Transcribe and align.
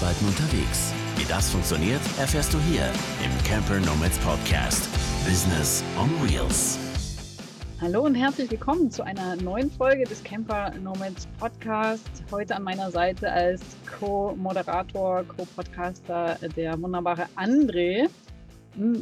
Arbeiten 0.00 0.24
unterwegs. 0.26 0.94
Wie 1.16 1.26
das 1.26 1.50
funktioniert, 1.50 2.00
erfährst 2.18 2.54
du 2.54 2.58
hier 2.60 2.86
im 3.22 3.44
Camper 3.44 3.78
Nomads 3.80 4.18
Podcast. 4.20 4.88
Business 5.26 5.84
on 5.98 6.08
Wheels. 6.22 6.78
Hallo 7.82 8.06
und 8.06 8.14
herzlich 8.14 8.50
willkommen 8.50 8.90
zu 8.90 9.02
einer 9.02 9.36
neuen 9.36 9.70
Folge 9.70 10.04
des 10.04 10.24
Camper 10.24 10.72
Nomads 10.82 11.28
Podcast. 11.38 12.24
Heute 12.30 12.56
an 12.56 12.62
meiner 12.62 12.90
Seite 12.90 13.30
als 13.30 13.60
Co-Moderator, 13.98 15.22
Co-Podcaster 15.24 16.38
der 16.56 16.80
wunderbare 16.80 17.26
André. 17.36 18.08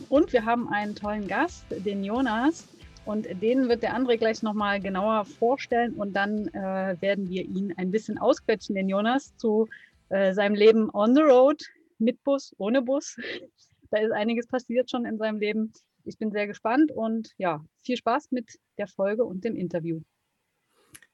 Und 0.09 0.33
wir 0.33 0.45
haben 0.45 0.69
einen 0.69 0.97
tollen 0.97 1.29
Gast, 1.29 1.65
den 1.71 2.03
Jonas. 2.03 2.67
Und 3.05 3.27
den 3.41 3.69
wird 3.69 3.85
der 3.85 3.97
André 3.97 4.17
gleich 4.17 4.43
nochmal 4.43 4.81
genauer 4.81 5.25
vorstellen 5.25 5.95
und 5.95 6.13
dann 6.15 6.49
äh, 6.49 6.97
werden 7.01 7.31
wir 7.31 7.43
ihn 7.43 7.73
ein 7.79 7.91
bisschen 7.91 8.19
ausquetschen, 8.19 8.75
den 8.75 8.89
Jonas, 8.89 9.35
zu 9.39 9.67
äh, 10.09 10.33
seinem 10.33 10.55
Leben 10.55 10.91
on 10.93 11.15
the 11.15 11.23
road, 11.23 11.63
mit 11.99 12.23
Bus, 12.25 12.55
ohne 12.59 12.83
Bus. 12.83 13.17
Da 13.91 14.01
ist 14.01 14.13
einiges 14.13 14.47
passiert 14.47 14.91
schon 14.91 15.07
in 15.07 15.17
seinem 15.17 15.41
Leben. 15.41 15.73
Ich 16.05 16.19
bin 16.19 16.31
sehr 16.31 16.47
gespannt 16.47 16.93
und 16.93 17.31
ja, 17.39 17.65
viel 17.83 17.97
Spaß 17.97 18.33
mit 18.33 18.59
der 18.77 18.87
Folge 18.87 19.25
und 19.25 19.45
dem 19.45 19.57
Interview. 19.57 20.03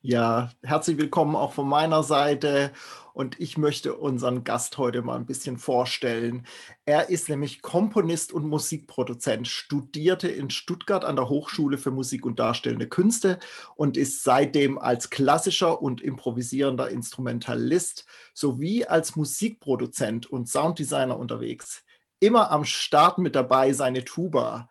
Ja, 0.06 0.50
herzlich 0.62 0.98
willkommen 0.98 1.34
auch 1.34 1.54
von 1.54 1.66
meiner 1.66 2.02
Seite 2.02 2.72
und 3.14 3.40
ich 3.40 3.56
möchte 3.56 3.94
unseren 3.94 4.44
Gast 4.44 4.77
heute 4.77 5.00
mal 5.00 5.16
ein 5.16 5.24
bisschen 5.24 5.56
vorstellen. 5.56 6.46
Er 6.84 7.08
ist 7.08 7.30
nämlich 7.30 7.62
Komponist 7.62 8.30
und 8.30 8.46
Musikproduzent, 8.46 9.48
studierte 9.48 10.28
in 10.28 10.50
Stuttgart 10.50 11.06
an 11.06 11.16
der 11.16 11.30
Hochschule 11.30 11.78
für 11.78 11.90
Musik 11.90 12.27
und 12.27 12.38
Darstellende 12.38 12.86
Künste 12.86 13.38
und 13.77 13.96
ist 13.96 14.22
seitdem 14.24 14.77
als 14.77 15.08
klassischer 15.08 15.80
und 15.80 16.02
improvisierender 16.02 16.91
Instrumentalist 16.91 18.05
sowie 18.34 18.84
als 18.84 19.16
Musikproduzent 19.16 20.27
und 20.27 20.50
Sounddesigner 20.50 21.19
unterwegs. 21.19 21.82
Immer 22.20 22.50
am 22.50 22.66
Start 22.66 23.16
mit 23.16 23.34
dabei 23.34 23.72
seine 23.72 24.05
Tuba. 24.05 24.69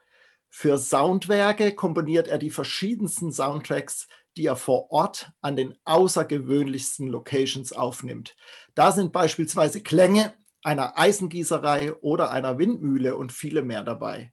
Für 0.55 0.77
Soundwerke 0.77 1.73
komponiert 1.73 2.27
er 2.27 2.37
die 2.37 2.51
verschiedensten 2.51 3.31
Soundtracks 3.31 4.07
die 4.37 4.45
er 4.45 4.55
vor 4.55 4.91
Ort 4.91 5.31
an 5.41 5.55
den 5.55 5.75
außergewöhnlichsten 5.85 7.07
Locations 7.07 7.73
aufnimmt. 7.73 8.35
Da 8.75 8.91
sind 8.91 9.11
beispielsweise 9.11 9.81
Klänge 9.81 10.33
einer 10.63 10.97
Eisengießerei 10.97 11.93
oder 11.95 12.31
einer 12.31 12.57
Windmühle 12.57 13.15
und 13.15 13.31
viele 13.31 13.61
mehr 13.61 13.83
dabei. 13.83 14.31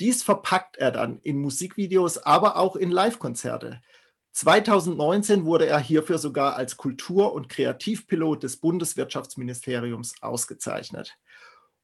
Dies 0.00 0.22
verpackt 0.22 0.76
er 0.76 0.90
dann 0.90 1.18
in 1.20 1.38
Musikvideos, 1.38 2.18
aber 2.18 2.56
auch 2.56 2.76
in 2.76 2.90
Live-Konzerte. 2.90 3.80
2019 4.32 5.44
wurde 5.44 5.66
er 5.66 5.78
hierfür 5.78 6.18
sogar 6.18 6.56
als 6.56 6.76
Kultur- 6.76 7.32
und 7.32 7.48
Kreativpilot 7.48 8.42
des 8.42 8.56
Bundeswirtschaftsministeriums 8.56 10.14
ausgezeichnet. 10.20 11.16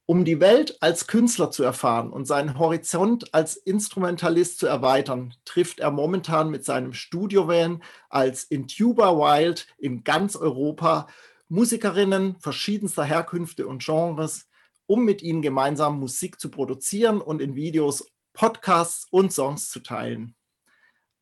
Um 0.07 0.25
die 0.25 0.39
Welt 0.39 0.77
als 0.81 1.07
Künstler 1.07 1.51
zu 1.51 1.63
erfahren 1.63 2.11
und 2.11 2.25
seinen 2.25 2.57
Horizont 2.57 3.33
als 3.33 3.55
Instrumentalist 3.55 4.59
zu 4.59 4.67
erweitern, 4.67 5.35
trifft 5.45 5.79
er 5.79 5.91
momentan 5.91 6.49
mit 6.49 6.65
seinem 6.65 6.93
Studiovan 6.93 7.81
als 8.09 8.43
Intuba 8.43 9.15
Wild 9.15 9.67
in 9.77 10.03
ganz 10.03 10.35
Europa 10.35 11.07
Musikerinnen 11.47 12.35
verschiedenster 12.39 13.03
Herkünfte 13.03 13.67
und 13.67 13.83
Genres, 13.83 14.47
um 14.85 15.05
mit 15.05 15.21
ihnen 15.21 15.41
gemeinsam 15.41 15.99
Musik 15.99 16.39
zu 16.39 16.49
produzieren 16.49 17.21
und 17.21 17.41
in 17.41 17.55
Videos, 17.55 18.11
Podcasts 18.33 19.07
und 19.11 19.31
Songs 19.31 19.69
zu 19.69 19.81
teilen. 19.81 20.35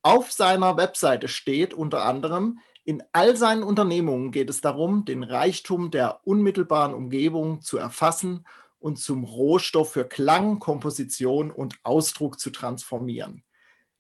Auf 0.01 0.31
seiner 0.31 0.77
Webseite 0.77 1.27
steht 1.27 1.73
unter 1.73 2.05
anderem, 2.05 2.59
in 2.85 3.03
all 3.11 3.35
seinen 3.35 3.61
Unternehmungen 3.61 4.31
geht 4.31 4.49
es 4.49 4.61
darum, 4.61 5.05
den 5.05 5.23
Reichtum 5.23 5.91
der 5.91 6.21
unmittelbaren 6.25 6.93
Umgebung 6.93 7.61
zu 7.61 7.77
erfassen 7.77 8.45
und 8.79 8.97
zum 8.97 9.23
Rohstoff 9.23 9.93
für 9.93 10.05
Klang, 10.05 10.59
Komposition 10.59 11.51
und 11.51 11.75
Ausdruck 11.83 12.39
zu 12.39 12.49
transformieren. 12.49 13.43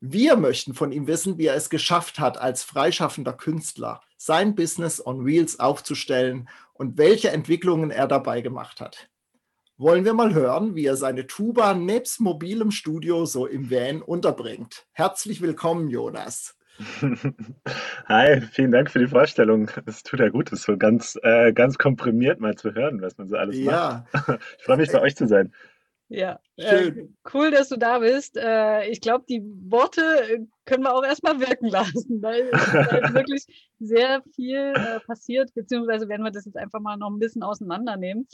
Wir 0.01 0.37
möchten 0.37 0.73
von 0.73 0.93
ihm 0.93 1.07
wissen, 1.07 1.37
wie 1.37 1.47
er 1.47 1.55
es 1.55 1.69
geschafft 1.69 2.19
hat, 2.19 2.37
als 2.37 2.63
freischaffender 2.63 3.33
Künstler 3.33 4.01
sein 4.15 4.55
Business 4.55 5.05
on 5.05 5.25
Wheels 5.25 5.59
aufzustellen 5.59 6.49
und 6.73 6.97
welche 6.97 7.31
Entwicklungen 7.31 7.91
er 7.91 8.07
dabei 8.07 8.41
gemacht 8.41 8.79
hat. 8.79 9.09
Wollen 9.77 10.03
wir 10.03 10.13
mal 10.13 10.33
hören, 10.33 10.75
wie 10.75 10.85
er 10.85 10.97
seine 10.97 11.27
Tuba 11.27 11.73
nebst 11.73 12.19
mobilem 12.19 12.71
Studio 12.71 13.25
so 13.25 13.45
im 13.45 13.71
Van 13.71 14.01
unterbringt. 14.01 14.85
Herzlich 14.91 15.41
willkommen, 15.41 15.89
Jonas. 15.89 16.58
Hi, 18.07 18.41
vielen 18.41 18.71
Dank 18.71 18.89
für 18.89 18.99
die 18.99 19.07
Vorstellung. 19.07 19.69
Es 19.85 20.03
tut 20.03 20.19
ja 20.19 20.29
gut, 20.29 20.51
das 20.51 20.61
so 20.61 20.77
ganz, 20.77 21.17
äh, 21.23 21.51
ganz 21.51 21.77
komprimiert 21.77 22.39
mal 22.39 22.55
zu 22.55 22.73
hören, 22.73 23.01
was 23.01 23.17
man 23.17 23.27
so 23.27 23.35
alles 23.35 23.57
ja. 23.57 24.05
macht. 24.13 24.39
Ich 24.57 24.63
freue 24.63 24.77
mich, 24.77 24.91
bei 24.91 25.01
euch 25.01 25.15
zu 25.15 25.27
sein. 25.27 25.53
Ja, 26.07 26.39
Schön. 26.57 26.97
Äh, 26.97 27.07
cool, 27.33 27.51
dass 27.51 27.69
du 27.69 27.77
da 27.77 27.99
bist. 27.99 28.35
Äh, 28.35 28.87
ich 28.89 28.99
glaube, 28.99 29.25
die 29.29 29.43
Worte 29.43 30.01
äh, 30.01 30.39
können 30.65 30.83
wir 30.83 30.95
auch 30.95 31.03
erstmal 31.03 31.39
wirken 31.39 31.67
lassen, 31.69 32.21
weil 32.21 32.49
es 32.51 32.67
ist 32.67 33.13
wirklich 33.13 33.45
sehr 33.79 34.23
viel 34.35 34.73
äh, 34.75 34.99
passiert, 35.01 35.53
beziehungsweise 35.53 36.09
werden 36.09 36.23
wir 36.23 36.31
das 36.31 36.45
jetzt 36.45 36.57
einfach 36.57 36.79
mal 36.79 36.97
noch 36.97 37.11
ein 37.11 37.19
bisschen 37.19 37.43
auseinandernehmen. 37.43 38.27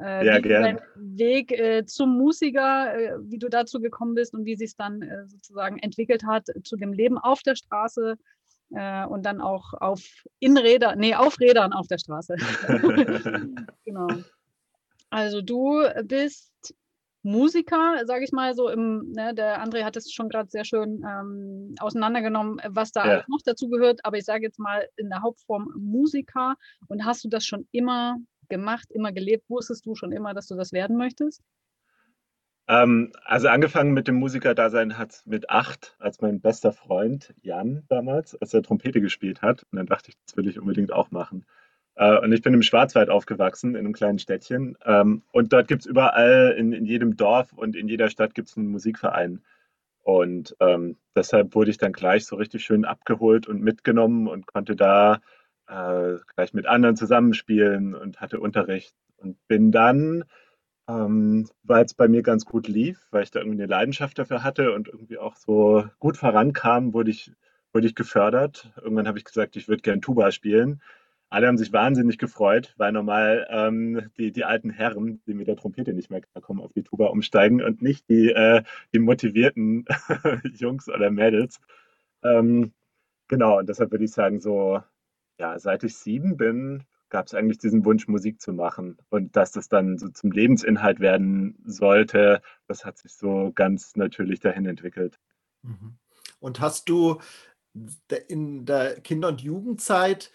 Äh, 0.00 0.26
ja, 0.26 0.38
gerne. 0.38 0.80
Dein 0.94 1.18
Weg 1.18 1.52
äh, 1.52 1.84
zum 1.84 2.16
Musiker, 2.16 2.94
äh, 2.94 3.16
wie 3.22 3.38
du 3.38 3.48
dazu 3.48 3.80
gekommen 3.80 4.14
bist 4.14 4.34
und 4.34 4.44
wie 4.44 4.56
sich 4.56 4.70
es 4.70 4.76
dann 4.76 5.02
äh, 5.02 5.26
sozusagen 5.26 5.78
entwickelt 5.78 6.24
hat 6.24 6.46
zu 6.64 6.76
dem 6.76 6.92
Leben 6.92 7.18
auf 7.18 7.42
der 7.42 7.54
Straße 7.54 8.16
äh, 8.70 9.04
und 9.06 9.26
dann 9.26 9.40
auch 9.40 9.74
auf 9.74 10.02
in 10.38 10.56
Rädern, 10.56 10.98
nee, 10.98 11.14
auf 11.14 11.38
Rädern 11.38 11.72
auf 11.72 11.86
der 11.86 11.98
Straße. 11.98 12.36
genau. 13.84 14.08
Also 15.10 15.42
du 15.42 15.82
bist 16.04 16.74
Musiker, 17.22 18.06
sage 18.06 18.24
ich 18.24 18.32
mal 18.32 18.54
so 18.54 18.70
im, 18.70 19.12
ne, 19.12 19.34
der 19.34 19.62
André 19.62 19.84
hat 19.84 19.96
es 19.96 20.10
schon 20.10 20.30
gerade 20.30 20.48
sehr 20.48 20.64
schön 20.64 21.04
ähm, 21.06 21.74
auseinandergenommen, 21.78 22.60
was 22.68 22.92
da 22.92 23.06
ja. 23.06 23.24
noch 23.28 23.40
dazu 23.44 23.68
gehört, 23.68 24.00
aber 24.04 24.16
ich 24.16 24.24
sage 24.24 24.44
jetzt 24.44 24.58
mal 24.58 24.88
in 24.96 25.10
der 25.10 25.20
Hauptform 25.20 25.70
Musiker 25.76 26.54
und 26.88 27.04
hast 27.04 27.22
du 27.24 27.28
das 27.28 27.44
schon 27.44 27.68
immer 27.72 28.16
gemacht, 28.50 28.90
immer 28.90 29.12
gelebt? 29.12 29.48
Wusstest 29.48 29.86
du 29.86 29.94
schon 29.94 30.12
immer, 30.12 30.34
dass 30.34 30.46
du 30.46 30.56
das 30.56 30.72
werden 30.72 30.96
möchtest? 30.96 31.42
Ähm, 32.68 33.12
also 33.24 33.48
angefangen 33.48 33.92
mit 33.92 34.06
dem 34.06 34.14
Musikerdasein 34.14 34.96
hat 34.96 35.10
es 35.10 35.26
mit 35.26 35.50
acht, 35.50 35.96
als 35.98 36.20
mein 36.20 36.40
bester 36.40 36.72
Freund 36.72 37.34
Jan 37.42 37.82
damals, 37.88 38.40
als 38.40 38.54
er 38.54 38.62
Trompete 38.62 39.00
gespielt 39.00 39.42
hat. 39.42 39.64
Und 39.72 39.78
dann 39.78 39.86
dachte 39.86 40.10
ich, 40.10 40.16
das 40.24 40.36
will 40.36 40.46
ich 40.46 40.60
unbedingt 40.60 40.92
auch 40.92 41.10
machen. 41.10 41.46
Äh, 41.96 42.18
und 42.18 42.32
ich 42.32 42.42
bin 42.42 42.54
im 42.54 42.62
Schwarzwald 42.62 43.10
aufgewachsen, 43.10 43.74
in 43.74 43.80
einem 43.80 43.92
kleinen 43.92 44.20
Städtchen. 44.20 44.78
Ähm, 44.84 45.22
und 45.32 45.52
dort 45.52 45.66
gibt 45.66 45.82
es 45.82 45.86
überall, 45.86 46.54
in, 46.56 46.72
in, 46.72 46.86
jedem 46.86 47.16
Dorf 47.16 47.52
und 47.52 47.74
in 47.74 47.88
jeder 47.88 48.08
Stadt 48.08 48.34
gibt 48.34 48.48
es 48.48 48.56
einen 48.56 48.68
Musikverein. 48.68 49.42
Und 50.02 50.56
ähm, 50.60 50.96
deshalb 51.16 51.54
wurde 51.54 51.70
ich 51.70 51.78
dann 51.78 51.92
gleich 51.92 52.24
so 52.24 52.36
richtig 52.36 52.64
schön 52.64 52.84
abgeholt 52.84 53.48
und 53.48 53.62
mitgenommen 53.62 54.28
und 54.28 54.46
konnte 54.46 54.76
da 54.76 55.20
äh, 55.70 56.18
gleich 56.34 56.52
mit 56.52 56.66
anderen 56.66 56.96
zusammenspielen 56.96 57.94
und 57.94 58.20
hatte 58.20 58.40
Unterricht 58.40 58.94
und 59.18 59.36
bin 59.48 59.70
dann, 59.72 60.24
ähm, 60.88 61.48
weil 61.62 61.84
es 61.84 61.94
bei 61.94 62.08
mir 62.08 62.22
ganz 62.22 62.44
gut 62.44 62.68
lief, 62.68 63.06
weil 63.10 63.22
ich 63.22 63.30
da 63.30 63.40
irgendwie 63.40 63.62
eine 63.62 63.70
Leidenschaft 63.70 64.18
dafür 64.18 64.42
hatte 64.42 64.72
und 64.72 64.88
irgendwie 64.88 65.18
auch 65.18 65.36
so 65.36 65.84
gut 65.98 66.16
vorankam, 66.16 66.92
wurde 66.92 67.10
ich, 67.10 67.32
wurde 67.72 67.86
ich 67.86 67.94
gefördert. 67.94 68.72
Irgendwann 68.82 69.06
habe 69.06 69.18
ich 69.18 69.24
gesagt, 69.24 69.56
ich 69.56 69.68
würde 69.68 69.82
gern 69.82 70.00
Tuba 70.00 70.32
spielen. 70.32 70.82
Alle 71.28 71.46
haben 71.46 71.58
sich 71.58 71.72
wahnsinnig 71.72 72.18
gefreut, 72.18 72.74
weil 72.76 72.90
normal 72.90 73.46
ähm, 73.50 74.10
die, 74.18 74.32
die 74.32 74.44
alten 74.44 74.70
Herren, 74.70 75.22
die 75.26 75.34
mit 75.34 75.46
der 75.46 75.54
Trompete 75.56 75.92
nicht 75.94 76.10
mehr 76.10 76.22
kommen, 76.40 76.60
auf 76.60 76.72
die 76.72 76.82
Tuba 76.82 77.06
umsteigen 77.06 77.62
und 77.62 77.82
nicht 77.82 78.08
die, 78.08 78.30
äh, 78.32 78.64
die 78.92 78.98
motivierten 78.98 79.84
Jungs 80.54 80.88
oder 80.88 81.10
Mädels. 81.12 81.60
Ähm, 82.24 82.72
genau, 83.28 83.58
und 83.60 83.68
deshalb 83.68 83.92
würde 83.92 84.04
ich 84.04 84.12
sagen, 84.12 84.40
so 84.40 84.82
ja, 85.40 85.58
seit 85.58 85.82
ich 85.84 85.96
sieben 85.96 86.36
bin, 86.36 86.84
gab 87.08 87.26
es 87.26 87.34
eigentlich 87.34 87.58
diesen 87.58 87.84
Wunsch, 87.86 88.06
Musik 88.06 88.40
zu 88.40 88.52
machen. 88.52 88.98
Und 89.08 89.34
dass 89.34 89.50
das 89.52 89.68
dann 89.68 89.96
so 89.96 90.08
zum 90.08 90.30
Lebensinhalt 90.30 91.00
werden 91.00 91.58
sollte, 91.64 92.42
das 92.68 92.84
hat 92.84 92.98
sich 92.98 93.14
so 93.14 93.50
ganz 93.54 93.96
natürlich 93.96 94.40
dahin 94.40 94.66
entwickelt. 94.66 95.18
Mhm. 95.62 95.96
Und 96.40 96.60
hast 96.60 96.90
du 96.90 97.18
in 98.28 98.66
der 98.66 99.00
Kinder- 99.00 99.28
und 99.28 99.40
Jugendzeit 99.40 100.30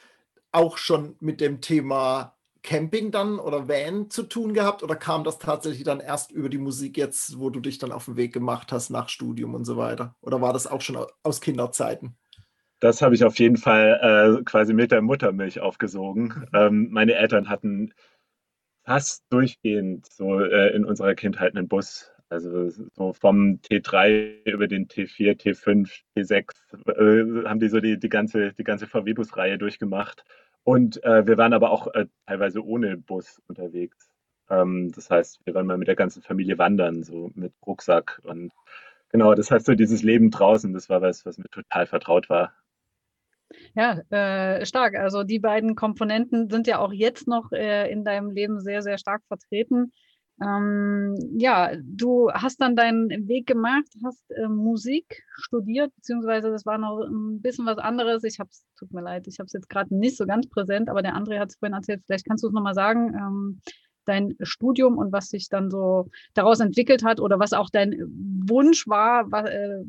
auch 0.51 0.77
schon 0.77 1.15
mit 1.19 1.39
dem 1.39 1.61
Thema 1.61 2.35
Camping 2.63 3.11
dann 3.11 3.37
oder 3.37 3.67
Van 3.67 4.09
zu 4.09 4.23
tun 4.23 4.55
gehabt 4.55 4.81
oder 4.81 4.95
kam 4.95 5.23
das 5.23 5.37
tatsächlich 5.37 5.83
dann 5.83 5.99
erst 5.99 6.31
über 6.31 6.49
die 6.49 6.57
Musik 6.57 6.97
jetzt, 6.97 7.37
wo 7.37 7.51
du 7.51 7.59
dich 7.59 7.77
dann 7.77 7.91
auf 7.91 8.05
den 8.05 8.17
Weg 8.17 8.33
gemacht 8.33 8.71
hast 8.71 8.89
nach 8.89 9.09
Studium 9.09 9.53
und 9.53 9.65
so 9.65 9.77
weiter? 9.77 10.15
Oder 10.21 10.41
war 10.41 10.51
das 10.51 10.65
auch 10.65 10.81
schon 10.81 10.97
aus 11.21 11.41
Kinderzeiten? 11.41 12.17
Das 12.79 13.01
habe 13.01 13.15
ich 13.15 13.23
auf 13.23 13.39
jeden 13.39 13.57
Fall 13.57 14.39
äh, 14.39 14.43
quasi 14.43 14.73
mit 14.73 14.91
der 14.91 15.01
Muttermilch 15.01 15.59
aufgesogen. 15.59 16.23
Mhm. 16.23 16.47
Ähm, 16.53 16.87
meine 16.91 17.15
Eltern 17.15 17.49
hatten 17.49 17.93
fast 18.83 19.25
durchgehend 19.29 20.11
so 20.11 20.39
äh, 20.39 20.75
in 20.75 20.85
unserer 20.85 21.15
Kindheit 21.15 21.55
einen 21.55 21.67
Bus. 21.67 22.11
Also 22.29 22.69
so 22.69 23.13
vom 23.13 23.59
T3 23.61 24.49
über 24.51 24.67
den 24.67 24.87
T4, 24.87 25.39
T5, 25.39 26.01
T6 26.17 26.51
äh, 26.87 27.47
haben 27.47 27.59
die 27.59 27.69
so 27.69 27.79
die, 27.79 27.99
die 27.99 28.09
ganze, 28.09 28.53
die 28.53 28.63
ganze 28.63 28.87
VW-Bus-Reihe 28.87 29.57
durchgemacht. 29.57 30.23
Und 30.63 31.03
äh, 31.03 31.27
wir 31.27 31.37
waren 31.37 31.53
aber 31.53 31.69
auch 31.69 31.93
äh, 31.93 32.07
teilweise 32.25 32.65
ohne 32.65 32.97
Bus 32.97 33.41
unterwegs. 33.47 34.09
Ähm, 34.49 34.91
das 34.91 35.09
heißt, 35.09 35.41
wir 35.45 35.53
waren 35.53 35.67
mal 35.67 35.77
mit 35.77 35.87
der 35.87 35.95
ganzen 35.95 36.23
Familie 36.23 36.57
wandern, 36.57 37.03
so 37.03 37.31
mit 37.35 37.53
Rucksack. 37.65 38.21
Und 38.23 38.51
genau, 39.09 39.35
das 39.35 39.51
heißt, 39.51 39.65
so 39.65 39.75
dieses 39.75 40.01
Leben 40.01 40.31
draußen, 40.31 40.73
das 40.73 40.89
war 40.89 41.01
was, 41.01 41.25
was 41.25 41.37
mir 41.37 41.49
total 41.51 41.85
vertraut 41.85 42.29
war. 42.29 42.53
Ja, 43.75 43.99
äh, 44.09 44.65
stark. 44.65 44.95
Also 44.95 45.23
die 45.23 45.39
beiden 45.39 45.75
Komponenten 45.75 46.49
sind 46.49 46.67
ja 46.67 46.79
auch 46.79 46.93
jetzt 46.93 47.27
noch 47.27 47.51
äh, 47.51 47.91
in 47.91 48.03
deinem 48.03 48.31
Leben 48.31 48.59
sehr, 48.61 48.81
sehr 48.81 48.97
stark 48.97 49.21
vertreten. 49.27 49.91
Ähm, 50.41 51.15
ja, 51.37 51.71
du 51.81 52.29
hast 52.31 52.59
dann 52.59 52.75
deinen 52.75 53.09
Weg 53.27 53.47
gemacht, 53.47 53.85
hast 54.03 54.29
äh, 54.31 54.49
Musik 54.49 55.23
studiert, 55.37 55.95
beziehungsweise 55.95 56.51
das 56.51 56.65
war 56.65 56.77
noch 56.77 56.99
ein 57.07 57.41
bisschen 57.41 57.65
was 57.65 57.77
anderes. 57.77 58.23
Ich 58.25 58.39
habe 58.39 58.49
es, 58.49 58.65
tut 58.77 58.91
mir 58.91 59.01
leid, 59.01 59.27
ich 59.27 59.39
habe 59.39 59.45
es 59.45 59.53
jetzt 59.53 59.69
gerade 59.69 59.95
nicht 59.95 60.17
so 60.17 60.25
ganz 60.25 60.49
präsent, 60.49 60.89
aber 60.89 61.01
der 61.01 61.15
André 61.15 61.39
hat 61.39 61.49
es 61.49 61.55
vorhin 61.55 61.73
erzählt. 61.73 62.01
Vielleicht 62.05 62.27
kannst 62.27 62.43
du 62.43 62.47
es 62.47 62.53
nochmal 62.53 62.73
sagen, 62.73 63.13
ähm, 63.15 63.61
dein 64.03 64.35
Studium 64.41 64.97
und 64.97 65.13
was 65.13 65.29
sich 65.29 65.49
dann 65.49 65.71
so 65.71 66.09
daraus 66.33 66.59
entwickelt 66.59 67.03
hat 67.03 67.19
oder 67.19 67.39
was 67.39 67.53
auch 67.53 67.69
dein 67.69 67.95
Wunsch 68.47 68.87
war, 68.87 69.31
was, 69.31 69.49
äh, 69.49 69.83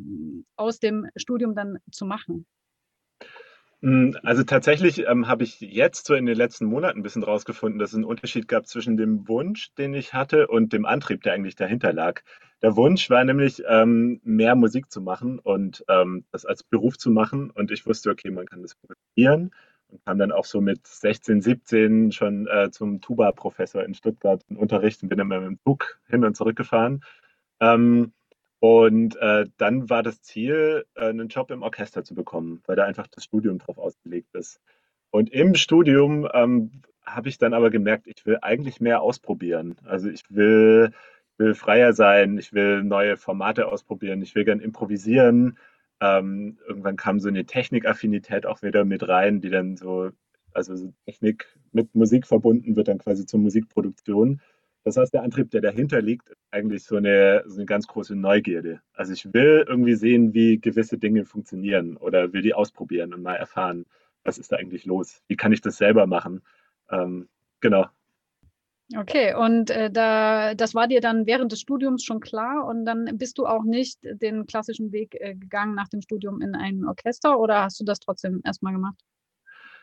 aus 0.56 0.78
dem 0.78 1.06
Studium 1.16 1.54
dann 1.54 1.78
zu 1.90 2.06
machen. 2.06 2.46
Hm, 3.82 4.17
also 4.23 4.43
tatsächlich 4.43 5.06
ähm, 5.06 5.28
habe 5.28 5.44
ich 5.44 5.61
jetzt 5.61 6.06
so 6.06 6.14
in 6.14 6.25
den 6.26 6.37
letzten 6.37 6.64
Monaten 6.67 7.00
ein 7.00 7.02
bisschen 7.02 7.23
rausgefunden, 7.23 7.78
dass 7.78 7.90
es 7.90 7.96
einen 7.96 8.05
Unterschied 8.05 8.49
gab 8.49 8.67
zwischen 8.67 8.96
dem 8.96 9.28
Wunsch, 9.28 9.75
den 9.75 9.93
ich 9.94 10.14
hatte, 10.14 10.49
und 10.49 10.73
dem 10.73 10.87
Antrieb, 10.87 11.23
der 11.23 11.34
eigentlich 11.34 11.56
dahinter 11.56 11.93
lag. 11.93 12.23
Der 12.62 12.75
Wunsch 12.76 13.11
war 13.11 13.23
nämlich, 13.23 13.62
ähm, 13.69 14.20
mehr 14.25 14.55
Musik 14.56 14.90
zu 14.90 15.02
machen 15.02 15.38
und 15.38 15.84
ähm, 15.88 16.25
das 16.32 16.46
als 16.46 16.62
Beruf 16.62 16.96
zu 16.96 17.11
machen. 17.11 17.50
Und 17.50 17.70
ich 17.70 17.84
wusste, 17.87 18.11
okay, 18.11 18.31
man 18.31 18.46
kann 18.46 18.62
das 18.62 18.75
probieren 18.76 19.50
und 19.88 20.05
kam 20.06 20.19
dann 20.19 20.32
auch 20.32 20.46
so 20.46 20.61
mit 20.62 20.87
16, 20.87 21.43
17 21.43 22.12
schon 22.12 22.46
äh, 22.46 22.70
zum 22.70 23.02
Tuba-Professor 23.02 23.84
in 23.84 23.94
Stuttgart 23.94 24.43
in 24.49 24.56
Unterricht 24.56 25.02
und 25.02 25.11
bin 25.11 25.19
dann 25.19 25.28
mit 25.28 25.43
dem 25.43 25.58
Zug 25.64 26.00
hin 26.08 26.25
und 26.25 26.34
zurück 26.34 26.56
gefahren. 26.56 27.02
Ähm, 27.61 28.12
und 28.61 29.17
äh, 29.17 29.47
dann 29.58 29.91
war 29.91 30.03
das 30.03 30.23
Ziel, 30.23 30.87
äh, 30.94 31.08
einen 31.08 31.29
Job 31.29 31.50
im 31.50 31.62
Orchester 31.62 32.05
zu 32.05 32.14
bekommen, 32.14 32.62
weil 32.67 32.76
da 32.76 32.85
einfach 32.85 33.06
das 33.08 33.25
Studium 33.25 33.58
drauf 33.58 33.79
ausgelegt 33.79 34.35
ist. 34.35 34.61
Und 35.11 35.31
im 35.31 35.55
Studium 35.55 36.29
ähm, 36.32 36.82
habe 37.05 37.29
ich 37.29 37.38
dann 37.38 37.55
aber 37.55 37.70
gemerkt, 37.70 38.06
ich 38.06 38.25
will 38.26 38.38
eigentlich 38.43 38.81
mehr 38.81 39.03
ausprobieren. 39.03 39.76
Also 39.85 40.08
ich 40.08 40.23
will, 40.31 40.93
will 41.38 41.55
freier 41.55 41.93
sein, 41.93 42.38
ich 42.38 42.53
will 42.53 42.82
neue 42.82 43.17
Formate 43.17 43.69
ausprobieren, 43.69 44.23
ich 44.23 44.35
will 44.35 44.44
gern 44.44 44.61
improvisieren. 44.61 45.59
Ähm, 46.00 46.59
irgendwann 46.67 46.97
kam 46.97 47.20
so 47.20 47.29
eine 47.29 47.47
Technikaffinität 47.47 48.47
auch 48.47 48.62
wieder 48.62 48.85
mit 48.85 49.06
rein, 49.09 49.41
die 49.41 49.50
dann 49.50 49.76
so, 49.76 50.11
also 50.52 50.93
Technik 51.05 51.47
mit 51.73 51.94
Musik 51.94 52.26
verbunden 52.26 52.76
wird, 52.76 52.88
dann 52.88 52.99
quasi 52.99 53.26
zur 53.26 53.41
Musikproduktion. 53.41 54.41
Das 54.87 54.97
heißt, 54.97 55.12
der 55.12 55.25
Antrieb, 55.25 55.50
der 55.50 55.62
dahinter 55.62 56.00
liegt, 56.00 56.29
ist 56.29 56.47
eigentlich 56.53 56.85
so 56.85 56.94
eine, 56.94 57.43
so 57.47 57.56
eine 57.56 57.67
ganz 57.67 57.88
große 57.88 58.15
Neugierde. 58.15 58.81
Also 58.93 59.15
ich 59.15 59.35
will 59.35 59.65
irgendwie 59.67 59.97
sehen, 59.97 60.33
wie 60.33 60.61
gewisse 60.61 60.97
Dinge 60.97 61.25
funktionieren 61.25 61.97
oder 61.97 62.33
will 62.33 62.41
die 62.41 62.55
ausprobieren 62.55 63.12
und 63.12 63.21
mal 63.21 63.35
erfahren, 63.35 63.85
was 64.23 64.38
ist 64.38 64.53
da 64.53 64.56
eigentlich 64.59 64.85
los? 64.85 65.23
Wie 65.27 65.35
kann 65.35 65.50
ich 65.50 65.61
das 65.61 65.79
selber 65.79 66.06
machen? 66.06 66.41
Ähm, 66.88 67.29
genau. 67.59 67.87
Okay, 68.97 69.35
und 69.35 69.71
äh, 69.71 69.91
da, 69.91 70.55
das 70.55 70.77
war 70.77 70.87
dir 70.87 71.00
dann 71.00 71.27
während 71.27 71.50
des 71.50 71.62
Studiums 71.62 72.05
schon 72.05 72.21
klar 72.21 72.65
und 72.65 72.85
dann 72.85 73.11
bist 73.19 73.38
du 73.38 73.47
auch 73.47 73.65
nicht 73.65 73.99
den 74.05 74.47
klassischen 74.47 74.93
Weg 74.93 75.17
äh, 75.19 75.35
gegangen 75.35 75.75
nach 75.75 75.88
dem 75.88 76.00
Studium 76.00 76.41
in 76.41 76.55
ein 76.55 76.85
Orchester 76.85 77.41
oder 77.41 77.65
hast 77.65 77.81
du 77.81 77.85
das 77.85 77.99
trotzdem 77.99 78.41
erstmal 78.44 78.75
gemacht? 78.75 79.00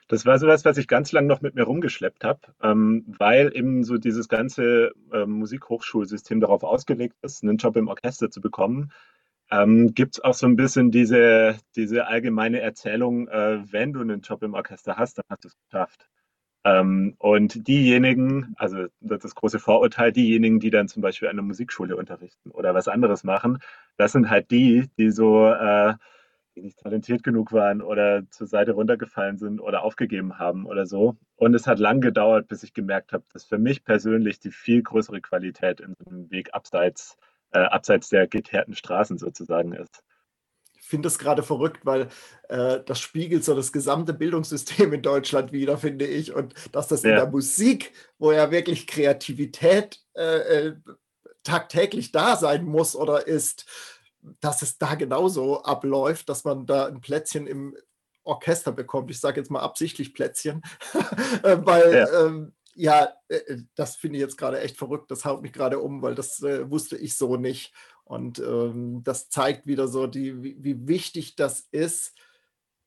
Das 0.07 0.25
war 0.25 0.37
sowas, 0.39 0.65
was 0.65 0.77
ich 0.77 0.87
ganz 0.87 1.11
lange 1.11 1.27
noch 1.27 1.41
mit 1.41 1.55
mir 1.55 1.63
rumgeschleppt 1.63 2.23
habe, 2.23 2.39
ähm, 2.61 3.05
weil 3.07 3.55
eben 3.55 3.83
so 3.83 3.97
dieses 3.97 4.27
ganze 4.27 4.91
äh, 5.11 5.25
Musikhochschulsystem 5.25 6.39
darauf 6.39 6.63
ausgelegt 6.63 7.15
ist, 7.21 7.43
einen 7.43 7.57
Job 7.57 7.75
im 7.77 7.87
Orchester 7.87 8.29
zu 8.29 8.41
bekommen. 8.41 8.91
Ähm, 9.51 9.93
Gibt 9.93 10.15
es 10.15 10.23
auch 10.23 10.33
so 10.33 10.47
ein 10.47 10.55
bisschen 10.55 10.91
diese, 10.91 11.57
diese 11.75 12.07
allgemeine 12.07 12.59
Erzählung, 12.61 13.27
äh, 13.27 13.61
wenn 13.71 13.93
du 13.93 14.01
einen 14.01 14.21
Job 14.21 14.43
im 14.43 14.53
Orchester 14.53 14.97
hast, 14.97 15.17
dann 15.19 15.25
hast 15.29 15.43
du 15.43 15.47
es 15.49 15.57
geschafft. 15.69 16.07
Ähm, 16.65 17.15
und 17.19 17.67
diejenigen, 17.67 18.55
also 18.57 18.85
das 19.01 19.35
große 19.35 19.59
Vorurteil, 19.59 20.11
diejenigen, 20.13 20.59
die 20.59 20.69
dann 20.69 20.87
zum 20.87 21.01
Beispiel 21.01 21.27
an 21.27 21.35
der 21.35 21.43
Musikschule 21.43 21.97
unterrichten 21.97 22.51
oder 22.51 22.73
was 22.73 22.87
anderes 22.87 23.23
machen, 23.23 23.59
das 23.97 24.13
sind 24.13 24.29
halt 24.29 24.49
die, 24.51 24.89
die 24.97 25.11
so 25.11 25.49
äh, 25.49 25.95
die 26.55 26.61
nicht 26.61 26.79
talentiert 26.79 27.23
genug 27.23 27.51
waren 27.51 27.81
oder 27.81 28.23
zur 28.29 28.47
Seite 28.47 28.73
runtergefallen 28.73 29.37
sind 29.37 29.59
oder 29.59 29.83
aufgegeben 29.83 30.39
haben 30.39 30.65
oder 30.65 30.85
so. 30.85 31.17
Und 31.35 31.53
es 31.53 31.67
hat 31.67 31.79
lang 31.79 32.01
gedauert, 32.01 32.47
bis 32.47 32.63
ich 32.63 32.73
gemerkt 32.73 33.13
habe, 33.13 33.23
dass 33.33 33.45
für 33.45 33.57
mich 33.57 33.83
persönlich 33.83 34.39
die 34.39 34.51
viel 34.51 34.83
größere 34.83 35.21
Qualität 35.21 35.79
in 35.79 35.95
so 35.97 36.09
einem 36.09 36.29
Weg 36.31 36.53
abseits, 36.53 37.17
äh, 37.51 37.59
abseits 37.59 38.09
der 38.09 38.27
geteerten 38.27 38.75
Straßen 38.75 39.17
sozusagen 39.17 39.73
ist. 39.73 40.03
Ich 40.75 40.87
finde 40.89 41.07
das 41.07 41.17
gerade 41.17 41.43
verrückt, 41.43 41.85
weil 41.85 42.09
äh, 42.49 42.81
das 42.85 42.99
spiegelt 42.99 43.43
so 43.43 43.55
das 43.55 43.71
gesamte 43.71 44.13
Bildungssystem 44.13 44.93
in 44.93 45.01
Deutschland 45.01 45.51
wieder, 45.51 45.77
finde 45.77 46.05
ich. 46.05 46.33
Und 46.33 46.53
dass 46.71 46.87
das 46.87 47.03
ja. 47.03 47.11
in 47.11 47.15
der 47.15 47.29
Musik, 47.29 47.93
wo 48.19 48.31
ja 48.31 48.51
wirklich 48.51 48.85
Kreativität 48.87 50.01
äh, 50.15 50.67
äh 50.67 50.75
tagtäglich 51.43 52.13
da 52.13 52.37
sein 52.37 52.63
muss 52.63 52.95
oder 52.95 53.27
ist, 53.27 53.65
dass 54.39 54.61
es 54.61 54.77
da 54.77 54.95
genauso 54.95 55.63
abläuft, 55.63 56.29
dass 56.29 56.43
man 56.43 56.65
da 56.65 56.87
ein 56.87 57.01
Plätzchen 57.01 57.47
im 57.47 57.75
Orchester 58.23 58.71
bekommt. 58.71 59.11
Ich 59.11 59.19
sage 59.19 59.39
jetzt 59.39 59.51
mal 59.51 59.61
absichtlich 59.61 60.13
Plätzchen, 60.13 60.61
äh, 61.43 61.57
weil 61.61 61.93
ja, 61.93 62.25
ähm, 62.25 62.53
ja 62.75 63.13
äh, 63.27 63.35
äh, 63.35 63.63
das 63.75 63.95
finde 63.95 64.17
ich 64.17 64.21
jetzt 64.21 64.37
gerade 64.37 64.61
echt 64.61 64.77
verrückt. 64.77 65.11
Das 65.11 65.25
haut 65.25 65.41
mich 65.41 65.53
gerade 65.53 65.79
um, 65.79 66.01
weil 66.01 66.15
das 66.15 66.41
äh, 66.41 66.69
wusste 66.69 66.97
ich 66.97 67.17
so 67.17 67.35
nicht. 67.35 67.73
Und 68.05 68.39
ähm, 68.39 69.01
das 69.03 69.29
zeigt 69.29 69.65
wieder 69.65 69.87
so, 69.87 70.07
die, 70.07 70.43
wie, 70.43 70.57
wie, 70.59 70.87
wichtig 70.87 71.35
das 71.35 71.67
ist, 71.71 72.13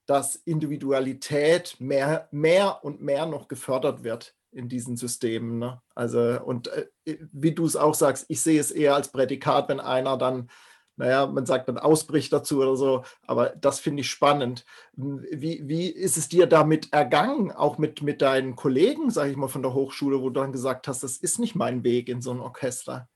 dass 0.04 0.36
Individualität 0.36 1.76
mehr, 1.80 2.28
mehr 2.30 2.84
und 2.84 3.00
mehr 3.00 3.26
noch 3.26 3.48
gefördert 3.48 4.04
wird 4.04 4.34
in 4.52 4.68
diesen 4.68 4.96
Systemen. 4.96 5.58
Ne? 5.58 5.82
Also, 5.94 6.40
und 6.44 6.68
äh, 6.68 6.86
wie 7.32 7.54
du 7.54 7.64
es 7.64 7.76
auch 7.76 7.94
sagst, 7.94 8.26
ich 8.28 8.40
sehe 8.40 8.60
es 8.60 8.70
eher 8.70 8.94
als 8.94 9.10
Prädikat, 9.10 9.68
wenn 9.68 9.80
einer 9.80 10.16
dann 10.16 10.48
naja, 10.96 11.26
man 11.26 11.46
sagt 11.46 11.68
dann 11.68 11.78
Ausbrich 11.78 12.30
dazu 12.30 12.60
oder 12.60 12.76
so, 12.76 13.04
aber 13.26 13.50
das 13.50 13.80
finde 13.80 14.00
ich 14.00 14.10
spannend. 14.10 14.64
Wie, 14.94 15.62
wie 15.68 15.88
ist 15.88 16.16
es 16.16 16.28
dir 16.28 16.46
damit 16.46 16.92
ergangen, 16.92 17.52
auch 17.52 17.78
mit, 17.78 18.02
mit 18.02 18.22
deinen 18.22 18.56
Kollegen, 18.56 19.10
sage 19.10 19.30
ich 19.30 19.36
mal, 19.36 19.48
von 19.48 19.62
der 19.62 19.74
Hochschule, 19.74 20.20
wo 20.20 20.30
du 20.30 20.40
dann 20.40 20.52
gesagt 20.52 20.88
hast, 20.88 21.02
das 21.02 21.18
ist 21.18 21.38
nicht 21.38 21.54
mein 21.54 21.84
Weg 21.84 22.08
in 22.08 22.22
so 22.22 22.30
ein 22.30 22.40
Orchester? 22.40 23.08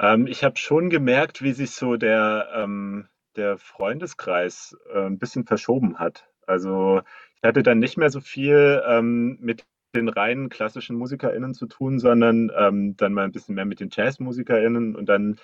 Ähm, 0.00 0.26
ich 0.26 0.44
habe 0.44 0.56
schon 0.56 0.90
gemerkt, 0.90 1.42
wie 1.42 1.52
sich 1.52 1.72
so 1.72 1.96
der, 1.96 2.48
ähm, 2.54 3.08
der 3.36 3.58
Freundeskreis 3.58 4.76
äh, 4.92 5.06
ein 5.06 5.18
bisschen 5.18 5.44
verschoben 5.44 5.98
hat. 5.98 6.28
Also 6.46 7.02
ich 7.36 7.46
hatte 7.46 7.62
dann 7.62 7.78
nicht 7.78 7.96
mehr 7.96 8.10
so 8.10 8.20
viel 8.20 8.82
ähm, 8.86 9.38
mit 9.40 9.64
den 9.94 10.08
reinen 10.08 10.48
klassischen 10.48 10.96
MusikerInnen 10.96 11.54
zu 11.54 11.66
tun, 11.66 11.98
sondern 11.98 12.50
ähm, 12.56 12.96
dann 12.96 13.12
mal 13.12 13.24
ein 13.24 13.32
bisschen 13.32 13.54
mehr 13.54 13.64
mit 13.64 13.80
den 13.80 13.90
JazzmusikerInnen 13.90 14.94
und 14.94 15.06
dann 15.08 15.38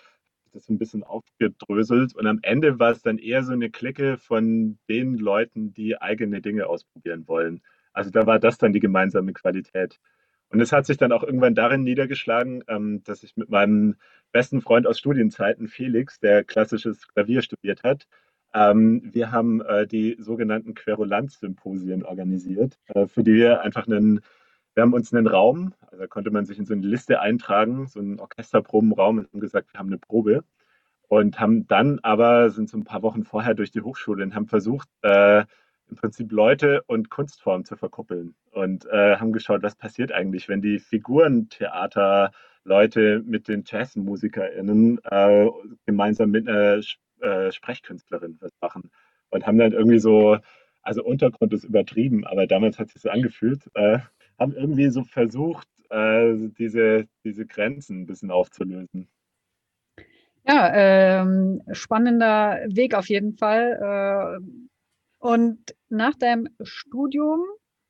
das 0.54 0.68
ein 0.68 0.78
bisschen 0.78 1.02
aufgedröselt 1.02 2.14
und 2.14 2.26
am 2.26 2.38
Ende 2.42 2.78
war 2.78 2.90
es 2.90 3.02
dann 3.02 3.18
eher 3.18 3.42
so 3.42 3.52
eine 3.52 3.70
Clique 3.70 4.18
von 4.18 4.78
den 4.88 5.18
Leuten, 5.18 5.72
die 5.72 6.00
eigene 6.00 6.40
Dinge 6.40 6.66
ausprobieren 6.66 7.26
wollen. 7.26 7.60
Also 7.92 8.10
da 8.10 8.26
war 8.26 8.38
das 8.38 8.58
dann 8.58 8.72
die 8.72 8.80
gemeinsame 8.80 9.32
Qualität. 9.32 10.00
Und 10.50 10.60
es 10.60 10.72
hat 10.72 10.86
sich 10.86 10.96
dann 10.96 11.12
auch 11.12 11.24
irgendwann 11.24 11.54
darin 11.54 11.82
niedergeschlagen, 11.82 12.62
ähm, 12.68 13.02
dass 13.04 13.22
ich 13.22 13.36
mit 13.36 13.50
meinem 13.50 13.96
besten 14.32 14.60
Freund 14.60 14.86
aus 14.86 14.98
Studienzeiten, 14.98 15.68
Felix, 15.68 16.20
der 16.20 16.44
klassisches 16.44 17.08
Klavier 17.08 17.42
studiert 17.42 17.82
hat, 17.82 18.06
ähm, 18.54 19.02
wir 19.12 19.32
haben 19.32 19.60
äh, 19.62 19.86
die 19.86 20.16
sogenannten 20.20 20.74
Querulanz-Symposien 20.74 22.04
organisiert, 22.04 22.78
äh, 22.86 23.08
für 23.08 23.24
die 23.24 23.34
wir 23.34 23.62
einfach 23.62 23.88
einen 23.88 24.20
wir 24.74 24.82
haben 24.82 24.92
uns 24.92 25.12
einen 25.14 25.26
Raum, 25.26 25.72
also 25.82 25.98
da 25.98 26.06
konnte 26.06 26.30
man 26.30 26.44
sich 26.44 26.58
in 26.58 26.66
so 26.66 26.74
eine 26.74 26.86
Liste 26.86 27.20
eintragen, 27.20 27.86
so 27.86 28.00
einen 28.00 28.18
Orchesterprobenraum 28.20 29.18
und 29.18 29.32
haben 29.32 29.40
gesagt, 29.40 29.72
wir 29.72 29.78
haben 29.78 29.88
eine 29.88 29.98
Probe. 29.98 30.44
Und 31.06 31.38
haben 31.38 31.68
dann 31.68 32.00
aber, 32.02 32.50
sind 32.50 32.68
so 32.68 32.78
ein 32.78 32.84
paar 32.84 33.02
Wochen 33.02 33.24
vorher 33.24 33.54
durch 33.54 33.70
die 33.70 33.82
Hochschule 33.82 34.24
und 34.24 34.34
haben 34.34 34.46
versucht, 34.46 34.88
äh, 35.02 35.44
im 35.88 35.96
Prinzip 35.96 36.32
Leute 36.32 36.82
und 36.86 37.10
Kunstform 37.10 37.64
zu 37.64 37.76
verkuppeln 37.76 38.34
und 38.50 38.86
äh, 38.86 39.16
haben 39.16 39.32
geschaut, 39.32 39.62
was 39.62 39.76
passiert 39.76 40.12
eigentlich, 40.12 40.48
wenn 40.48 40.62
die 40.62 40.78
Figurentheater 40.78 42.32
Leute 42.64 43.22
mit 43.24 43.48
den 43.48 43.64
JazzmusikerInnen 43.66 44.98
äh, 45.04 45.50
gemeinsam 45.84 46.30
mit 46.30 46.48
einer 46.48 46.80
äh, 47.20 47.52
Sprechkünstlerin 47.52 48.38
was 48.40 48.52
machen. 48.60 48.90
Und 49.28 49.46
haben 49.46 49.58
dann 49.58 49.72
irgendwie 49.72 49.98
so, 49.98 50.38
also 50.82 51.04
Untergrund 51.04 51.52
ist 51.52 51.64
übertrieben, 51.64 52.26
aber 52.26 52.46
damals 52.46 52.78
hat 52.78 52.88
sich 52.88 53.02
so 53.02 53.10
angefühlt, 53.10 53.70
äh, 53.74 53.98
haben 54.38 54.54
irgendwie 54.54 54.90
so 54.90 55.04
versucht, 55.04 55.68
äh, 55.90 56.34
diese, 56.58 57.06
diese 57.24 57.46
Grenzen 57.46 58.02
ein 58.02 58.06
bisschen 58.06 58.30
aufzulösen. 58.30 59.08
Ja, 60.46 60.72
ähm, 60.74 61.62
spannender 61.72 62.60
Weg 62.68 62.94
auf 62.94 63.08
jeden 63.08 63.36
Fall. 63.36 64.40
Äh, 64.40 64.44
und 65.18 65.74
nach 65.88 66.14
deinem 66.16 66.48
Studium 66.62 67.44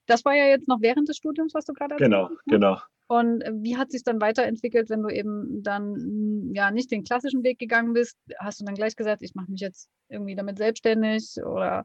das 0.07 0.25
war 0.25 0.35
ja 0.35 0.47
jetzt 0.47 0.69
noch 0.69 0.81
während 0.81 1.09
des 1.09 1.17
Studiums, 1.17 1.55
was 1.55 1.65
du 1.65 1.73
gerade 1.73 1.95
erzählt 1.95 2.11
Genau, 2.11 2.29
hast, 2.29 2.47
ne? 2.47 2.55
genau. 2.55 2.79
Und 3.07 3.45
wie 3.63 3.77
hat 3.77 3.91
sich 3.91 4.03
dann 4.03 4.21
weiterentwickelt, 4.21 4.89
wenn 4.89 5.03
du 5.03 5.11
eben 5.11 5.63
dann 5.63 6.53
ja 6.55 6.71
nicht 6.71 6.91
den 6.91 7.05
klassischen 7.05 7.43
Weg 7.45 7.59
gegangen 7.59 7.93
bist? 7.93 8.17
Hast 8.39 8.61
du 8.61 8.65
dann 8.65 8.75
gleich 8.75 8.97
gesagt, 8.97 9.23
ich 9.23 9.35
mache 9.35 9.51
mich 9.51 9.61
jetzt 9.61 9.91
irgendwie 10.09 10.35
damit 10.35 10.57
selbstständig 10.57 11.37
oder 11.45 11.85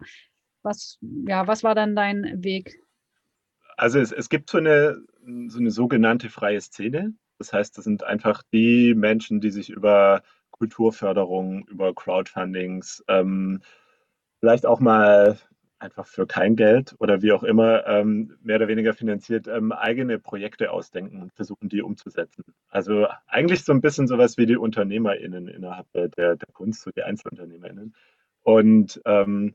was, 0.64 0.98
ja, 1.28 1.46
was 1.46 1.64
war 1.64 1.76
dann 1.76 1.96
dein 1.96 2.44
Weg? 2.44 2.82
Also 3.80 4.00
es, 4.00 4.12
es 4.12 4.28
gibt 4.28 4.50
so 4.50 4.58
eine, 4.58 5.02
so 5.48 5.58
eine 5.58 5.72
sogenannte 5.72 6.30
freie 6.30 6.60
Szene. 6.60 7.14
Das 7.38 7.54
heißt, 7.54 7.78
das 7.78 7.86
sind 7.86 8.04
einfach 8.04 8.44
die 8.52 8.94
Menschen, 8.94 9.40
die 9.40 9.52
sich 9.52 9.70
über 9.70 10.22
Kulturförderung, 10.52 11.66
über 11.68 11.96
Crowdfundings, 11.96 13.02
ähm, 13.08 13.62
vielleicht 14.42 14.66
auch 14.66 14.82
mal 14.82 15.38
einfach 15.80 16.08
für 16.08 16.28
kein 16.28 16.58
Geld 16.58 16.94
oder 17.00 17.22
wie 17.22 17.32
auch 17.32 17.44
immer 17.44 17.88
ähm, 17.88 18.36
mehr 18.42 18.58
oder 18.58 18.68
weniger 18.68 18.94
finanziert 18.94 19.48
ähm, 19.48 19.72
eigene 19.72 20.20
Projekte 20.20 20.72
ausdenken 20.72 21.22
und 21.22 21.34
versuchen, 21.34 21.70
die 21.70 21.82
umzusetzen. 21.82 22.44
Also 22.68 23.08
eigentlich 23.28 23.64
so 23.64 23.72
ein 23.72 23.80
bisschen 23.80 24.08
sowas 24.08 24.38
wie 24.38 24.46
die 24.46 24.58
UnternehmerInnen 24.58 25.48
innerhalb 25.48 25.90
der, 25.94 26.10
der 26.10 26.38
Kunst, 26.52 26.82
so 26.82 26.92
die 26.92 27.04
EinzelunternehmerInnen. 27.04 27.96
Und 28.44 29.02
ähm, 29.06 29.54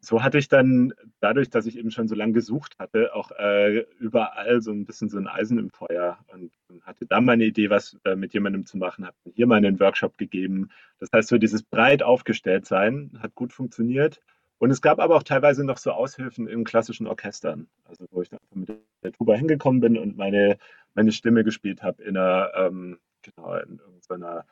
so 0.00 0.22
hatte 0.22 0.38
ich 0.38 0.48
dann, 0.48 0.94
dadurch, 1.20 1.50
dass 1.50 1.66
ich 1.66 1.76
eben 1.76 1.90
schon 1.90 2.08
so 2.08 2.14
lange 2.14 2.32
gesucht 2.32 2.78
hatte, 2.78 3.14
auch 3.14 3.32
äh, 3.32 3.80
überall 3.98 4.62
so 4.62 4.70
ein 4.70 4.84
bisschen 4.84 5.08
so 5.08 5.18
ein 5.18 5.26
Eisen 5.26 5.58
im 5.58 5.70
Feuer 5.70 6.18
und 6.32 6.52
hatte 6.82 7.06
dann 7.06 7.24
meine 7.24 7.44
Idee, 7.44 7.68
was 7.70 7.98
äh, 8.04 8.14
mit 8.14 8.32
jemandem 8.32 8.64
zu 8.64 8.76
machen, 8.76 9.06
habe 9.06 9.16
hier 9.34 9.46
mal 9.46 9.56
einen 9.56 9.80
Workshop 9.80 10.16
gegeben. 10.16 10.70
Das 11.00 11.10
heißt, 11.12 11.28
so 11.28 11.38
dieses 11.38 11.62
breit 11.62 12.02
aufgestellt 12.02 12.66
sein 12.66 13.18
hat 13.20 13.34
gut 13.34 13.52
funktioniert. 13.52 14.20
Und 14.58 14.70
es 14.70 14.82
gab 14.82 14.98
aber 14.98 15.16
auch 15.16 15.22
teilweise 15.22 15.64
noch 15.64 15.78
so 15.78 15.92
Aushilfen 15.92 16.48
in 16.48 16.64
klassischen 16.64 17.06
Orchestern, 17.06 17.68
also 17.84 18.06
wo 18.10 18.22
ich 18.22 18.28
dann 18.28 18.40
mit 18.54 18.70
der 19.02 19.12
Tuba 19.12 19.34
hingekommen 19.34 19.80
bin 19.80 19.96
und 19.96 20.16
meine, 20.16 20.58
meine 20.94 21.12
Stimme 21.12 21.44
gespielt 21.44 21.82
habe 21.82 22.02
in 22.02 22.16
einer, 22.16 22.50
ähm, 22.56 22.98
genau, 23.22 23.54
in 23.54 23.78
irgendeiner 23.78 24.44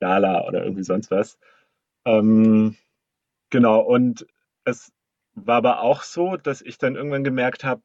Gala 0.00 0.46
oder 0.46 0.62
irgendwie 0.64 0.84
sonst 0.84 1.10
was. 1.10 1.38
Ähm, 2.06 2.76
genau, 3.50 3.80
und 3.80 4.26
es 4.64 4.92
war 5.34 5.56
aber 5.56 5.80
auch 5.80 6.02
so, 6.02 6.36
dass 6.36 6.62
ich 6.62 6.78
dann 6.78 6.96
irgendwann 6.96 7.24
gemerkt 7.24 7.64
habe, 7.64 7.82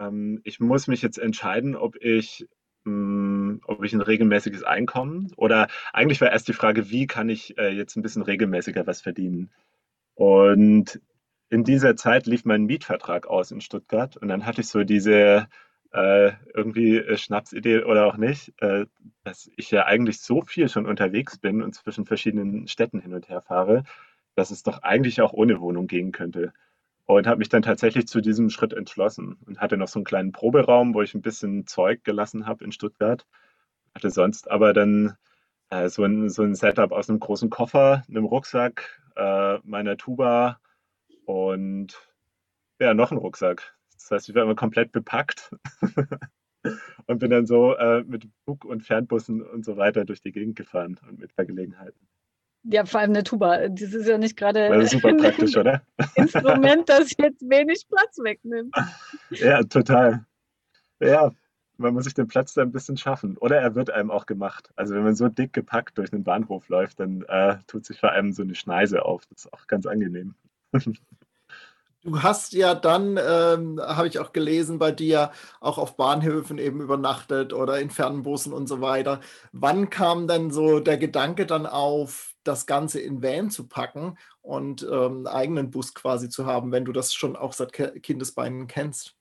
ähm, 0.00 0.40
ich 0.44 0.60
muss 0.60 0.86
mich 0.86 1.02
jetzt 1.02 1.18
entscheiden, 1.18 1.76
ob 1.76 1.96
ich, 1.96 2.46
mh, 2.84 2.92
hm, 2.92 3.60
ob 3.64 3.84
ich 3.84 3.92
ein 3.92 4.00
regelmäßiges 4.00 4.62
Einkommen 4.64 5.32
oder 5.36 5.68
eigentlich 5.92 6.20
war 6.20 6.30
erst 6.30 6.48
die 6.48 6.52
Frage, 6.52 6.90
wie 6.90 7.06
kann 7.06 7.28
ich 7.28 7.58
äh, 7.58 7.70
jetzt 7.70 7.96
ein 7.96 8.02
bisschen 8.02 8.22
regelmäßiger 8.22 8.86
was 8.86 9.00
verdienen. 9.00 9.50
Und 10.14 11.00
in 11.50 11.64
dieser 11.64 11.96
Zeit 11.96 12.26
lief 12.26 12.44
mein 12.44 12.64
Mietvertrag 12.64 13.26
aus 13.26 13.50
in 13.50 13.60
Stuttgart 13.60 14.16
und 14.16 14.28
dann 14.28 14.46
hatte 14.46 14.62
ich 14.62 14.68
so 14.68 14.84
diese 14.84 15.48
äh, 15.92 16.32
irgendwie 16.52 16.96
äh, 16.98 17.16
Schnapsidee 17.16 17.84
oder 17.84 18.06
auch 18.06 18.16
nicht, 18.16 18.52
äh, 18.60 18.86
dass 19.22 19.50
ich 19.56 19.70
ja 19.70 19.84
eigentlich 19.86 20.20
so 20.20 20.42
viel 20.42 20.68
schon 20.68 20.86
unterwegs 20.86 21.38
bin 21.38 21.62
und 21.62 21.74
zwischen 21.74 22.04
verschiedenen 22.06 22.66
Städten 22.66 23.00
hin 23.00 23.14
und 23.14 23.28
her 23.28 23.40
fahre, 23.42 23.84
dass 24.34 24.50
es 24.50 24.62
doch 24.62 24.82
eigentlich 24.82 25.20
auch 25.20 25.32
ohne 25.32 25.60
Wohnung 25.60 25.86
gehen 25.86 26.12
könnte. 26.12 26.52
Und 27.06 27.26
habe 27.26 27.38
mich 27.38 27.50
dann 27.50 27.62
tatsächlich 27.62 28.08
zu 28.08 28.20
diesem 28.20 28.48
Schritt 28.50 28.72
entschlossen 28.72 29.36
und 29.46 29.60
hatte 29.60 29.76
noch 29.76 29.88
so 29.88 29.98
einen 29.98 30.04
kleinen 30.04 30.32
Proberaum, 30.32 30.94
wo 30.94 31.02
ich 31.02 31.14
ein 31.14 31.22
bisschen 31.22 31.66
Zeug 31.66 32.02
gelassen 32.04 32.46
habe 32.46 32.64
in 32.64 32.72
Stuttgart. 32.72 33.26
Hatte 33.94 34.10
sonst 34.10 34.50
aber 34.50 34.72
dann 34.72 35.16
äh, 35.70 35.88
so, 35.88 36.04
ein, 36.04 36.30
so 36.30 36.42
ein 36.42 36.54
Setup 36.54 36.92
aus 36.92 37.10
einem 37.10 37.20
großen 37.20 37.50
Koffer, 37.50 38.04
einem 38.08 38.24
Rucksack, 38.24 39.02
äh, 39.16 39.58
meiner 39.64 39.96
Tuba, 39.96 40.60
und 41.26 41.94
ja, 42.80 42.94
noch 42.94 43.12
ein 43.12 43.18
Rucksack. 43.18 43.74
Das 43.94 44.10
heißt, 44.10 44.28
ich 44.28 44.34
war 44.34 44.42
immer 44.42 44.54
komplett 44.54 44.92
bepackt 44.92 45.50
und 47.06 47.18
bin 47.18 47.30
dann 47.30 47.46
so 47.46 47.74
äh, 47.76 48.02
mit 48.04 48.28
Bug- 48.44 48.64
und 48.64 48.82
Fernbussen 48.82 49.42
und 49.42 49.64
so 49.64 49.76
weiter 49.76 50.04
durch 50.04 50.20
die 50.20 50.32
Gegend 50.32 50.56
gefahren 50.56 50.98
und 51.08 51.18
mit 51.18 51.32
Vergelegenheiten. 51.32 52.06
Ja, 52.64 52.86
vor 52.86 53.00
allem 53.00 53.10
eine 53.10 53.24
Tuba. 53.24 53.68
Das 53.68 53.92
ist 53.92 54.08
ja 54.08 54.16
nicht 54.16 54.36
gerade 54.36 54.72
ein 54.72 54.86
super 54.86 55.14
praktisch, 55.14 55.56
oder? 55.56 55.82
Instrument, 56.14 56.88
das 56.88 57.14
jetzt 57.18 57.42
wenig 57.42 57.86
Platz 57.88 58.18
wegnimmt. 58.18 58.74
Ja, 59.30 59.62
total. 59.62 60.24
Ja, 61.00 61.30
man 61.76 61.92
muss 61.92 62.04
sich 62.04 62.14
den 62.14 62.28
Platz 62.28 62.54
da 62.54 62.62
ein 62.62 62.72
bisschen 62.72 62.96
schaffen. 62.96 63.36
Oder 63.36 63.58
er 63.58 63.74
wird 63.74 63.90
einem 63.90 64.10
auch 64.10 64.26
gemacht. 64.26 64.70
Also 64.76 64.94
wenn 64.94 65.04
man 65.04 65.14
so 65.14 65.28
dick 65.28 65.52
gepackt 65.52 65.98
durch 65.98 66.10
den 66.10 66.24
Bahnhof 66.24 66.68
läuft, 66.68 67.00
dann 67.00 67.22
äh, 67.28 67.56
tut 67.66 67.84
sich 67.84 68.00
vor 68.00 68.12
allem 68.12 68.32
so 68.32 68.42
eine 68.42 68.54
Schneise 68.54 69.04
auf. 69.04 69.26
Das 69.26 69.44
ist 69.44 69.52
auch 69.52 69.66
ganz 69.66 69.86
angenehm. 69.86 70.34
Du 72.06 72.22
hast 72.22 72.52
ja 72.52 72.74
dann, 72.74 73.16
ähm, 73.16 73.80
habe 73.80 74.08
ich 74.08 74.18
auch 74.18 74.34
gelesen, 74.34 74.78
bei 74.78 74.92
dir 74.92 75.30
auch 75.60 75.78
auf 75.78 75.96
Bahnhöfen 75.96 76.58
eben 76.58 76.82
übernachtet 76.82 77.54
oder 77.54 77.80
in 77.80 77.88
Fernbussen 77.88 78.52
und 78.52 78.66
so 78.66 78.82
weiter. 78.82 79.20
Wann 79.52 79.88
kam 79.88 80.28
denn 80.28 80.50
so 80.50 80.80
der 80.80 80.98
Gedanke 80.98 81.46
dann 81.46 81.64
auf, 81.64 82.33
das 82.44 82.66
Ganze 82.66 83.00
in 83.00 83.22
Van 83.22 83.50
zu 83.50 83.66
packen 83.66 84.16
und 84.42 84.82
ähm, 84.82 84.90
einen 84.92 85.26
eigenen 85.26 85.70
Bus 85.70 85.94
quasi 85.94 86.28
zu 86.28 86.46
haben, 86.46 86.72
wenn 86.72 86.84
du 86.84 86.92
das 86.92 87.14
schon 87.14 87.36
auch 87.36 87.52
seit 87.52 87.72
Kindesbeinen 87.72 88.66
kennst? 88.66 89.16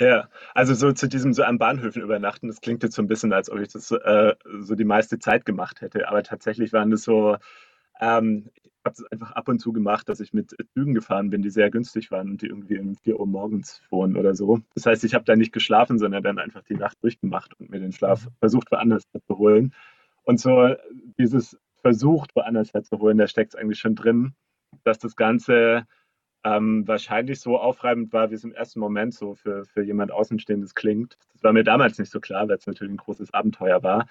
Ja, 0.00 0.28
also 0.54 0.74
so 0.74 0.92
zu 0.92 1.08
diesem 1.08 1.32
so 1.32 1.44
an 1.44 1.58
Bahnhöfen 1.58 2.02
übernachten, 2.02 2.48
das 2.48 2.60
klingt 2.60 2.82
jetzt 2.82 2.96
so 2.96 3.02
ein 3.02 3.06
bisschen, 3.06 3.32
als 3.32 3.48
ob 3.48 3.60
ich 3.60 3.68
das 3.68 3.92
äh, 3.92 4.34
so 4.60 4.74
die 4.74 4.84
meiste 4.84 5.18
Zeit 5.20 5.46
gemacht 5.46 5.80
hätte, 5.82 6.08
aber 6.08 6.22
tatsächlich 6.24 6.72
waren 6.72 6.90
das 6.90 7.04
so, 7.04 7.36
ähm, 8.00 8.50
habe 8.84 8.94
es 8.94 9.04
einfach 9.12 9.32
ab 9.32 9.48
und 9.48 9.60
zu 9.60 9.72
gemacht, 9.72 10.08
dass 10.08 10.20
ich 10.20 10.32
mit 10.32 10.54
Zügen 10.74 10.94
gefahren 10.94 11.30
bin, 11.30 11.42
die 11.42 11.50
sehr 11.50 11.70
günstig 11.70 12.10
waren 12.10 12.28
und 12.28 12.42
die 12.42 12.46
irgendwie 12.46 12.78
um 12.78 12.96
4 12.96 13.18
Uhr 13.18 13.26
morgens 13.26 13.78
fuhren 13.88 14.16
oder 14.16 14.34
so. 14.34 14.60
Das 14.74 14.84
heißt, 14.84 15.04
ich 15.04 15.14
habe 15.14 15.24
da 15.24 15.36
nicht 15.36 15.52
geschlafen, 15.52 15.98
sondern 15.98 16.22
dann 16.22 16.38
einfach 16.38 16.62
die 16.64 16.74
Nacht 16.74 16.98
durchgemacht 17.02 17.58
und 17.58 17.70
mir 17.70 17.80
den 17.80 17.92
Schlaf 17.92 18.26
mhm. 18.26 18.30
versucht, 18.40 18.70
woanders 18.72 19.04
zu 19.12 19.38
holen. 19.38 19.74
Und 20.24 20.40
so 20.40 20.74
dieses 21.18 21.58
versucht, 21.84 22.34
woanders 22.34 22.72
herzuholen, 22.72 23.18
da 23.18 23.28
steckt 23.28 23.54
es 23.54 23.60
eigentlich 23.60 23.78
schon 23.78 23.94
drin, 23.94 24.34
dass 24.84 24.98
das 24.98 25.16
Ganze 25.16 25.86
ähm, 26.42 26.88
wahrscheinlich 26.88 27.40
so 27.40 27.58
aufreibend 27.58 28.12
war, 28.12 28.30
wie 28.30 28.34
es 28.34 28.44
im 28.44 28.52
ersten 28.52 28.80
Moment 28.80 29.12
so 29.12 29.34
für, 29.34 29.66
für 29.66 29.82
jemand 29.82 30.10
Außenstehendes 30.10 30.74
klingt. 30.74 31.18
Das 31.34 31.42
war 31.42 31.52
mir 31.52 31.62
damals 31.62 31.98
nicht 31.98 32.10
so 32.10 32.20
klar, 32.20 32.48
weil 32.48 32.56
es 32.56 32.66
natürlich 32.66 32.92
ein 32.92 32.98
großes 32.98 33.34
Abenteuer 33.34 33.82
war. 33.82 34.06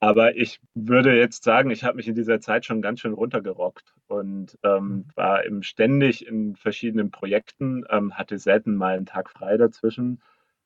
Aber 0.00 0.36
ich 0.36 0.60
würde 0.74 1.16
jetzt 1.16 1.44
sagen, 1.44 1.70
ich 1.70 1.82
habe 1.82 1.96
mich 1.96 2.08
in 2.08 2.14
dieser 2.14 2.40
Zeit 2.40 2.66
schon 2.66 2.82
ganz 2.82 3.00
schön 3.00 3.14
runtergerockt 3.14 3.94
und 4.06 4.58
ähm, 4.62 4.84
mhm. 4.84 5.04
war 5.16 5.44
eben 5.46 5.62
ständig 5.62 6.26
in 6.26 6.56
verschiedenen 6.56 7.10
Projekten, 7.10 7.84
ähm, 7.88 8.16
hatte 8.16 8.38
selten 8.38 8.76
mal 8.76 8.96
einen 8.96 9.06
Tag 9.06 9.30
frei 9.30 9.56
dazwischen. 9.56 10.20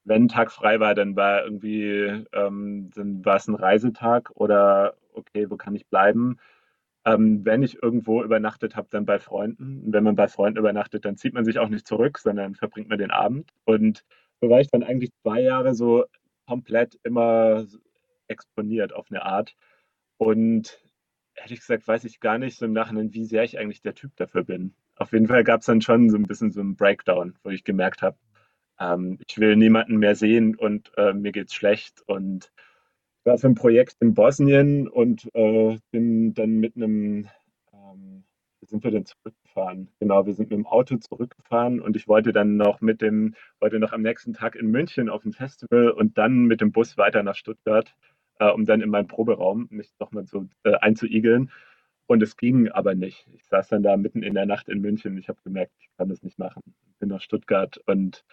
Wenn 0.05 0.25
ein 0.25 0.29
Tag 0.29 0.51
frei 0.53 0.81
war, 0.81 0.95
dann 0.95 1.17
war 1.17 1.45
irgendwie, 1.45 2.25
ähm, 2.33 2.91
dann 2.95 3.25
war 3.25 3.37
es 3.37 3.49
ein 3.49 3.55
Reisetag 3.55 4.31
oder 4.35 4.95
okay, 5.15 5.51
wo 5.51 5.57
kann 5.57 5.75
ich 5.75 5.87
bleiben? 5.87 6.39
Ähm, 7.05 7.45
wenn 7.45 7.63
ich 7.63 7.83
irgendwo 7.83 8.23
übernachtet 8.23 8.77
habe, 8.77 8.89
dann 8.91 9.07
bei 9.07 9.19
Freunden. 9.19 9.83
Und 9.85 9.93
wenn 9.93 10.05
man 10.05 10.17
bei 10.17 10.29
Freunden 10.29 10.59
übernachtet, 10.59 11.05
dann 11.05 11.17
zieht 11.17 11.35
man 11.35 11.45
sich 11.45 11.59
auch 11.59 11.69
nicht 11.69 11.87
zurück, 11.87 12.19
sondern 12.19 12.55
verbringt 12.55 12.89
man 12.89 12.99
den 12.99 13.11
Abend. 13.11 13.51
Und 13.65 14.05
so 14.41 14.51
war 14.51 14.61
ich 14.61 14.69
dann 14.69 14.83
eigentlich 14.83 15.11
zwei 15.23 15.41
Jahre 15.41 15.75
so 15.75 16.05
komplett 16.47 16.99
immer 17.05 17.67
exponiert 18.29 18.93
auf 18.93 19.07
eine 19.11 19.23
Art. 19.25 19.55
Und 20.19 20.81
ehrlich 21.35 21.61
gesagt 21.61 21.87
weiß 21.89 22.05
ich 22.05 22.21
gar 22.21 22.39
nicht 22.39 22.57
so 22.59 22.67
im 22.67 22.73
Nachhinein, 22.73 23.15
wie 23.15 23.25
sehr 23.25 23.45
ich 23.45 23.59
eigentlich 23.59 23.83
der 23.83 23.95
Typ 23.95 24.17
dafür 24.17 24.45
bin. 24.45 24.75
Auf 24.97 25.13
jeden 25.13 25.29
Fall 25.29 25.45
gab 25.45 25.61
es 25.61 25.67
dann 25.67 25.81
schon 25.81 26.11
so 26.11 26.17
ein 26.17 26.25
bisschen 26.25 26.51
so 26.53 26.61
einen 26.61 26.77
Breakdown, 26.77 27.35
wo 27.43 27.51
ich 27.51 27.65
gemerkt 27.65 28.03
habe, 28.03 28.17
ähm, 28.83 29.19
ich 29.27 29.39
will 29.39 29.57
niemanden 29.57 29.99
mehr 29.99 30.15
sehen 30.15 30.57
und 30.57 30.93
äh, 30.97 31.12
mir 31.12 31.33
geht's 31.33 31.55
schlecht. 31.55 32.03
Und 32.07 32.53
ich 33.21 33.27
war 33.27 33.39
für 33.39 33.49
ein 33.49 33.55
Projekt 33.55 33.97
in 34.01 34.15
Bosnien 34.15 34.89
und 34.89 35.29
äh, 35.35 35.79
bin 35.91 36.35
dann 36.35 36.59
mit 36.59 36.77
einem, 36.77 37.29
ähm, 37.73 38.25
wie 38.61 38.67
sind 38.67 38.83
wir 38.85 38.91
denn 38.91 39.07
zurückgefahren? 39.07 39.89
Genau, 40.01 40.27
wir 40.27 40.35
sind 40.35 40.51
mit 40.51 40.59
dem 40.59 40.67
Auto 40.67 40.97
zurückgefahren 40.97 41.81
und 41.81 41.97
ich 41.97 42.09
wollte 42.09 42.33
dann 42.33 42.57
noch 42.57 42.81
mit 42.81 43.01
dem, 43.03 43.35
wollte 43.61 43.79
noch 43.79 43.93
am 43.93 44.03
nächsten 44.03 44.33
Tag 44.35 44.57
in 44.57 44.71
München 44.71 45.09
auf 45.09 45.25
ein 45.25 45.33
Festival 45.33 45.91
und 45.91 46.19
dann 46.19 46.47
mit 46.47 46.61
dem 46.61 46.73
Bus 46.73 46.99
weiter 46.99 47.23
nach 47.23 47.37
Stuttgart 47.37 47.95
äh, 48.43 48.51
um 48.51 48.65
dann 48.65 48.81
in 48.81 48.91
meinen 48.91 49.09
Proberaum 49.09 49.69
mich 49.71 49.91
nochmal 50.01 50.27
so 50.27 50.49
äh, 50.65 50.75
einzuigeln. 50.75 51.51
Und 52.07 52.23
es 52.23 52.37
ging 52.37 52.69
aber 52.69 52.95
nicht. 52.95 53.27
Ich 53.33 53.45
saß 53.47 53.69
dann 53.69 53.83
da 53.83 53.97
mitten 53.97 54.23
in 54.23 54.35
der 54.35 54.47
Nacht 54.47 54.69
in 54.69 54.81
München. 54.81 55.17
Ich 55.19 55.29
habe 55.29 55.41
gemerkt, 55.45 55.73
ich 55.79 55.89
kann 55.97 56.09
das 56.09 56.23
nicht 56.23 56.39
machen. 56.39 56.62
Ich 56.91 56.99
bin 56.99 57.09
nach 57.09 57.21
Stuttgart 57.23 57.79
und 57.87 58.25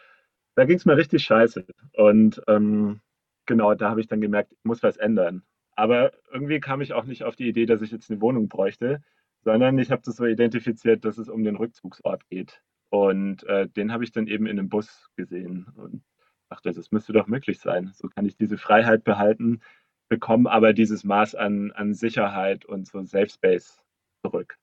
da 0.60 0.66
ging 0.66 0.76
es 0.76 0.86
mir 0.86 0.98
richtig 0.98 1.24
scheiße. 1.24 1.66
Und 1.94 2.42
ähm, 2.48 3.00
genau, 3.46 3.76
da 3.76 3.90
habe 3.90 4.02
ich 4.02 4.08
dann 4.08 4.20
gemerkt, 4.20 4.52
ich 4.52 4.66
muss 4.66 4.84
was 4.84 4.98
ändern. 4.98 5.44
Aber 5.78 6.12
irgendwie 6.34 6.60
kam 6.60 6.82
ich 6.82 6.92
auch 6.92 7.06
nicht 7.06 7.24
auf 7.24 7.38
die 7.38 7.48
Idee, 7.48 7.66
dass 7.66 7.82
ich 7.82 7.92
jetzt 7.92 8.12
eine 8.12 8.20
Wohnung 8.20 8.50
bräuchte, 8.50 9.02
sondern 9.46 9.80
ich 9.80 9.90
habe 9.90 10.02
das 10.04 10.18
so 10.18 10.26
identifiziert, 10.26 11.06
dass 11.06 11.18
es 11.18 11.30
um 11.30 11.46
den 11.46 11.56
Rückzugsort 11.56 12.28
geht. 12.28 12.62
Und 12.90 13.46
äh, 13.46 13.70
den 13.70 13.94
habe 13.94 14.04
ich 14.04 14.12
dann 14.12 14.28
eben 14.28 14.48
in 14.48 14.60
einem 14.60 14.68
Bus 14.68 15.10
gesehen 15.16 15.68
und 15.78 16.04
dachte, 16.50 16.74
das 16.74 16.92
müsste 16.92 17.14
doch 17.14 17.28
möglich 17.28 17.62
sein. 17.62 17.92
So 17.94 18.10
kann 18.10 18.26
ich 18.26 18.36
diese 18.36 18.58
Freiheit 18.58 19.06
behalten, 19.06 19.62
bekommen 20.10 20.46
aber 20.46 20.74
dieses 20.74 21.06
Maß 21.06 21.36
an, 21.36 21.72
an 21.72 21.94
Sicherheit 21.94 22.66
und 22.66 22.86
so 22.86 23.02
Safe 23.04 23.30
Space 23.30 23.82
zurück. 24.26 24.58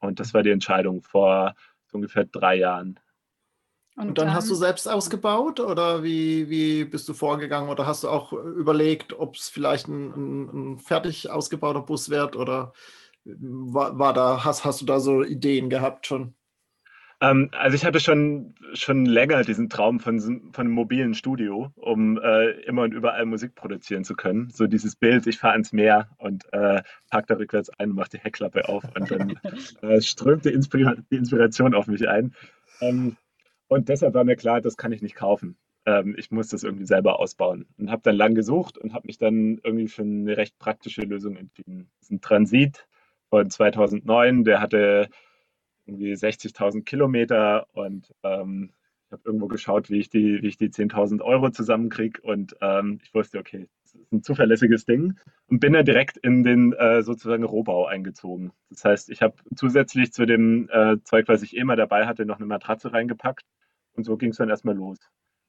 Und 0.00 0.20
das 0.20 0.34
war 0.34 0.42
die 0.42 0.50
Entscheidung 0.50 1.00
vor 1.00 1.54
so 1.86 1.96
ungefähr 1.96 2.26
drei 2.26 2.56
Jahren. 2.56 3.00
Und, 3.96 4.08
und 4.08 4.18
dann, 4.18 4.26
dann, 4.26 4.34
hast 4.34 4.50
du 4.50 4.54
selbst 4.56 4.88
ausgebaut 4.88 5.60
oder 5.60 6.02
wie, 6.02 6.50
wie 6.50 6.84
bist 6.84 7.08
du 7.08 7.14
vorgegangen 7.14 7.70
oder 7.70 7.86
hast 7.86 8.02
du 8.02 8.08
auch 8.08 8.32
überlegt, 8.32 9.12
ob 9.12 9.36
es 9.36 9.48
vielleicht 9.48 9.86
ein, 9.86 10.10
ein, 10.10 10.72
ein, 10.72 10.78
fertig 10.78 11.30
ausgebauter 11.30 11.80
Bus 11.80 12.10
wird 12.10 12.34
oder 12.34 12.72
war, 13.24 13.98
war 13.98 14.12
da, 14.12 14.44
hast, 14.44 14.64
hast 14.64 14.80
du 14.80 14.84
da 14.84 14.98
so 14.98 15.22
Ideen 15.22 15.70
gehabt 15.70 16.06
schon? 16.06 16.34
Ähm, 17.20 17.50
also 17.52 17.76
ich 17.76 17.84
hatte 17.84 18.00
schon, 18.00 18.54
schon 18.74 19.06
länger 19.06 19.42
diesen 19.44 19.68
Traum 19.70 20.00
von, 20.00 20.20
von 20.20 20.52
einem 20.56 20.72
mobilen 20.72 21.14
Studio, 21.14 21.70
um 21.76 22.18
äh, 22.18 22.50
immer 22.62 22.82
und 22.82 22.92
überall 22.92 23.24
Musik 23.26 23.54
produzieren 23.54 24.04
zu 24.04 24.14
können. 24.14 24.50
So 24.50 24.66
dieses 24.66 24.96
Bild, 24.96 25.26
ich 25.26 25.38
fahre 25.38 25.54
ans 25.54 25.72
Meer 25.72 26.08
und 26.18 26.44
äh, 26.52 26.82
parke 27.10 27.28
da 27.28 27.36
rückwärts 27.36 27.70
ein 27.78 27.90
und 27.90 27.96
mache 27.96 28.10
die 28.10 28.18
Heckklappe 28.18 28.68
auf 28.68 28.84
und 28.94 29.10
dann 29.10 29.38
äh, 29.82 30.00
strömt 30.00 30.44
die, 30.44 30.50
Inspira 30.50 30.96
die, 31.10 31.16
Inspiration 31.16 31.74
auf 31.74 31.86
mich 31.86 32.08
ein. 32.08 32.34
Ähm, 32.80 33.16
und 33.68 33.88
deshalb 33.88 34.14
war 34.14 34.24
mir 34.24 34.36
klar, 34.36 34.60
das 34.60 34.76
kann 34.76 34.92
ich 34.92 35.02
nicht 35.02 35.14
kaufen. 35.14 35.56
Ähm, 35.86 36.14
ich 36.18 36.30
muss 36.30 36.48
das 36.48 36.64
irgendwie 36.64 36.86
selber 36.86 37.18
ausbauen 37.18 37.66
und 37.78 37.90
habe 37.90 38.02
dann 38.02 38.16
lang 38.16 38.34
gesucht 38.34 38.78
und 38.78 38.94
habe 38.94 39.06
mich 39.06 39.18
dann 39.18 39.60
irgendwie 39.62 39.88
für 39.88 40.02
eine 40.02 40.36
recht 40.36 40.58
praktische 40.58 41.02
Lösung 41.02 41.36
entschieden. 41.36 41.90
Das 41.98 42.08
ist 42.08 42.12
ein 42.12 42.20
Transit 42.20 42.86
von 43.30 43.50
2009, 43.50 44.44
der 44.44 44.60
hatte 44.60 45.08
irgendwie 45.86 46.12
60.000 46.14 46.84
Kilometer 46.84 47.66
und 47.72 48.14
ähm, 48.22 48.72
ich 49.06 49.12
habe 49.12 49.22
irgendwo 49.26 49.48
geschaut, 49.48 49.90
wie 49.90 49.98
ich 50.00 50.08
die, 50.08 50.40
die 50.40 50.70
10.000 50.70 51.20
Euro 51.22 51.50
zusammenkriege 51.50 52.20
und 52.22 52.56
ähm, 52.60 53.00
ich 53.02 53.12
wusste, 53.14 53.38
okay, 53.38 53.68
ist 53.94 54.12
ein 54.12 54.22
zuverlässiges 54.22 54.84
Ding 54.84 55.18
und 55.48 55.60
bin 55.60 55.72
dann 55.72 55.84
direkt 55.84 56.16
in 56.16 56.42
den 56.42 56.72
äh, 56.72 57.02
sozusagen 57.02 57.44
Rohbau 57.44 57.86
eingezogen. 57.86 58.52
Das 58.70 58.84
heißt, 58.84 59.10
ich 59.10 59.22
habe 59.22 59.36
zusätzlich 59.54 60.12
zu 60.12 60.26
dem 60.26 60.68
äh, 60.70 60.96
Zeug, 61.04 61.28
was 61.28 61.42
ich 61.42 61.56
eh 61.56 61.64
mal 61.64 61.76
dabei 61.76 62.06
hatte, 62.06 62.26
noch 62.26 62.36
eine 62.36 62.46
Matratze 62.46 62.92
reingepackt 62.92 63.44
und 63.94 64.04
so 64.04 64.16
ging 64.16 64.30
es 64.30 64.36
dann 64.36 64.50
erstmal 64.50 64.76
los. 64.76 64.98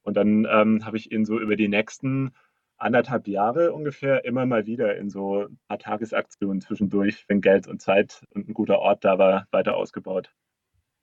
Und 0.04 0.18
dann 0.18 0.48
ähm, 0.50 0.86
habe 0.86 0.98
ich 0.98 1.12
ihn 1.12 1.26
so 1.26 1.40
über 1.40 1.56
die 1.56 1.68
nächsten 1.68 2.32
anderthalb 2.78 3.28
Jahre 3.28 3.74
ungefähr 3.74 4.26
immer 4.26 4.46
mal 4.46 4.66
wieder 4.66 4.98
in 4.98 5.10
so 5.10 5.46
ein 5.46 5.60
paar 5.68 5.80
Tagesaktionen 5.80 6.62
zwischendurch, 6.62 7.26
wenn 7.28 7.42
Geld 7.42 7.68
und 7.68 7.82
Zeit 7.82 8.24
und 8.32 8.48
ein 8.48 8.54
guter 8.54 8.80
Ort 8.80 9.06
da 9.06 9.18
war, 9.18 9.48
weiter 9.52 9.76
ausgebaut. 9.76 10.34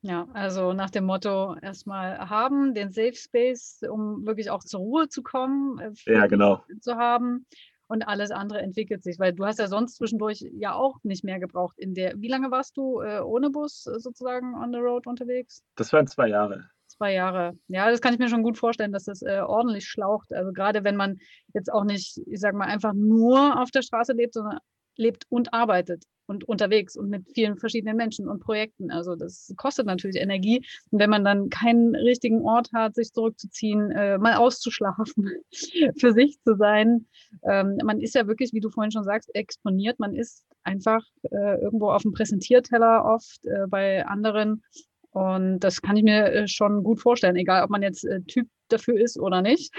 Ja, 0.03 0.27
also 0.33 0.73
nach 0.73 0.91
dem 0.91 1.05
Motto 1.05 1.55
erstmal 1.63 2.19
haben, 2.29 2.75
den 2.75 2.91
Safe 2.91 3.15
Space, 3.15 3.83
um 3.89 4.27
wirklich 4.27 4.51
auch 4.51 4.65
zur 4.65 4.81
Ruhe 4.81 5.09
zu 5.09 5.23
kommen, 5.23 5.79
äh, 5.79 6.13
ja, 6.13 6.27
genau. 6.27 6.65
zu 6.81 6.97
haben 6.97 7.47
und 7.87 8.03
alles 8.03 8.33
andere 8.33 8.61
entwickelt 8.61 9.05
sich, 9.05 9.21
weil 9.21 9.33
du 9.33 9.47
hast 9.47 9.61
ja 9.61 9.69
sonst 9.69 9.97
zwischendurch 9.97 10.45
ja 10.55 10.75
auch 10.75 10.97
nicht 11.05 11.23
mehr 11.23 11.39
gebraucht 11.39 11.79
in 11.79 11.95
der, 11.95 12.15
wie 12.17 12.29
lange 12.29 12.51
warst 12.51 12.77
du 12.77 13.01
äh, 13.01 13.21
ohne 13.21 13.51
Bus 13.51 13.87
äh, 13.87 14.01
sozusagen 14.01 14.55
on 14.55 14.73
the 14.73 14.79
road 14.79 15.07
unterwegs? 15.07 15.63
Das 15.77 15.93
waren 15.93 16.09
zwei 16.09 16.29
Jahre 16.29 16.69
zwei 16.93 17.15
Jahre. 17.15 17.59
Ja, 17.69 17.91
das 17.91 18.01
kann 18.01 18.13
ich 18.13 18.21
mir 18.21 18.29
schon 18.29 18.43
gut 18.43 18.59
vorstellen, 18.59 18.93
dass 18.93 19.05
das 19.05 19.23
äh, 19.23 19.41
ordentlich 19.41 19.87
schlaucht. 19.89 20.33
Also 20.33 20.53
gerade 20.53 20.85
wenn 20.85 20.97
man 20.97 21.19
jetzt 21.55 21.73
auch 21.73 21.85
nicht, 21.85 22.21
ich 22.27 22.39
sag 22.39 22.55
mal, 22.55 22.67
einfach 22.67 22.93
nur 22.93 23.61
auf 23.61 23.71
der 23.71 23.83
Straße 23.83 24.13
lebt, 24.13 24.35
sondern 24.35 24.59
lebt 24.97 25.25
und 25.29 25.53
arbeitet 25.55 26.05
und 26.33 26.45
unterwegs 26.49 26.97
und 26.97 27.11
mit 27.11 27.29
vielen 27.35 27.57
verschiedenen 27.57 27.97
Menschen 27.97 28.29
und 28.29 28.41
Projekten. 28.41 28.91
Also 28.91 29.15
das 29.15 29.53
kostet 29.57 29.87
natürlich 29.87 30.17
Energie. 30.17 30.65
Und 30.91 30.99
wenn 30.99 31.11
man 31.11 31.25
dann 31.25 31.51
keinen 31.51 31.95
richtigen 31.95 32.43
Ort 32.43 32.71
hat, 32.73 32.95
sich 32.95 33.13
zurückzuziehen, 33.13 33.91
äh, 33.91 34.19
mal 34.19 34.37
auszuschlafen, 34.37 35.31
für 35.99 36.13
sich 36.13 36.41
zu 36.43 36.57
sein. 36.57 37.07
Ähm, 37.45 37.79
man 37.85 38.01
ist 38.01 38.15
ja 38.15 38.27
wirklich, 38.27 38.53
wie 38.53 38.61
du 38.61 38.71
vorhin 38.71 38.91
schon 38.91 39.05
sagst, 39.05 39.35
exponiert. 39.35 39.99
Man 39.99 40.15
ist 40.15 40.45
einfach 40.65 41.03
äh, 41.31 41.61
irgendwo 41.61 41.91
auf 41.91 42.03
dem 42.03 42.13
Präsentierteller 42.13 43.05
oft 43.05 43.45
äh, 43.45 43.67
bei 43.69 44.07
anderen 44.07 44.63
und 45.13 45.61
das 45.61 45.83
kann 45.83 45.97
ich 45.97 46.03
mir 46.03 46.33
äh, 46.33 46.49
schon 46.49 46.83
gut 46.83 47.01
vorstellen, 47.01 47.37
egal 47.37 47.65
ob 47.65 47.71
man 47.71 47.83
jetzt 47.83 48.05
äh, 48.05 48.23
Typ 48.23 48.49
dafür 48.69 48.99
ist 48.99 49.19
oder 49.19 49.43
nicht. 49.43 49.75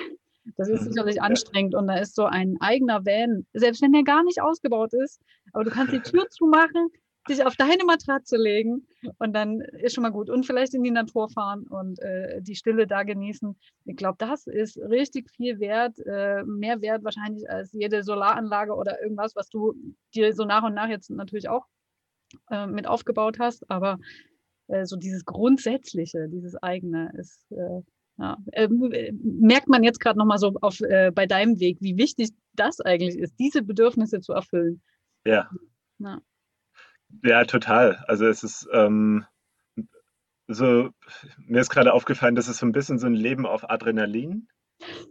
Das 0.58 0.68
ist 0.70 0.84
sicherlich 0.84 1.22
anstrengend 1.22 1.76
und 1.76 1.88
da 1.88 1.96
ist 1.98 2.16
so 2.16 2.26
ein 2.26 2.58
eigener 2.60 3.06
Van, 3.06 3.46
selbst 3.54 3.82
wenn 3.82 3.94
der 3.94 4.04
gar 4.04 4.24
nicht 4.24 4.42
ausgebaut 4.42 4.94
ist, 4.94 5.22
aber 5.54 5.64
du 5.64 5.72
kannst 5.72 5.94
die 5.94 6.02
Tür 6.02 6.28
zumachen, 6.30 6.90
dich 7.30 7.46
auf 7.46 7.56
deine 7.56 7.86
Matratze 7.86 8.38
legen 8.38 8.86
und 9.20 9.34
dann 9.34 9.62
ist 9.62 9.96
schon 9.96 10.02
mal 10.02 10.12
gut. 10.12 10.30
Und 10.30 10.46
vielleicht 10.46 10.74
in 10.74 10.84
die 10.84 10.92
Natur 10.92 11.30
fahren 11.30 11.66
und 11.68 12.00
äh, 12.02 12.42
die 12.42 12.56
Stille 12.56 12.86
da 12.86 13.04
genießen. 13.04 13.56
Ich 13.86 13.96
glaube, 13.96 14.18
das 14.20 14.46
ist 14.48 14.78
richtig 14.78 15.30
viel 15.32 15.60
wert, 15.60 15.98
äh, 16.06 16.44
mehr 16.44 16.82
wert 16.82 17.04
wahrscheinlich 17.04 17.50
als 17.50 17.72
jede 17.72 18.04
Solaranlage 18.04 18.76
oder 18.76 19.02
irgendwas, 19.02 19.36
was 19.36 19.50
du 19.50 19.74
dir 20.14 20.34
so 20.34 20.44
nach 20.44 20.64
und 20.64 20.74
nach 20.74 20.90
jetzt 20.90 21.10
natürlich 21.10 21.48
auch 21.48 21.66
äh, 22.52 22.68
mit 22.68 22.88
aufgebaut 22.88 23.40
hast. 23.40 23.70
Aber 23.70 24.00
äh, 24.68 24.86
so 24.86 24.98
dieses 24.98 25.24
Grundsätzliche, 25.24 26.28
dieses 26.30 26.62
eigene 26.62 27.12
ist, 27.18 27.50
äh, 27.52 27.82
ja, 28.18 28.38
äh, 28.52 28.68
merkt 28.70 29.68
man 29.68 29.84
jetzt 29.84 30.00
gerade 30.00 30.20
nochmal 30.20 30.38
so 30.38 30.54
auf, 30.62 30.80
äh, 30.82 31.12
bei 31.14 31.26
deinem 31.26 31.60
Weg, 31.60 31.78
wie 31.82 31.98
wichtig 31.98 32.30
das 32.54 32.80
eigentlich 32.80 33.18
ist, 33.18 33.40
diese 33.40 33.64
Bedürfnisse 33.64 34.22
zu 34.22 34.34
erfüllen. 34.34 34.82
Ja. 35.26 35.50
Ja, 36.00 36.22
ja 37.24 37.44
total. 37.46 38.04
Also 38.08 38.26
es 38.28 38.44
ist 38.44 38.68
ähm, 38.72 39.26
so, 40.48 40.90
mir 41.38 41.62
ist 41.62 41.70
gerade 41.70 41.94
aufgefallen, 41.94 42.36
das 42.36 42.48
ist 42.48 42.58
so 42.58 42.66
ein 42.66 42.72
bisschen 42.72 43.00
so 43.00 43.08
ein 43.08 43.16
Leben 43.16 43.46
auf 43.46 43.70
Adrenalin. 43.70 44.48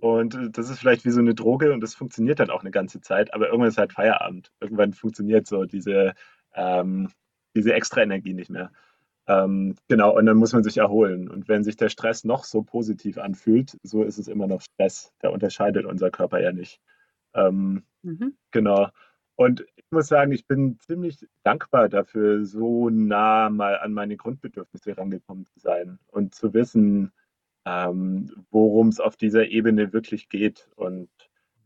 Und 0.00 0.36
das 0.52 0.68
ist 0.68 0.80
vielleicht 0.80 1.04
wie 1.04 1.10
so 1.10 1.20
eine 1.20 1.34
Droge 1.34 1.72
und 1.72 1.80
das 1.80 1.94
funktioniert 1.94 2.40
dann 2.40 2.50
auch 2.50 2.60
eine 2.60 2.70
ganze 2.70 3.00
Zeit, 3.00 3.32
aber 3.32 3.46
irgendwann 3.46 3.68
ist 3.68 3.78
halt 3.78 3.92
Feierabend. 3.92 4.52
Irgendwann 4.60 4.92
funktioniert 4.92 5.46
so 5.46 5.64
diese, 5.64 6.14
ähm, 6.54 7.10
diese 7.54 7.72
extra 7.72 8.02
Energie 8.02 8.34
nicht 8.34 8.50
mehr. 8.50 8.70
Ähm, 9.28 9.76
genau, 9.88 10.16
und 10.16 10.26
dann 10.26 10.36
muss 10.36 10.52
man 10.52 10.64
sich 10.64 10.78
erholen. 10.78 11.28
Und 11.28 11.48
wenn 11.48 11.64
sich 11.64 11.76
der 11.76 11.88
Stress 11.88 12.24
noch 12.24 12.44
so 12.44 12.62
positiv 12.62 13.18
anfühlt, 13.18 13.78
so 13.82 14.02
ist 14.02 14.18
es 14.18 14.28
immer 14.28 14.46
noch 14.46 14.60
Stress. 14.60 15.12
Da 15.20 15.28
unterscheidet 15.30 15.84
unser 15.86 16.10
Körper 16.10 16.40
ja 16.40 16.52
nicht. 16.52 16.80
Ähm, 17.34 17.84
mhm. 18.02 18.36
Genau. 18.50 18.88
Und 19.36 19.64
ich 19.76 19.84
muss 19.90 20.08
sagen, 20.08 20.32
ich 20.32 20.46
bin 20.46 20.78
ziemlich 20.80 21.26
dankbar 21.42 21.88
dafür, 21.88 22.44
so 22.44 22.90
nah 22.90 23.48
mal 23.48 23.78
an 23.78 23.92
meine 23.92 24.16
Grundbedürfnisse 24.16 24.90
herangekommen 24.90 25.46
zu 25.46 25.58
sein 25.58 25.98
und 26.08 26.34
zu 26.34 26.52
wissen, 26.52 27.12
ähm, 27.64 28.30
worum 28.50 28.88
es 28.88 29.00
auf 29.00 29.16
dieser 29.16 29.46
Ebene 29.48 29.92
wirklich 29.92 30.28
geht. 30.28 30.68
Und 30.76 31.10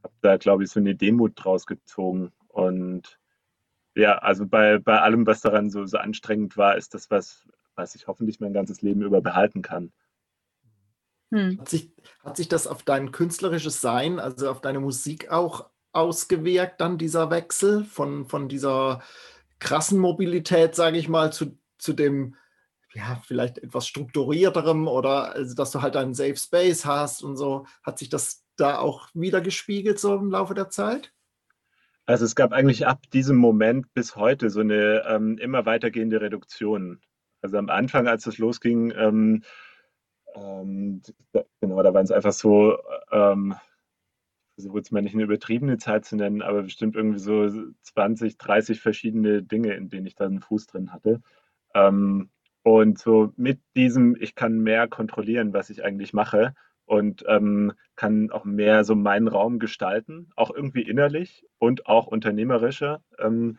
habe 0.03 0.14
da, 0.21 0.37
glaube 0.37 0.64
ich, 0.64 0.71
so 0.71 0.81
eine 0.81 0.95
Demut 0.95 1.33
draus 1.37 1.66
gezogen. 1.66 2.33
Und 2.49 3.19
ja, 3.97 4.19
also 4.19 4.47
bei, 4.47 4.79
bei 4.79 5.01
allem, 5.01 5.27
was 5.27 5.41
daran 5.41 5.71
so, 5.71 5.87
so 5.87 5.97
anstrengend 5.97 6.57
war, 6.59 6.77
ist 6.77 6.93
das 6.93 7.11
was, 7.11 7.49
was 7.75 7.95
ich 7.95 8.07
hoffentlich 8.07 8.41
mein 8.41 8.53
ganzes 8.53 8.83
Leben 8.83 9.01
über 9.01 9.23
behalten 9.23 9.63
kann. 9.63 9.91
Hm. 11.33 11.59
Hat, 11.59 11.69
sich, 11.69 11.91
hat 12.23 12.37
sich 12.37 12.49
das 12.49 12.67
auf 12.67 12.83
dein 12.83 13.11
künstlerisches 13.11 13.81
Sein, 13.81 14.21
also 14.21 14.51
auf 14.51 14.61
deine 14.61 14.81
Musik 14.81 15.31
auch 15.33 15.71
ausgewirkt, 15.93 16.81
dann 16.81 16.99
dieser 16.99 17.31
Wechsel 17.31 17.85
von, 17.85 18.27
von 18.27 18.51
dieser 18.51 19.03
krassen 19.61 19.99
Mobilität, 19.99 20.75
sage 20.75 20.99
ich 20.99 21.09
mal, 21.09 21.33
zu, 21.33 21.59
zu 21.79 21.95
dem, 21.95 22.37
ja, 22.93 23.21
vielleicht 23.27 23.59
etwas 23.59 23.89
strukturierterem 23.89 24.89
oder 24.89 25.33
also, 25.33 25.55
dass 25.55 25.71
du 25.71 25.81
halt 25.81 25.97
einen 25.97 26.15
Safe 26.15 26.37
Space 26.37 26.85
hast 26.85 27.23
und 27.23 27.39
so. 27.39 27.67
Hat 27.83 27.99
sich 27.99 28.11
das 28.11 28.45
da 28.57 28.79
auch 28.79 29.09
wieder 29.15 29.41
gespiegelt 29.41 29.99
so 29.99 30.15
im 30.17 30.31
Laufe 30.31 30.53
der 30.53 30.69
Zeit? 30.69 31.13
Also 32.07 32.25
es 32.25 32.37
gab 32.37 32.53
eigentlich 32.53 32.87
ab 32.87 33.03
diesem 33.12 33.37
Moment 33.37 33.92
bis 33.92 34.14
heute 34.14 34.49
so 34.49 34.61
eine 34.61 35.03
ähm, 35.09 35.38
immer 35.38 35.66
weitergehende 35.66 36.21
Reduktion. 36.21 37.01
Also 37.42 37.59
am 37.59 37.69
Anfang, 37.69 38.07
als 38.07 38.27
es 38.27 38.38
losging, 38.38 38.92
ähm, 38.97 39.42
ähm, 40.35 41.03
genau, 41.61 41.83
da 41.83 41.95
waren 41.95 42.05
es 42.05 42.12
einfach 42.12 42.33
so, 42.33 42.79
ähm, 43.11 43.57
versuche 44.55 44.79
jetzt 44.79 44.92
mal 44.92 45.03
nicht 45.03 45.14
eine 45.14 45.25
übertriebene 45.25 45.79
Zeit 45.79 46.05
zu 46.05 46.16
nennen, 46.16 46.42
aber 46.42 46.62
bestimmt 46.62 46.97
irgendwie 46.97 47.19
so 47.19 47.49
20, 47.83 48.38
30 48.38 48.81
verschiedene 48.81 49.42
Dinge, 49.42 49.75
in 49.75 49.88
denen 49.88 50.07
ich 50.07 50.14
da 50.14 50.27
einen 50.27 50.40
Fuß 50.40 50.66
drin 50.66 50.92
hatte. 50.92 51.21
Ähm, 51.75 52.31
und 52.62 52.99
so 52.99 53.33
mit 53.37 53.61
diesem, 53.77 54.16
ich 54.21 54.35
kann 54.35 54.61
mehr 54.61 54.88
kontrollieren, 54.88 55.53
was 55.53 55.71
ich 55.71 55.85
eigentlich 55.85 56.12
mache, 56.12 56.55
und 56.87 57.25
ähm, 57.29 57.72
kann 57.96 58.31
auch 58.31 58.44
mehr 58.44 58.85
so 58.85 58.94
meinen 58.94 59.29
Raum 59.29 59.59
gestalten, 59.59 60.31
auch 60.37 60.51
irgendwie 60.51 60.83
innerlich 60.83 61.44
und 61.59 61.87
auch 61.87 62.07
unternehmerischer. 62.07 63.03
Ähm, 63.18 63.59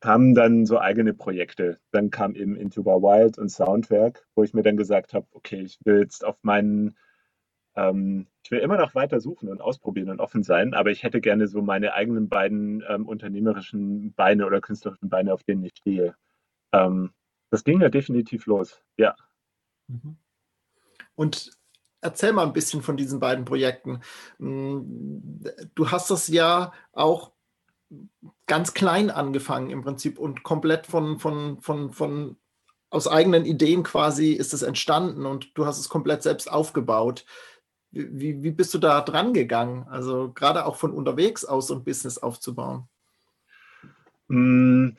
kamen 0.00 0.34
dann 0.34 0.66
so 0.66 0.78
eigene 0.78 1.14
Projekte. 1.14 1.78
Dann 1.90 2.10
kam 2.10 2.34
eben 2.34 2.56
Intuba 2.56 2.96
Wild 2.96 3.38
und 3.38 3.48
Soundwerk, 3.48 4.26
wo 4.34 4.42
ich 4.42 4.52
mir 4.52 4.62
dann 4.62 4.76
gesagt 4.76 5.14
habe, 5.14 5.26
okay, 5.32 5.62
ich 5.62 5.78
will 5.84 6.00
jetzt 6.00 6.26
auf 6.26 6.36
meinen, 6.42 6.94
ähm, 7.74 8.26
ich 8.42 8.50
will 8.50 8.58
immer 8.58 8.76
noch 8.76 8.94
weiter 8.94 9.20
suchen 9.20 9.48
und 9.48 9.62
ausprobieren 9.62 10.10
und 10.10 10.20
offen 10.20 10.42
sein, 10.42 10.74
aber 10.74 10.90
ich 10.90 11.04
hätte 11.04 11.22
gerne 11.22 11.46
so 11.46 11.62
meine 11.62 11.94
eigenen 11.94 12.28
beiden 12.28 12.84
ähm, 12.86 13.08
unternehmerischen 13.08 14.12
Beine 14.12 14.44
oder 14.44 14.60
künstlerischen 14.60 15.08
Beine, 15.08 15.32
auf 15.32 15.42
denen 15.42 15.64
ich 15.64 15.72
stehe. 15.74 16.14
Ähm, 16.72 17.12
das 17.50 17.64
ging 17.64 17.80
ja 17.80 17.88
definitiv 17.88 18.44
los, 18.44 18.82
ja. 18.98 19.14
Mhm. 19.88 20.18
Und 21.14 21.52
erzähl 22.04 22.32
mal 22.32 22.46
ein 22.46 22.52
bisschen 22.52 22.82
von 22.82 22.96
diesen 22.96 23.18
beiden 23.18 23.44
Projekten. 23.44 24.00
Hm, 24.38 25.42
du 25.74 25.90
hast 25.90 26.10
das 26.10 26.28
ja 26.28 26.72
auch 26.92 27.32
ganz 28.46 28.74
klein 28.74 29.10
angefangen 29.10 29.70
im 29.70 29.82
Prinzip 29.82 30.18
und 30.18 30.42
komplett 30.42 30.86
von, 30.86 31.18
von, 31.18 31.60
von, 31.60 31.92
von 31.92 32.36
aus 32.90 33.08
eigenen 33.08 33.44
Ideen 33.44 33.82
quasi 33.82 34.32
ist 34.32 34.54
es 34.54 34.62
entstanden 34.62 35.26
und 35.26 35.56
du 35.56 35.66
hast 35.66 35.78
es 35.78 35.88
komplett 35.88 36.22
selbst 36.22 36.50
aufgebaut. 36.50 37.24
Wie, 37.90 38.42
wie 38.42 38.50
bist 38.50 38.74
du 38.74 38.78
da 38.78 39.00
dran 39.00 39.32
gegangen? 39.32 39.86
Also 39.88 40.30
gerade 40.32 40.66
auch 40.66 40.76
von 40.76 40.92
unterwegs 40.92 41.44
aus 41.44 41.68
so 41.68 41.74
ein 41.74 41.84
Business 41.84 42.18
aufzubauen? 42.18 42.88
Hm, 44.28 44.96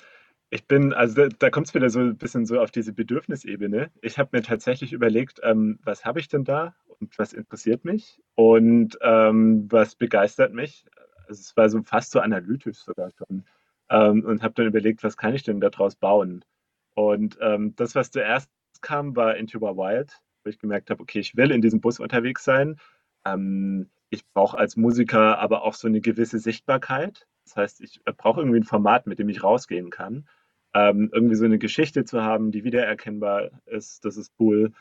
ich 0.49 0.67
bin, 0.67 0.93
also 0.93 1.15
da, 1.15 1.27
da 1.27 1.49
kommt 1.49 1.67
es 1.67 1.73
wieder 1.73 1.89
so 1.89 1.99
ein 1.99 2.17
bisschen 2.17 2.45
so 2.45 2.59
auf 2.59 2.71
diese 2.71 2.93
Bedürfnisebene. 2.93 3.91
Ich 4.01 4.19
habe 4.19 4.29
mir 4.33 4.43
tatsächlich 4.43 4.93
überlegt, 4.93 5.39
ähm, 5.43 5.79
was 5.83 6.05
habe 6.05 6.19
ich 6.19 6.27
denn 6.27 6.43
da 6.43 6.75
und 6.99 7.17
was 7.17 7.33
interessiert 7.33 7.83
mich 7.85 8.21
und 8.35 8.97
ähm, 9.01 9.67
was 9.71 9.95
begeistert 9.95 10.53
mich. 10.53 10.85
Also 11.27 11.41
es 11.41 11.57
war 11.57 11.69
so 11.69 11.81
fast 11.83 12.11
so 12.11 12.19
analytisch 12.19 12.77
sogar 12.77 13.09
schon. 13.11 13.45
Ähm, 13.89 14.23
und 14.23 14.43
habe 14.43 14.53
dann 14.55 14.67
überlegt, 14.67 15.03
was 15.03 15.17
kann 15.17 15.35
ich 15.35 15.43
denn 15.43 15.59
daraus 15.59 15.95
bauen? 15.95 16.43
Und 16.95 17.37
ähm, 17.41 17.75
das, 17.75 17.95
was 17.95 18.11
zuerst 18.11 18.49
kam, 18.81 19.15
war 19.15 19.35
Into 19.35 19.61
Wild, 19.61 20.21
wo 20.43 20.49
ich 20.49 20.59
gemerkt 20.59 20.89
habe, 20.89 21.01
okay, 21.01 21.19
ich 21.19 21.35
will 21.35 21.51
in 21.51 21.61
diesem 21.61 21.81
Bus 21.81 21.99
unterwegs 21.99 22.43
sein. 22.43 22.77
Ähm, 23.25 23.89
ich 24.09 24.25
brauche 24.33 24.57
als 24.57 24.77
Musiker 24.77 25.39
aber 25.39 25.63
auch 25.63 25.73
so 25.73 25.87
eine 25.87 26.01
gewisse 26.01 26.39
Sichtbarkeit. 26.39 27.27
Das 27.45 27.55
heißt, 27.55 27.81
ich 27.81 28.01
brauche 28.17 28.41
irgendwie 28.41 28.59
ein 28.59 28.63
Format, 28.63 29.07
mit 29.07 29.19
dem 29.19 29.29
ich 29.29 29.43
rausgehen 29.43 29.89
kann. 29.89 30.27
Ähm, 30.73 31.09
irgendwie 31.13 31.35
so 31.35 31.45
eine 31.45 31.59
Geschichte 31.59 32.03
zu 32.03 32.21
haben, 32.21 32.51
die 32.51 32.63
wiedererkennbar 32.63 33.51
ist, 33.65 34.03
das 34.03 34.17
ist 34.17 34.33
cool. 34.39 34.73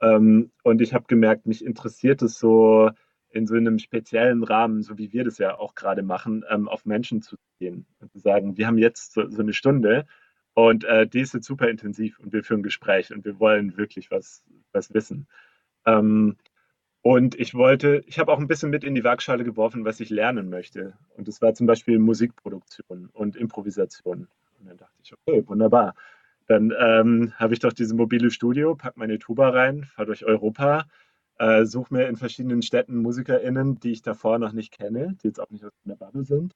Ähm, 0.00 0.50
und 0.62 0.80
ich 0.80 0.94
habe 0.94 1.04
gemerkt, 1.08 1.46
mich 1.46 1.64
interessiert 1.64 2.22
es 2.22 2.38
so 2.38 2.90
in 3.30 3.46
so 3.46 3.54
einem 3.54 3.78
speziellen 3.78 4.44
Rahmen, 4.44 4.82
so 4.82 4.98
wie 4.98 5.12
wir 5.12 5.24
das 5.24 5.38
ja 5.38 5.58
auch 5.58 5.74
gerade 5.74 6.02
machen, 6.02 6.44
ähm, 6.48 6.68
auf 6.68 6.84
Menschen 6.84 7.22
zu 7.22 7.36
gehen 7.58 7.86
und 8.00 8.12
zu 8.12 8.18
sagen, 8.18 8.56
wir 8.56 8.66
haben 8.66 8.78
jetzt 8.78 9.12
so, 9.12 9.28
so 9.28 9.42
eine 9.42 9.52
Stunde 9.52 10.06
und 10.54 10.84
äh, 10.84 11.06
die 11.06 11.20
ist 11.20 11.34
jetzt 11.34 11.46
super 11.46 11.68
intensiv 11.68 12.18
und 12.18 12.32
wir 12.32 12.44
führen 12.44 12.60
ein 12.60 12.64
Gespräch 12.64 13.12
und 13.12 13.24
wir 13.24 13.38
wollen 13.38 13.76
wirklich 13.76 14.10
was, 14.10 14.44
was 14.72 14.92
wissen. 14.92 15.26
Ähm, 15.86 16.36
und 17.02 17.34
ich 17.34 17.54
wollte, 17.54 18.02
ich 18.06 18.20
habe 18.20 18.32
auch 18.32 18.38
ein 18.38 18.46
bisschen 18.46 18.70
mit 18.70 18.84
in 18.84 18.94
die 18.94 19.02
Waagschale 19.02 19.42
geworfen, 19.42 19.84
was 19.84 19.98
ich 19.98 20.08
lernen 20.08 20.48
möchte. 20.48 20.94
Und 21.16 21.26
das 21.26 21.42
war 21.42 21.52
zum 21.52 21.66
Beispiel 21.66 21.98
Musikproduktion 21.98 23.10
und 23.12 23.34
Improvisation. 23.34 24.28
Und 24.60 24.68
dann 24.68 24.76
dachte 24.76 24.94
ich, 25.02 25.12
okay, 25.12 25.42
wunderbar. 25.48 25.94
Dann 26.46 26.72
ähm, 26.78 27.32
habe 27.36 27.54
ich 27.54 27.60
doch 27.60 27.72
dieses 27.72 27.92
mobile 27.92 28.30
Studio, 28.30 28.76
packe 28.76 29.00
meine 29.00 29.18
Tuba 29.18 29.48
rein, 29.48 29.84
fahre 29.84 30.06
durch 30.06 30.24
Europa, 30.24 30.86
äh, 31.38 31.64
suche 31.64 31.92
mir 31.92 32.06
in 32.06 32.16
verschiedenen 32.16 32.62
Städten 32.62 32.96
MusikerInnen, 33.02 33.80
die 33.80 33.90
ich 33.90 34.02
davor 34.02 34.38
noch 34.38 34.52
nicht 34.52 34.72
kenne, 34.72 35.16
die 35.22 35.28
jetzt 35.28 35.40
auch 35.40 35.50
nicht 35.50 35.64
aus 35.64 35.72
meiner 35.84 35.96
Bubble 35.96 36.22
sind. 36.24 36.54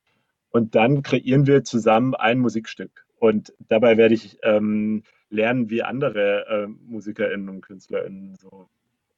Und 0.50 0.76
dann 0.76 1.02
kreieren 1.02 1.48
wir 1.48 1.64
zusammen 1.64 2.14
ein 2.14 2.38
Musikstück. 2.38 3.04
Und 3.18 3.52
dabei 3.68 3.96
werde 3.96 4.14
ich 4.14 4.38
ähm, 4.44 5.02
lernen, 5.28 5.70
wie 5.70 5.82
andere 5.82 6.46
äh, 6.46 6.66
MusikerInnen 6.68 7.48
und 7.48 7.62
KünstlerInnen 7.62 8.37
so 8.37 8.68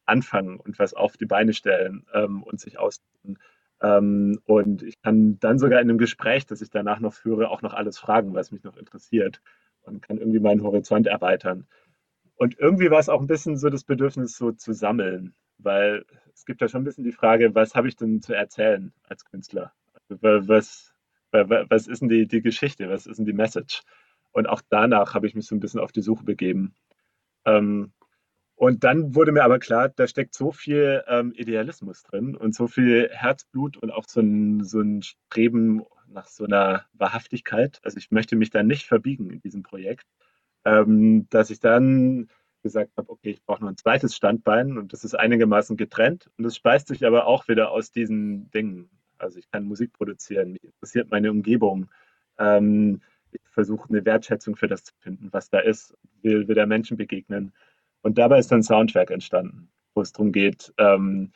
anfangen 0.08 0.58
und 0.58 0.78
was 0.78 0.94
auf 0.94 1.16
die 1.16 1.26
Beine 1.26 1.52
stellen 1.52 2.06
ähm, 2.12 2.42
und 2.42 2.60
sich 2.60 2.78
ausdrücken. 2.78 3.38
Ähm, 3.80 4.40
und 4.44 4.82
ich 4.82 5.00
kann 5.00 5.38
dann 5.40 5.58
sogar 5.58 5.80
in 5.80 5.88
einem 5.88 5.98
Gespräch, 5.98 6.46
das 6.46 6.60
ich 6.62 6.70
danach 6.70 7.00
noch 7.00 7.14
führe, 7.14 7.50
auch 7.50 7.62
noch 7.62 7.74
alles 7.74 7.98
fragen, 7.98 8.34
was 8.34 8.50
mich 8.50 8.64
noch 8.64 8.76
interessiert 8.76 9.40
und 9.82 10.02
kann 10.02 10.18
irgendwie 10.18 10.40
meinen 10.40 10.62
Horizont 10.62 11.06
erweitern. 11.06 11.66
Und 12.36 12.58
irgendwie 12.58 12.90
war 12.90 13.00
es 13.00 13.08
auch 13.08 13.20
ein 13.20 13.26
bisschen 13.26 13.56
so 13.56 13.68
das 13.68 13.84
Bedürfnis, 13.84 14.36
so 14.36 14.52
zu 14.52 14.72
sammeln, 14.72 15.34
weil 15.58 16.04
es 16.34 16.44
gibt 16.44 16.60
ja 16.60 16.68
schon 16.68 16.82
ein 16.82 16.84
bisschen 16.84 17.04
die 17.04 17.12
Frage, 17.12 17.54
was 17.54 17.74
habe 17.74 17.88
ich 17.88 17.96
denn 17.96 18.22
zu 18.22 18.32
erzählen 18.32 18.92
als 19.02 19.24
Künstler? 19.24 19.72
Also, 20.08 20.48
was, 20.48 20.94
was 21.32 21.86
ist 21.88 22.00
denn 22.00 22.08
die, 22.08 22.26
die 22.26 22.42
Geschichte? 22.42 22.88
Was 22.88 23.06
ist 23.06 23.18
denn 23.18 23.26
die 23.26 23.32
Message? 23.32 23.82
Und 24.32 24.48
auch 24.48 24.62
danach 24.68 25.14
habe 25.14 25.26
ich 25.26 25.34
mich 25.34 25.46
so 25.46 25.56
ein 25.56 25.60
bisschen 25.60 25.80
auf 25.80 25.90
die 25.90 26.02
Suche 26.02 26.24
begeben. 26.24 26.74
Ähm, 27.44 27.92
und 28.58 28.82
dann 28.82 29.14
wurde 29.14 29.30
mir 29.30 29.44
aber 29.44 29.60
klar, 29.60 29.88
da 29.88 30.08
steckt 30.08 30.34
so 30.34 30.50
viel 30.50 31.04
ähm, 31.06 31.32
Idealismus 31.32 32.02
drin 32.02 32.36
und 32.36 32.56
so 32.56 32.66
viel 32.66 33.08
Herzblut 33.12 33.76
und 33.76 33.92
auch 33.92 34.04
so 34.08 34.20
ein, 34.20 34.64
so 34.64 34.80
ein 34.80 35.02
Streben 35.02 35.84
nach 36.08 36.26
so 36.26 36.44
einer 36.44 36.84
Wahrhaftigkeit. 36.92 37.78
Also 37.84 37.98
ich 37.98 38.10
möchte 38.10 38.34
mich 38.34 38.50
da 38.50 38.64
nicht 38.64 38.86
verbiegen 38.86 39.30
in 39.30 39.40
diesem 39.40 39.62
Projekt, 39.62 40.08
ähm, 40.64 41.28
dass 41.30 41.50
ich 41.50 41.60
dann 41.60 42.30
gesagt 42.64 42.96
habe, 42.96 43.08
okay, 43.10 43.30
ich 43.30 43.44
brauche 43.44 43.62
noch 43.62 43.68
ein 43.68 43.76
zweites 43.76 44.16
Standbein 44.16 44.76
und 44.76 44.92
das 44.92 45.04
ist 45.04 45.14
einigermaßen 45.14 45.76
getrennt 45.76 46.28
und 46.36 46.42
das 46.42 46.56
speist 46.56 46.88
sich 46.88 47.06
aber 47.06 47.28
auch 47.28 47.46
wieder 47.46 47.70
aus 47.70 47.92
diesen 47.92 48.50
Dingen. 48.50 48.90
Also 49.18 49.38
ich 49.38 49.48
kann 49.52 49.66
Musik 49.66 49.92
produzieren, 49.92 50.50
mich 50.50 50.64
interessiert 50.64 51.12
meine 51.12 51.30
Umgebung. 51.30 51.92
Ähm, 52.38 53.02
ich 53.30 53.40
versuche 53.50 53.88
eine 53.88 54.04
Wertschätzung 54.04 54.56
für 54.56 54.66
das 54.66 54.82
zu 54.82 54.94
finden, 54.98 55.28
was 55.30 55.48
da 55.48 55.60
ist, 55.60 55.96
will, 56.22 56.48
will 56.48 56.56
der 56.56 56.66
Menschen 56.66 56.96
begegnen. 56.96 57.52
Und 58.02 58.18
dabei 58.18 58.38
ist 58.38 58.52
dann 58.52 58.62
Soundtrack 58.62 59.10
entstanden, 59.10 59.70
wo 59.94 60.02
es 60.02 60.12
darum 60.12 60.32
geht, 60.32 60.72
ähm, 60.78 61.32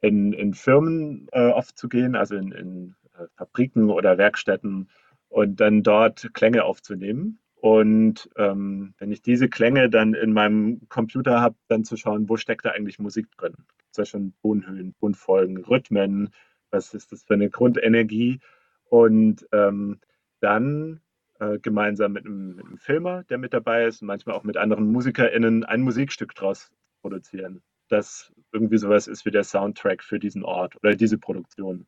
in, 0.00 0.32
in, 0.32 0.54
Firmen 0.54 1.28
äh, 1.32 1.48
oft 1.48 1.76
zu 1.76 1.88
gehen, 1.88 2.16
also 2.16 2.36
in, 2.36 2.52
in 2.52 2.94
äh, 3.18 3.26
Fabriken 3.36 3.90
oder 3.90 4.16
Werkstätten 4.16 4.88
und 5.28 5.60
dann 5.60 5.82
dort 5.82 6.32
Klänge 6.32 6.64
aufzunehmen. 6.64 7.38
Und 7.60 8.30
ähm, 8.36 8.94
wenn 8.98 9.12
ich 9.12 9.20
diese 9.20 9.48
Klänge 9.48 9.90
dann 9.90 10.14
in 10.14 10.32
meinem 10.32 10.88
Computer 10.88 11.40
habe, 11.42 11.56
dann 11.68 11.84
zu 11.84 11.96
schauen, 11.96 12.28
wo 12.28 12.36
steckt 12.38 12.64
da 12.64 12.70
eigentlich 12.70 12.98
Musik 12.98 13.26
drin? 13.36 13.52
Gibt 13.52 13.90
es 13.90 13.96
da 13.96 14.04
schon 14.06 14.32
Tonhöhen, 14.40 14.94
Tonfolgen, 14.98 15.58
Rhythmen? 15.58 16.30
Was 16.70 16.94
ist 16.94 17.12
das 17.12 17.22
für 17.24 17.34
eine 17.34 17.50
Grundenergie? 17.50 18.40
Und 18.84 19.46
ähm, 19.52 20.00
dann 20.40 21.00
äh, 21.40 21.58
gemeinsam 21.58 22.12
mit 22.12 22.26
einem, 22.26 22.56
mit 22.56 22.66
einem, 22.66 22.78
Filmer, 22.78 23.24
der 23.24 23.38
mit 23.38 23.52
dabei 23.52 23.86
ist, 23.86 24.02
manchmal 24.02 24.36
auch 24.36 24.44
mit 24.44 24.56
anderen 24.56 24.92
MusikerInnen 24.92 25.64
ein 25.64 25.80
Musikstück 25.80 26.34
draus 26.34 26.70
produzieren, 27.02 27.62
das 27.88 28.32
irgendwie 28.52 28.78
sowas 28.78 29.08
ist 29.08 29.24
wie 29.24 29.30
der 29.30 29.44
Soundtrack 29.44 30.02
für 30.02 30.18
diesen 30.18 30.44
Ort 30.44 30.76
oder 30.76 30.94
diese 30.94 31.18
Produktion. 31.18 31.86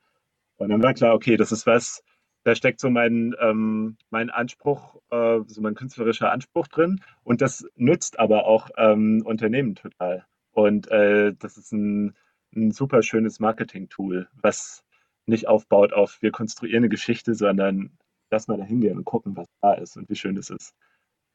Und 0.57 0.69
dann 0.71 0.83
war 0.83 0.95
klar, 0.95 1.15
okay, 1.15 1.37
das 1.37 1.53
ist 1.53 1.67
was, 1.67 2.03
da 2.45 2.55
steckt 2.55 2.81
so 2.81 2.91
mein, 2.91 3.35
ähm, 3.41 3.97
mein 4.11 4.31
Anspruch, 4.31 4.97
äh, 5.11 5.41
so 5.47 5.61
mein 5.61 5.75
künstlerischer 5.75 6.33
Anspruch 6.33 6.67
drin. 6.69 7.01
Und 7.23 7.41
das 7.41 7.67
nützt 7.77 8.19
aber 8.19 8.47
auch 8.47 8.71
ähm, 8.77 9.23
Unternehmen 9.25 9.75
total. 9.75 10.25
Und 10.51 10.91
äh, 10.91 11.35
das 11.38 11.57
ist 11.57 11.73
ein, 11.73 12.15
ein 12.55 12.73
super 12.73 13.03
schönes 13.03 13.38
Marketing-Tool, 13.38 14.29
was 14.41 14.85
nicht 15.27 15.47
aufbaut 15.47 15.93
auf, 15.93 16.21
wir 16.21 16.33
konstruieren 16.33 16.79
eine 16.79 16.88
Geschichte, 16.88 17.35
sondern 17.35 17.93
lass 18.33 18.49
mal 18.49 18.57
da 18.57 18.64
hingehen 18.64 18.99
und 18.99 19.05
gucken, 19.05 19.37
was 19.37 19.47
da 19.61 19.75
ist 19.75 19.97
und 19.97 20.09
wie 20.09 20.16
schön 20.16 20.37
es 20.37 20.51
ist. 20.51 20.75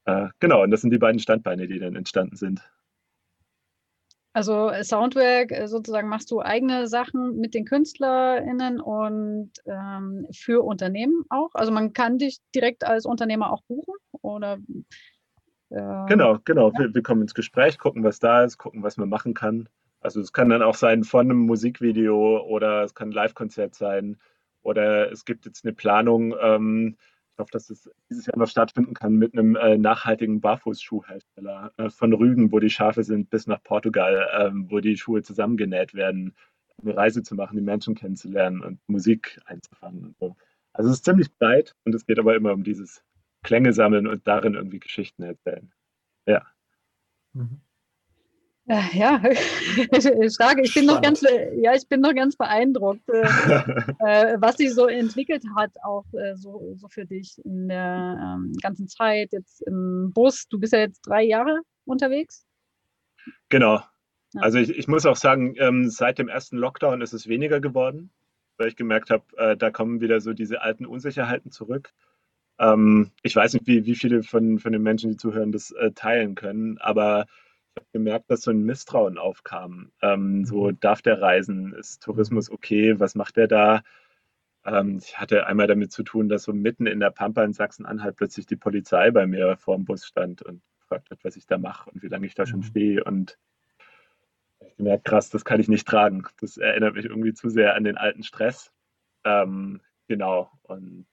Äh, 0.04 0.28
genau, 0.40 0.62
und 0.62 0.70
das 0.70 0.82
sind 0.82 0.90
die 0.90 0.98
beiden 0.98 1.20
Standbeine, 1.20 1.66
die 1.66 1.78
dann 1.78 1.96
entstanden 1.96 2.36
sind. 2.36 2.60
Also 4.34 4.70
Soundwork, 4.82 5.50
äh, 5.50 5.66
sozusagen 5.66 6.08
machst 6.08 6.30
du 6.30 6.40
eigene 6.40 6.86
Sachen 6.86 7.38
mit 7.38 7.54
den 7.54 7.64
KünstlerInnen 7.64 8.80
und 8.80 9.50
ähm, 9.66 10.26
für 10.32 10.62
Unternehmen 10.62 11.24
auch. 11.28 11.50
Also 11.54 11.72
man 11.72 11.92
kann 11.92 12.18
dich 12.18 12.38
direkt 12.54 12.84
als 12.84 13.06
Unternehmer 13.06 13.50
auch 13.52 13.62
buchen 13.62 13.94
oder 14.22 14.58
äh, 15.70 16.06
Genau, 16.06 16.38
genau. 16.44 16.70
Ja. 16.72 16.78
Wir, 16.78 16.94
wir, 16.94 17.02
kommen 17.02 17.22
ins 17.22 17.34
Gespräch, 17.34 17.78
gucken, 17.78 18.04
was 18.04 18.20
da 18.20 18.44
ist, 18.44 18.58
gucken, 18.58 18.82
was 18.82 18.96
man 18.96 19.08
machen 19.08 19.34
kann. 19.34 19.68
Also 20.00 20.20
es 20.20 20.32
kann 20.32 20.48
dann 20.50 20.62
auch 20.62 20.76
sein 20.76 21.04
von 21.04 21.30
einem 21.30 21.40
Musikvideo 21.40 22.40
oder 22.46 22.84
es 22.84 22.94
kann 22.94 23.08
ein 23.08 23.12
Live-Konzert 23.12 23.74
sein 23.74 24.18
oder 24.68 25.10
es 25.10 25.24
gibt 25.24 25.46
jetzt 25.46 25.64
eine 25.64 25.72
Planung, 25.72 26.34
ähm, 26.40 26.96
ich 27.32 27.40
hoffe, 27.40 27.52
dass 27.52 27.70
es 27.70 27.88
dieses 28.10 28.26
Jahr 28.26 28.36
noch 28.36 28.48
stattfinden 28.48 28.94
kann, 28.94 29.14
mit 29.14 29.32
einem 29.32 29.54
äh, 29.56 29.78
nachhaltigen 29.78 30.40
Barfußschuhhersteller 30.40 31.72
äh, 31.76 31.88
von 31.88 32.12
Rügen, 32.12 32.50
wo 32.50 32.58
die 32.58 32.68
Schafe 32.70 33.04
sind, 33.04 33.30
bis 33.30 33.46
nach 33.46 33.62
Portugal, 33.62 34.28
ähm, 34.36 34.66
wo 34.70 34.80
die 34.80 34.96
Schuhe 34.96 35.22
zusammengenäht 35.22 35.94
werden, 35.94 36.34
eine 36.82 36.96
Reise 36.96 37.22
zu 37.22 37.34
machen, 37.34 37.56
die 37.56 37.62
Menschen 37.62 37.94
kennenzulernen 37.94 38.60
und 38.62 38.80
Musik 38.88 39.40
einzufangen 39.46 40.04
und 40.04 40.18
so. 40.18 40.36
Also 40.72 40.90
es 40.90 40.96
ist 40.96 41.04
ziemlich 41.04 41.32
breit 41.36 41.74
und 41.84 41.94
es 41.94 42.06
geht 42.06 42.18
aber 42.18 42.34
immer 42.34 42.52
um 42.52 42.64
dieses 42.64 43.02
Klänge 43.42 43.72
sammeln 43.72 44.06
und 44.06 44.26
darin 44.26 44.54
irgendwie 44.54 44.80
Geschichten 44.80 45.22
erzählen. 45.22 45.72
Ja. 46.26 46.44
Mhm. 47.32 47.60
Ja, 48.68 49.18
stark. 50.30 50.58
Ich 50.62 50.74
bin 50.74 50.84
noch 50.84 51.00
ganz, 51.00 51.22
ja, 51.22 51.74
ich 51.74 51.88
bin 51.88 52.00
noch 52.00 52.14
ganz 52.14 52.36
beeindruckt, 52.36 53.08
äh, 53.08 53.22
äh, 54.00 54.36
was 54.40 54.58
sich 54.58 54.74
so 54.74 54.86
entwickelt 54.86 55.42
hat, 55.56 55.70
auch 55.82 56.04
äh, 56.12 56.36
so, 56.36 56.74
so 56.76 56.88
für 56.88 57.06
dich 57.06 57.40
in 57.44 57.68
der 57.68 58.36
ähm, 58.36 58.52
ganzen 58.60 58.86
Zeit 58.86 59.32
jetzt 59.32 59.62
im 59.62 60.12
Bus. 60.12 60.48
Du 60.48 60.60
bist 60.60 60.74
ja 60.74 60.80
jetzt 60.80 61.00
drei 61.00 61.22
Jahre 61.22 61.60
unterwegs. 61.86 62.44
Genau. 63.48 63.80
Ja. 64.34 64.42
Also 64.42 64.58
ich, 64.58 64.70
ich, 64.70 64.86
muss 64.86 65.06
auch 65.06 65.16
sagen, 65.16 65.54
ähm, 65.56 65.88
seit 65.88 66.18
dem 66.18 66.28
ersten 66.28 66.58
Lockdown 66.58 67.00
ist 67.00 67.14
es 67.14 67.26
weniger 67.26 67.60
geworden, 67.60 68.10
weil 68.58 68.68
ich 68.68 68.76
gemerkt 68.76 69.08
habe, 69.08 69.24
äh, 69.38 69.56
da 69.56 69.70
kommen 69.70 70.02
wieder 70.02 70.20
so 70.20 70.34
diese 70.34 70.60
alten 70.60 70.84
Unsicherheiten 70.84 71.50
zurück. 71.50 71.94
Ähm, 72.58 73.12
ich 73.22 73.34
weiß 73.34 73.54
nicht, 73.54 73.66
wie, 73.66 73.86
wie 73.86 73.94
viele 73.94 74.22
von, 74.22 74.58
von 74.58 74.72
den 74.72 74.82
Menschen, 74.82 75.10
die 75.10 75.16
zuhören, 75.16 75.52
das 75.52 75.70
äh, 75.70 75.92
teilen 75.92 76.34
können, 76.34 76.76
aber 76.78 77.26
gemerkt, 77.92 78.30
dass 78.30 78.42
so 78.42 78.50
ein 78.50 78.64
Misstrauen 78.64 79.18
aufkam. 79.18 79.92
Ähm, 80.02 80.44
so, 80.44 80.70
mhm. 80.70 80.80
darf 80.80 81.02
der 81.02 81.20
reisen? 81.20 81.72
Ist 81.74 82.02
Tourismus 82.02 82.48
mhm. 82.48 82.54
okay? 82.54 83.00
Was 83.00 83.14
macht 83.14 83.36
der 83.36 83.48
da? 83.48 83.82
Ähm, 84.64 84.98
ich 85.02 85.18
hatte 85.18 85.46
einmal 85.46 85.66
damit 85.66 85.92
zu 85.92 86.02
tun, 86.02 86.28
dass 86.28 86.44
so 86.44 86.52
mitten 86.52 86.86
in 86.86 87.00
der 87.00 87.10
Pampa 87.10 87.44
in 87.44 87.52
Sachsen-Anhalt 87.52 88.16
plötzlich 88.16 88.46
die 88.46 88.56
Polizei 88.56 89.10
bei 89.10 89.26
mir 89.26 89.56
vor 89.56 89.76
dem 89.76 89.84
Bus 89.84 90.06
stand 90.06 90.42
und 90.42 90.62
gefragt 90.80 91.10
hat, 91.10 91.18
was 91.22 91.36
ich 91.36 91.46
da 91.46 91.58
mache 91.58 91.90
und 91.90 92.02
wie 92.02 92.08
lange 92.08 92.26
ich 92.26 92.34
da 92.34 92.46
schon 92.46 92.60
mhm. 92.60 92.64
stehe. 92.64 93.04
Und 93.04 93.38
ich 94.60 94.76
gemerkt, 94.76 95.04
krass, 95.04 95.30
das 95.30 95.44
kann 95.44 95.60
ich 95.60 95.68
nicht 95.68 95.86
tragen. 95.86 96.24
Das 96.40 96.56
erinnert 96.56 96.94
mich 96.94 97.04
irgendwie 97.04 97.34
zu 97.34 97.48
sehr 97.48 97.74
an 97.74 97.84
den 97.84 97.96
alten 97.96 98.22
Stress. 98.22 98.72
Ähm, 99.24 99.80
genau. 100.08 100.50
Und 100.62 101.06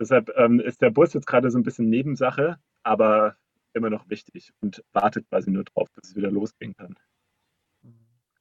deshalb 0.00 0.30
ähm, 0.36 0.60
ist 0.60 0.82
der 0.82 0.90
Bus 0.90 1.12
jetzt 1.12 1.26
gerade 1.26 1.50
so 1.50 1.58
ein 1.58 1.64
bisschen 1.64 1.88
Nebensache, 1.88 2.58
aber 2.82 3.36
immer 3.74 3.90
noch 3.90 4.08
wichtig 4.08 4.52
und 4.60 4.84
wartet 4.92 5.28
quasi 5.28 5.50
nur 5.50 5.64
drauf, 5.64 5.88
dass 5.94 6.10
es 6.10 6.16
wieder 6.16 6.30
losgehen 6.30 6.76
kann. 6.76 6.96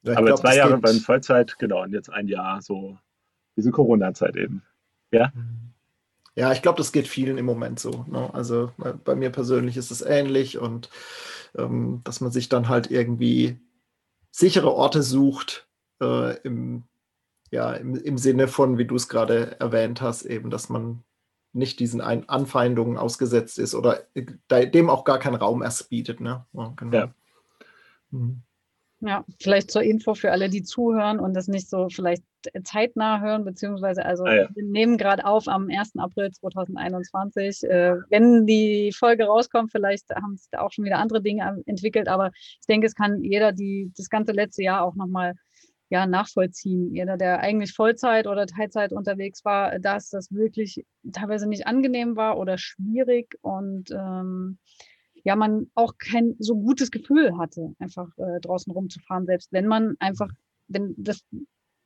Ja, 0.03 0.17
aber 0.17 0.27
glaub, 0.27 0.39
zwei 0.39 0.55
Jahre 0.55 0.77
beim 0.77 0.99
Vollzeit, 0.99 1.57
genau, 1.59 1.83
und 1.83 1.93
jetzt 1.93 2.09
ein 2.09 2.27
Jahr 2.27 2.61
so 2.61 2.97
diese 3.55 3.71
Corona-Zeit 3.71 4.35
eben. 4.35 4.63
Ja. 5.11 5.31
Ja, 6.35 6.53
ich 6.53 6.61
glaube, 6.61 6.77
das 6.77 6.93
geht 6.93 7.07
vielen 7.07 7.37
im 7.37 7.45
Moment 7.45 7.79
so. 7.79 8.05
Ne? 8.07 8.33
Also 8.33 8.71
bei 9.03 9.15
mir 9.15 9.29
persönlich 9.31 9.75
ist 9.75 9.91
es 9.91 10.01
ähnlich 10.01 10.57
und 10.57 10.89
ähm, 11.55 12.01
dass 12.05 12.21
man 12.21 12.31
sich 12.31 12.47
dann 12.47 12.69
halt 12.69 12.89
irgendwie 12.89 13.59
sichere 14.31 14.73
Orte 14.73 15.03
sucht, 15.03 15.67
äh, 16.01 16.37
im, 16.41 16.83
ja, 17.51 17.73
im, 17.73 17.95
im 17.95 18.17
Sinne 18.17 18.47
von, 18.47 18.77
wie 18.77 18.85
du 18.85 18.95
es 18.95 19.09
gerade 19.09 19.59
erwähnt 19.59 20.01
hast, 20.01 20.23
eben, 20.23 20.49
dass 20.49 20.69
man 20.69 21.03
nicht 21.53 21.79
diesen 21.79 22.01
Ein 22.01 22.29
Anfeindungen 22.29 22.97
ausgesetzt 22.97 23.59
ist 23.59 23.75
oder 23.75 24.01
äh, 24.13 24.67
dem 24.67 24.89
auch 24.89 25.03
gar 25.03 25.19
keinen 25.19 25.35
Raum 25.35 25.61
erst 25.61 25.89
bietet. 25.89 26.19
Ne? 26.19 26.45
Ja, 26.53 26.73
genau. 26.75 26.97
ja. 26.97 27.13
Mhm. 28.11 28.43
Ja, 29.03 29.25
vielleicht 29.39 29.71
zur 29.71 29.81
Info 29.81 30.13
für 30.13 30.31
alle, 30.31 30.47
die 30.47 30.61
zuhören 30.61 31.19
und 31.19 31.33
das 31.33 31.47
nicht 31.47 31.67
so 31.67 31.89
vielleicht 31.89 32.23
zeitnah 32.63 33.19
hören, 33.19 33.43
beziehungsweise 33.43 34.05
also 34.05 34.25
ah, 34.25 34.33
ja. 34.35 34.49
wir 34.53 34.63
nehmen 34.63 34.97
gerade 34.97 35.25
auf 35.25 35.47
am 35.47 35.69
1. 35.71 35.93
April 35.97 36.31
2021. 36.31 37.63
Äh, 37.63 37.95
wenn 38.09 38.45
die 38.45 38.91
Folge 38.95 39.25
rauskommt, 39.25 39.71
vielleicht 39.71 40.09
haben 40.11 40.33
es 40.33 40.47
auch 40.55 40.71
schon 40.71 40.85
wieder 40.85 40.99
andere 40.99 41.21
Dinge 41.21 41.63
entwickelt, 41.65 42.07
aber 42.07 42.31
ich 42.33 42.67
denke, 42.67 42.85
es 42.85 42.93
kann 42.93 43.23
jeder 43.23 43.51
die 43.51 43.91
das 43.97 44.09
ganze 44.09 44.33
letzte 44.33 44.61
Jahr 44.61 44.83
auch 44.83 44.95
nochmal 44.95 45.33
ja, 45.91 46.07
nachvollziehen. 46.07 46.95
Jeder, 46.95 47.17
der 47.17 47.41
eigentlich 47.41 47.73
Vollzeit 47.73 48.25
oder 48.25 48.47
Teilzeit 48.47 48.93
unterwegs 48.93 49.43
war, 49.43 49.77
dass 49.77 50.09
das 50.09 50.31
wirklich 50.31 50.85
teilweise 51.11 51.47
nicht 51.47 51.67
angenehm 51.67 52.15
war 52.15 52.37
oder 52.37 52.57
schwierig 52.57 53.37
und 53.41 53.91
ähm, 53.91 54.57
ja, 55.23 55.35
man 55.35 55.69
auch 55.75 55.97
kein 55.97 56.35
so 56.39 56.55
gutes 56.55 56.91
Gefühl 56.91 57.37
hatte, 57.37 57.75
einfach 57.77 58.07
äh, 58.17 58.39
draußen 58.39 58.71
rumzufahren, 58.71 59.25
selbst 59.25 59.51
wenn 59.51 59.67
man 59.67 59.95
einfach, 59.99 60.29
wenn 60.69 60.95
das 60.97 61.23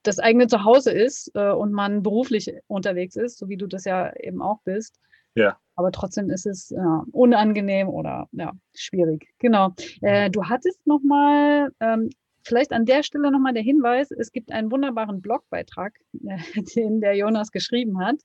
das 0.04 0.20
eigene 0.20 0.46
Zuhause 0.46 0.92
ist 0.92 1.32
äh, 1.34 1.50
und 1.50 1.72
man 1.72 2.04
beruflich 2.04 2.54
unterwegs 2.68 3.16
ist, 3.16 3.40
so 3.40 3.50
wie 3.50 3.58
du 3.58 3.66
das 3.66 3.86
ja 3.86 4.16
eben 4.18 4.40
auch 4.40 4.62
bist. 4.62 5.00
Ja. 5.34 5.58
Aber 5.76 5.92
trotzdem 5.92 6.30
ist 6.30 6.46
es 6.46 6.70
ja, 6.70 7.04
unangenehm 7.12 7.90
oder 7.90 8.30
ja, 8.34 8.54
schwierig. 8.76 9.28
Genau. 9.40 9.74
Äh, 10.02 10.30
du 10.30 10.44
hattest 10.44 10.86
nochmal, 10.86 11.72
ähm, 11.80 12.10
vielleicht 12.46 12.72
an 12.72 12.86
der 12.86 13.04
Stelle 13.04 13.32
nochmal 13.32 13.54
der 13.54 13.64
Hinweis, 13.64 14.12
es 14.12 14.32
gibt 14.32 14.52
einen 14.52 14.72
wunderbaren 14.72 15.22
Blogbeitrag, 15.22 15.94
äh, 16.26 16.38
den 16.76 17.02
der 17.02 17.16
Jonas 17.16 17.52
geschrieben 17.52 18.00
hat. 18.00 18.18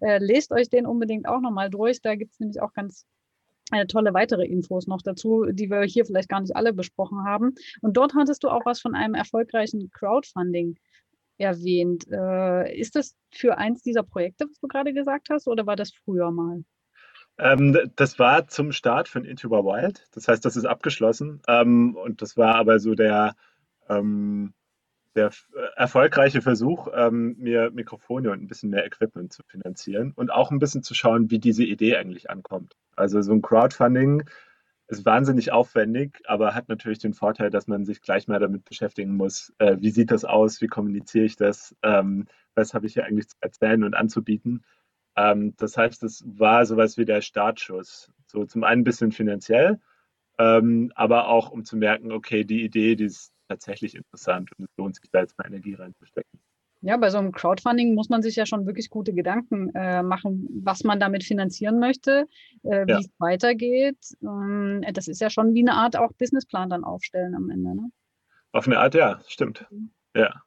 Äh, 0.00 0.18
lest 0.18 0.52
euch 0.52 0.68
den 0.68 0.86
unbedingt 0.86 1.26
auch 1.26 1.40
nochmal 1.40 1.70
durch. 1.70 2.00
Da 2.00 2.14
gibt 2.14 2.32
es 2.32 2.40
nämlich 2.40 2.60
auch 2.60 2.72
ganz 2.72 3.06
äh, 3.70 3.86
tolle 3.86 4.14
weitere 4.14 4.44
Infos 4.44 4.86
noch 4.86 5.02
dazu, 5.02 5.46
die 5.50 5.70
wir 5.70 5.82
hier 5.82 6.04
vielleicht 6.04 6.28
gar 6.28 6.40
nicht 6.40 6.54
alle 6.54 6.72
besprochen 6.72 7.24
haben. 7.24 7.54
Und 7.80 7.96
dort 7.96 8.14
hattest 8.14 8.44
du 8.44 8.48
auch 8.48 8.64
was 8.64 8.80
von 8.80 8.94
einem 8.94 9.14
erfolgreichen 9.14 9.90
Crowdfunding 9.90 10.76
erwähnt. 11.38 12.06
Äh, 12.10 12.78
ist 12.78 12.96
das 12.96 13.16
für 13.30 13.58
eins 13.58 13.82
dieser 13.82 14.02
Projekte, 14.02 14.46
was 14.48 14.58
du 14.58 14.68
gerade 14.68 14.92
gesagt 14.92 15.28
hast, 15.30 15.48
oder 15.48 15.66
war 15.66 15.76
das 15.76 15.92
früher 15.92 16.30
mal? 16.30 16.64
Ähm, 17.38 17.90
das 17.96 18.18
war 18.18 18.46
zum 18.48 18.72
Start 18.72 19.08
von 19.08 19.24
the 19.24 19.44
Wild. 19.44 20.04
Das 20.12 20.28
heißt, 20.28 20.44
das 20.44 20.56
ist 20.56 20.66
abgeschlossen. 20.66 21.40
Ähm, 21.48 21.96
und 21.96 22.22
das 22.22 22.36
war 22.36 22.56
aber 22.56 22.78
so 22.78 22.94
der, 22.94 23.34
ähm, 23.88 24.54
der 25.14 25.30
erfolgreiche 25.76 26.40
Versuch, 26.40 26.88
ähm, 26.94 27.36
mir 27.38 27.70
Mikrofone 27.70 28.30
und 28.30 28.42
ein 28.42 28.46
bisschen 28.46 28.70
mehr 28.70 28.86
Equipment 28.86 29.32
zu 29.32 29.42
finanzieren 29.46 30.12
und 30.16 30.30
auch 30.30 30.50
ein 30.50 30.58
bisschen 30.58 30.82
zu 30.82 30.94
schauen, 30.94 31.30
wie 31.30 31.38
diese 31.38 31.64
Idee 31.64 31.96
eigentlich 31.96 32.30
ankommt. 32.30 32.76
Also 32.96 33.20
so 33.20 33.32
ein 33.32 33.42
Crowdfunding 33.42 34.24
ist 34.88 35.04
wahnsinnig 35.04 35.52
aufwendig, 35.52 36.20
aber 36.26 36.54
hat 36.54 36.68
natürlich 36.68 36.98
den 36.98 37.14
Vorteil, 37.14 37.50
dass 37.50 37.66
man 37.66 37.84
sich 37.84 38.02
gleich 38.02 38.28
mal 38.28 38.38
damit 38.38 38.64
beschäftigen 38.64 39.16
muss, 39.16 39.52
äh, 39.58 39.76
wie 39.80 39.90
sieht 39.90 40.10
das 40.10 40.24
aus, 40.24 40.60
wie 40.60 40.66
kommuniziere 40.66 41.24
ich 41.24 41.36
das, 41.36 41.74
ähm, 41.82 42.26
was 42.54 42.74
habe 42.74 42.86
ich 42.86 42.94
hier 42.94 43.04
eigentlich 43.04 43.28
zu 43.28 43.36
erzählen 43.40 43.84
und 43.84 43.94
anzubieten. 43.94 44.64
Ähm, 45.16 45.54
das 45.56 45.76
heißt, 45.76 46.02
es 46.04 46.24
war 46.26 46.66
sowas 46.66 46.96
wie 46.98 47.04
der 47.04 47.20
Startschuss. 47.20 48.10
So 48.26 48.44
zum 48.44 48.64
einen 48.64 48.80
ein 48.80 48.84
bisschen 48.84 49.12
finanziell, 49.12 49.80
ähm, 50.38 50.92
aber 50.94 51.28
auch 51.28 51.50
um 51.50 51.64
zu 51.64 51.76
merken, 51.76 52.12
okay, 52.12 52.44
die 52.44 52.64
Idee, 52.64 52.96
die 52.96 53.04
ist 53.04 53.31
tatsächlich 53.52 53.94
interessant 53.94 54.50
und 54.58 54.64
es 54.64 54.76
lohnt 54.76 54.96
sich 54.96 55.10
da 55.10 55.20
jetzt 55.20 55.36
mal 55.38 55.46
Energie 55.46 55.74
reinzustecken. 55.74 56.40
Ja, 56.84 56.96
bei 56.96 57.10
so 57.10 57.18
einem 57.18 57.30
Crowdfunding 57.30 57.94
muss 57.94 58.08
man 58.08 58.22
sich 58.22 58.34
ja 58.34 58.44
schon 58.44 58.66
wirklich 58.66 58.90
gute 58.90 59.12
Gedanken 59.12 59.72
äh, 59.74 60.02
machen, 60.02 60.48
was 60.64 60.82
man 60.82 60.98
damit 60.98 61.22
finanzieren 61.22 61.78
möchte, 61.78 62.26
äh, 62.64 62.86
wie 62.86 62.90
ja. 62.90 62.98
es 62.98 63.08
weitergeht. 63.18 63.98
Ähm, 64.20 64.84
das 64.92 65.06
ist 65.06 65.20
ja 65.20 65.30
schon 65.30 65.54
wie 65.54 65.60
eine 65.60 65.74
Art 65.74 65.96
auch 65.96 66.12
Businessplan 66.14 66.70
dann 66.70 66.82
aufstellen 66.82 67.36
am 67.36 67.50
Ende. 67.50 67.76
Ne? 67.76 67.90
Auf 68.50 68.66
eine 68.66 68.80
Art, 68.80 68.94
ja, 68.94 69.20
stimmt. 69.28 69.64
Mhm. 69.70 69.92
Ja. 70.16 70.42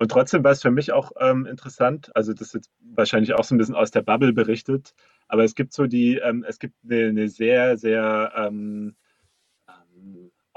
Und 0.00 0.10
trotzdem 0.10 0.42
war 0.42 0.50
es 0.50 0.62
für 0.62 0.72
mich 0.72 0.92
auch 0.92 1.12
ähm, 1.20 1.46
interessant, 1.46 2.10
also 2.16 2.32
das 2.32 2.48
ist 2.48 2.54
jetzt 2.54 2.70
wahrscheinlich 2.80 3.34
auch 3.34 3.44
so 3.44 3.54
ein 3.54 3.58
bisschen 3.58 3.74
aus 3.76 3.90
der 3.90 4.02
Bubble 4.02 4.32
berichtet, 4.32 4.94
aber 5.28 5.44
es 5.44 5.54
gibt 5.54 5.74
so 5.74 5.86
die, 5.86 6.16
ähm, 6.16 6.44
es 6.48 6.58
gibt 6.58 6.74
eine, 6.82 7.08
eine 7.08 7.28
sehr, 7.28 7.76
sehr 7.76 8.32
ähm, 8.34 8.96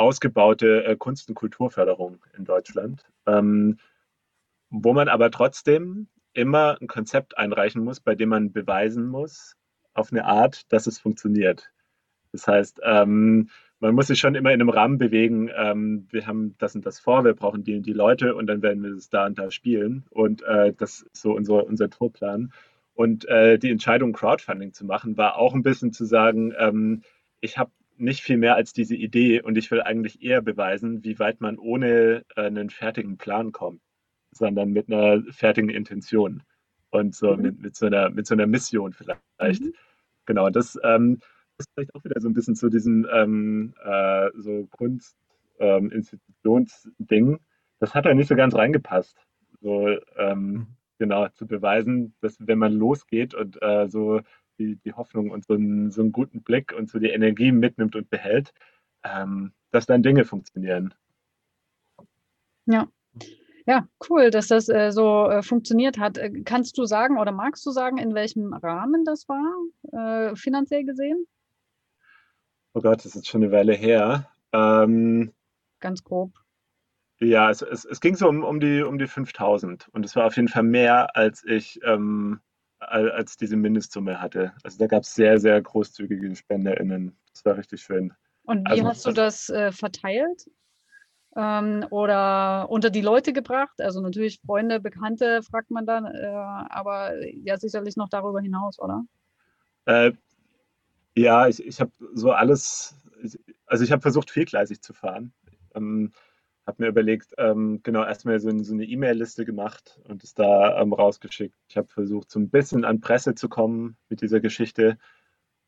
ausgebaute 0.03 0.83
äh, 0.85 0.95
Kunst- 0.95 1.29
und 1.29 1.35
Kulturförderung 1.35 2.23
in 2.37 2.45
Deutschland. 2.45 3.05
Ähm, 3.25 3.79
wo 4.69 4.93
man 4.93 5.07
aber 5.07 5.31
trotzdem 5.31 6.07
immer 6.33 6.77
ein 6.81 6.87
Konzept 6.87 7.37
einreichen 7.37 7.83
muss, 7.83 7.99
bei 7.99 8.15
dem 8.15 8.29
man 8.29 8.51
beweisen 8.51 9.07
muss, 9.07 9.55
auf 9.93 10.11
eine 10.11 10.25
Art, 10.25 10.71
dass 10.71 10.87
es 10.87 10.99
funktioniert. 10.99 11.71
Das 12.31 12.47
heißt, 12.47 12.81
ähm, 12.83 13.49
man 13.79 13.95
muss 13.95 14.07
sich 14.07 14.19
schon 14.19 14.35
immer 14.35 14.51
in 14.51 14.61
einem 14.61 14.69
Rahmen 14.69 14.97
bewegen. 14.97 15.51
Ähm, 15.55 16.07
wir 16.09 16.25
haben 16.25 16.55
das 16.57 16.73
und 16.73 16.85
das 16.85 16.99
vor, 16.99 17.23
wir 17.23 17.33
brauchen 17.33 17.63
die 17.63 17.75
und 17.75 17.85
die 17.85 17.93
Leute 17.93 18.33
und 18.35 18.47
dann 18.47 18.61
werden 18.61 18.81
wir 18.81 18.91
es 18.91 19.09
da 19.09 19.25
und 19.27 19.37
da 19.37 19.51
spielen. 19.51 20.05
Und 20.09 20.41
äh, 20.43 20.73
das 20.73 21.01
ist 21.01 21.21
so 21.21 21.33
unser, 21.33 21.65
unser 21.65 21.89
Tourplan. 21.89 22.51
Und 22.95 23.25
äh, 23.25 23.59
die 23.59 23.69
Entscheidung, 23.69 24.13
Crowdfunding 24.13 24.73
zu 24.73 24.85
machen, 24.85 25.17
war 25.17 25.37
auch 25.37 25.53
ein 25.53 25.63
bisschen 25.63 25.93
zu 25.93 26.05
sagen, 26.05 26.53
ähm, 26.57 27.03
ich 27.41 27.57
habe 27.57 27.71
nicht 28.03 28.21
viel 28.21 28.37
mehr 28.37 28.55
als 28.55 28.73
diese 28.73 28.95
Idee 28.95 29.41
und 29.41 29.57
ich 29.57 29.71
will 29.71 29.81
eigentlich 29.81 30.21
eher 30.21 30.41
beweisen, 30.41 31.03
wie 31.03 31.19
weit 31.19 31.41
man 31.41 31.57
ohne 31.57 32.23
äh, 32.35 32.41
einen 32.41 32.69
fertigen 32.69 33.17
Plan 33.17 33.51
kommt 33.51 33.81
sondern 34.35 34.71
mit 34.71 34.91
einer 34.91 35.23
fertigen 35.31 35.69
Intention 35.69 36.43
und 36.89 37.15
so 37.15 37.35
mhm. 37.35 37.41
mit, 37.41 37.61
mit, 37.61 37.75
so 37.75 37.87
einer, 37.87 38.09
mit 38.09 38.25
so 38.27 38.35
einer 38.35 38.47
Mission 38.47 38.93
vielleicht. 38.93 39.61
Mhm. 39.61 39.73
Genau, 40.25 40.49
das 40.49 40.79
ähm, 40.83 41.19
ist 41.57 41.69
vielleicht 41.73 41.93
auch 41.95 42.03
wieder 42.03 42.19
so 42.19 42.27
ein 42.29 42.33
bisschen 42.33 42.55
zu 42.55 42.69
diesem 42.69 43.07
ähm, 43.11 43.73
äh, 43.83 44.29
so 44.37 44.67
Kunstinstitutionsding. 44.71 47.33
Ähm, 47.33 47.39
das 47.79 47.93
hat 47.93 48.05
ja 48.05 48.13
nicht 48.13 48.27
so 48.27 48.35
ganz 48.35 48.55
reingepasst. 48.55 49.17
So, 49.61 49.97
ähm, 50.17 50.51
mhm. 50.51 50.67
genau, 50.99 51.27
zu 51.29 51.47
beweisen, 51.47 52.13
dass 52.21 52.35
wenn 52.39 52.59
man 52.59 52.73
losgeht 52.73 53.33
und 53.33 53.61
äh, 53.61 53.87
so 53.89 54.21
die, 54.57 54.77
die 54.77 54.93
Hoffnung 54.93 55.31
und 55.31 55.45
so 55.45 55.53
einen, 55.53 55.91
so 55.91 56.01
einen 56.01 56.11
guten 56.11 56.43
Blick 56.43 56.73
und 56.73 56.89
so 56.89 56.99
die 56.99 57.09
Energie 57.09 57.51
mitnimmt 57.51 57.95
und 57.95 58.09
behält, 58.09 58.53
ähm, 59.03 59.53
dass 59.71 59.85
dann 59.85 60.03
Dinge 60.03 60.25
funktionieren. 60.25 60.93
Ja, 62.65 62.87
ja, 63.65 63.87
cool, 64.09 64.29
dass 64.29 64.47
das 64.47 64.67
äh, 64.67 64.91
so 64.91 65.29
äh, 65.29 65.41
funktioniert 65.41 65.97
hat. 65.97 66.17
Äh, 66.17 66.41
kannst 66.43 66.77
du 66.77 66.85
sagen 66.85 67.17
oder 67.17 67.31
magst 67.31 67.65
du 67.65 67.71
sagen, 67.71 67.97
in 67.97 68.13
welchem 68.13 68.53
Rahmen 68.53 69.05
das 69.05 69.27
war, 69.29 70.31
äh, 70.31 70.35
finanziell 70.35 70.83
gesehen? 70.83 71.25
Oh 72.73 72.81
Gott, 72.81 72.97
das 72.97 73.07
ist 73.07 73.15
jetzt 73.15 73.27
schon 73.29 73.43
eine 73.43 73.51
Weile 73.51 73.73
her. 73.73 74.29
Ähm, 74.51 75.31
Ganz 75.79 76.03
grob. 76.03 76.33
Ja, 77.19 77.49
es, 77.49 77.61
es, 77.61 77.85
es, 77.85 78.01
ging 78.01 78.15
so 78.15 78.27
um, 78.27 78.43
um, 78.43 78.59
die, 78.59 78.81
um 78.81 78.97
die 78.97 79.07
5000 79.07 79.87
und 79.93 80.03
es 80.03 80.15
war 80.15 80.25
auf 80.25 80.35
jeden 80.35 80.49
Fall 80.49 80.63
mehr, 80.63 81.15
als 81.15 81.43
ich 81.45 81.79
ähm, 81.85 82.41
als 82.89 83.37
diese 83.37 83.55
Mindestsumme 83.55 84.21
hatte. 84.21 84.53
Also 84.63 84.77
da 84.77 84.87
gab 84.87 85.03
es 85.03 85.13
sehr, 85.13 85.39
sehr 85.39 85.61
großzügige 85.61 86.35
SpenderInnen. 86.35 87.17
Das 87.31 87.45
war 87.45 87.57
richtig 87.57 87.81
schön. 87.81 88.13
Und 88.43 88.67
wie 88.67 88.71
also, 88.71 88.85
hast 88.85 89.05
du 89.05 89.11
das 89.11 89.49
äh, 89.49 89.71
verteilt? 89.71 90.45
ähm, 91.35 91.85
oder 91.89 92.69
unter 92.69 92.89
die 92.89 93.01
Leute 93.01 93.33
gebracht. 93.33 93.81
Also 93.81 94.01
natürlich 94.01 94.39
Freunde, 94.45 94.79
Bekannte 94.79 95.41
fragt 95.43 95.71
man 95.71 95.85
dann, 95.85 96.05
äh, 96.05 96.27
aber 96.27 97.13
ja 97.27 97.57
sicherlich 97.57 97.95
noch 97.95 98.09
darüber 98.09 98.41
hinaus, 98.41 98.79
oder? 98.79 99.03
Äh, 99.85 100.11
ja, 101.15 101.47
ich, 101.47 101.63
ich 101.65 101.79
habe 101.79 101.91
so 102.13 102.31
alles, 102.31 102.95
also 103.65 103.83
ich 103.83 103.91
habe 103.91 104.01
versucht, 104.01 104.31
viergleisig 104.31 104.81
zu 104.81 104.93
fahren. 104.93 105.33
Ähm, 105.75 106.11
habe 106.65 106.81
mir 106.83 106.89
überlegt, 106.89 107.33
ähm, 107.37 107.81
genau, 107.83 108.03
erstmal 108.03 108.39
so, 108.39 108.49
so 108.63 108.73
eine 108.73 108.85
E-Mail-Liste 108.85 109.45
gemacht 109.45 109.99
und 110.07 110.23
es 110.23 110.33
da 110.33 110.79
ähm, 110.81 110.93
rausgeschickt. 110.93 111.57
Ich 111.67 111.77
habe 111.77 111.87
versucht, 111.87 112.31
so 112.31 112.39
ein 112.39 112.49
bisschen 112.49 112.85
an 112.85 113.01
Presse 113.01 113.35
zu 113.35 113.49
kommen 113.49 113.97
mit 114.09 114.21
dieser 114.21 114.39
Geschichte. 114.39 114.97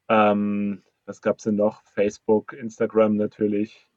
Ähm, 0.09 0.83
was 1.05 1.21
gab 1.21 1.37
es 1.37 1.43
denn 1.43 1.55
noch? 1.55 1.83
Facebook, 1.83 2.53
Instagram 2.53 3.15
natürlich. 3.15 3.89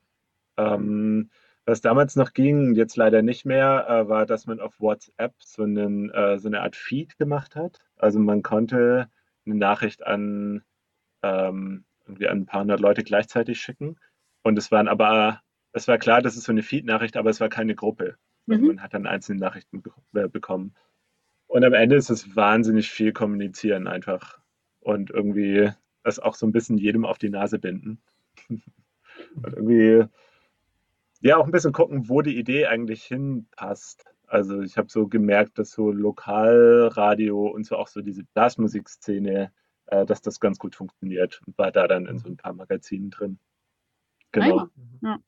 Ähm, 0.57 1.31
was 1.65 1.81
damals 1.81 2.17
noch 2.17 2.33
ging, 2.33 2.75
jetzt 2.75 2.97
leider 2.97 3.23
nicht 3.23 3.45
mehr, 3.45 3.87
äh, 3.89 4.09
war, 4.09 4.27
dass 4.27 4.47
man 4.47 4.59
auf 4.59 4.81
WhatsApp 4.81 5.35
so, 5.39 5.63
einen, 5.63 6.11
äh, 6.11 6.39
so 6.39 6.49
eine 6.49 6.63
Art 6.63 6.77
Feed 6.77 7.19
gemacht 7.19 7.57
hat. 7.57 7.79
Also 7.97 8.19
man 8.19 8.43
konnte 8.43 9.09
eine 9.47 9.55
Nachricht 9.55 10.07
an 10.07 10.63
ähm, 11.23 11.85
irgendwie 12.07 12.29
an 12.29 12.39
ein 12.39 12.47
paar 12.47 12.63
hundert 12.63 12.81
Leute 12.81 13.05
gleichzeitig 13.05 13.61
schicken. 13.61 13.97
Und 14.43 14.59
es 14.59 14.73
waren 14.73 14.89
aber, 14.89 15.43
es 15.73 15.89
war 15.89 15.99
klar, 15.99 16.23
das 16.23 16.37
ist 16.37 16.45
so 16.45 16.53
eine 16.53 16.63
Feed-Nachricht, 16.63 17.17
aber 17.17 17.31
es 17.31 17.41
war 17.41 17.49
keine 17.49 17.75
Gruppe. 17.75 18.17
Mhm. 18.47 18.67
Man 18.67 18.83
hat 18.83 18.95
dann 18.95 19.07
einzelne 19.07 19.41
Nachrichten 19.41 19.83
be 20.13 20.29
bekommen. 20.29 20.75
Und 21.47 21.65
am 21.65 21.73
Ende 21.73 21.97
ist 21.97 22.11
es 22.11 22.37
wahnsinnig 22.37 22.91
viel 22.91 23.13
kommunizieren 23.13 23.87
einfach. 23.87 24.39
Und 24.81 25.11
irgendwie 25.11 25.71
das 26.03 26.19
auch 26.19 26.35
so 26.35 26.47
ein 26.47 26.53
bisschen 26.53 26.79
jedem 26.79 27.05
auf 27.05 27.19
die 27.19 27.31
Nase 27.31 27.59
binden. 27.59 28.01
Und 28.49 29.53
irgendwie, 29.55 30.05
ja, 31.21 31.37
auch 31.37 31.45
ein 31.45 31.51
bisschen 31.51 31.73
gucken, 31.73 32.09
wo 32.09 32.23
die 32.23 32.39
Idee 32.39 32.67
eigentlich 32.67 33.05
hinpasst. 33.05 34.05
Also 34.27 34.61
ich 34.61 34.77
habe 34.77 34.89
so 34.91 35.09
gemerkt, 35.09 35.59
dass 35.59 35.71
so 35.71 35.91
Lokalradio 35.91 37.49
und 37.49 37.65
so 37.65 37.77
auch 37.77 37.89
so 37.89 38.03
diese 38.03 38.25
Blasmusikszene, 38.25 39.51
äh, 39.87 40.07
dass 40.07 40.21
das 40.21 40.39
ganz 40.39 40.59
gut 40.59 40.77
funktioniert 40.77 41.41
und 41.47 41.57
war 41.57 41.73
da 41.73 41.89
dann 41.89 42.07
in 42.07 42.19
so 42.19 42.29
ein 42.29 42.37
paar 42.37 42.53
Magazinen 42.53 43.11
drin. 43.11 43.39
Genau. 44.33 44.69
Ja. 45.03 45.19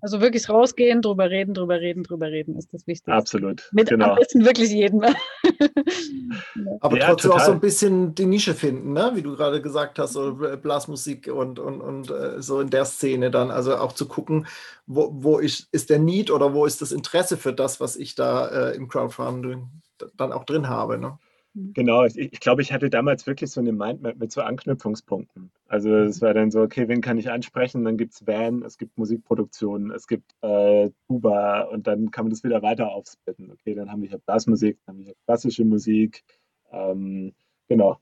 Also 0.00 0.20
wirklich 0.20 0.48
rausgehen, 0.48 1.02
drüber 1.02 1.30
reden, 1.30 1.54
drüber 1.54 1.80
reden, 1.80 2.02
drüber 2.02 2.26
reden 2.26 2.56
ist 2.56 2.72
das 2.72 2.86
Wichtigste. 2.86 3.12
Absolut. 3.12 3.68
Mit 3.72 3.88
genau. 3.88 4.10
am 4.10 4.16
besten 4.16 4.44
wirklich 4.44 4.70
jedem. 4.70 5.02
Aber 6.80 6.98
ja, 6.98 7.06
trotzdem 7.06 7.30
total. 7.30 7.42
auch 7.42 7.46
so 7.46 7.52
ein 7.52 7.60
bisschen 7.60 8.14
die 8.14 8.26
Nische 8.26 8.54
finden, 8.54 8.92
ne? 8.92 9.12
wie 9.14 9.22
du 9.22 9.36
gerade 9.36 9.60
gesagt 9.62 9.98
hast, 9.98 10.12
so 10.12 10.34
Blasmusik 10.34 11.28
und, 11.28 11.58
und, 11.58 11.80
und 11.80 12.10
äh, 12.10 12.40
so 12.42 12.60
in 12.60 12.70
der 12.70 12.84
Szene 12.84 13.30
dann. 13.30 13.50
Also 13.50 13.76
auch 13.76 13.92
zu 13.92 14.06
gucken, 14.06 14.46
wo, 14.86 15.10
wo 15.12 15.40
ich, 15.40 15.66
ist 15.72 15.90
der 15.90 15.98
Need 15.98 16.30
oder 16.30 16.54
wo 16.54 16.66
ist 16.66 16.82
das 16.82 16.92
Interesse 16.92 17.36
für 17.36 17.52
das, 17.52 17.80
was 17.80 17.96
ich 17.96 18.14
da 18.14 18.48
äh, 18.48 18.76
im 18.76 18.88
Crowdfunding 18.88 19.68
dann 20.16 20.32
auch 20.32 20.44
drin 20.44 20.68
habe. 20.68 20.98
Ne? 20.98 21.18
Mhm. 21.54 21.72
Genau, 21.72 22.04
ich, 22.04 22.16
ich 22.16 22.40
glaube, 22.40 22.62
ich 22.62 22.72
hatte 22.72 22.90
damals 22.90 23.26
wirklich 23.26 23.50
so 23.50 23.60
eine 23.60 23.72
Mindmap 23.72 24.16
mit 24.18 24.32
so 24.32 24.42
Anknüpfungspunkten. 24.42 25.50
Also 25.66 25.88
mhm. 25.88 26.06
es 26.06 26.22
war 26.22 26.34
dann 26.34 26.50
so, 26.50 26.60
okay, 26.60 26.88
wen 26.88 27.00
kann 27.00 27.18
ich 27.18 27.30
ansprechen? 27.30 27.84
Dann 27.84 27.96
gibt 27.96 28.14
es 28.14 28.26
Van, 28.26 28.62
es 28.62 28.78
gibt 28.78 28.96
Musikproduktionen, 28.98 29.90
es 29.90 30.06
gibt 30.06 30.32
äh, 30.42 30.90
Tuba 31.06 31.62
und 31.62 31.86
dann 31.86 32.10
kann 32.10 32.24
man 32.24 32.30
das 32.30 32.44
wieder 32.44 32.62
weiter 32.62 32.90
aufsplitten. 32.90 33.50
Okay, 33.50 33.74
dann 33.74 33.90
haben 33.90 34.02
wir 34.02 34.08
hier 34.08 34.18
Blasmusik, 34.18 34.78
dann 34.86 34.94
haben 34.94 34.98
wir 35.00 35.06
hier 35.06 35.16
klassische 35.26 35.64
Musik. 35.64 36.24
Ähm, 36.72 37.32
genau. 37.68 37.98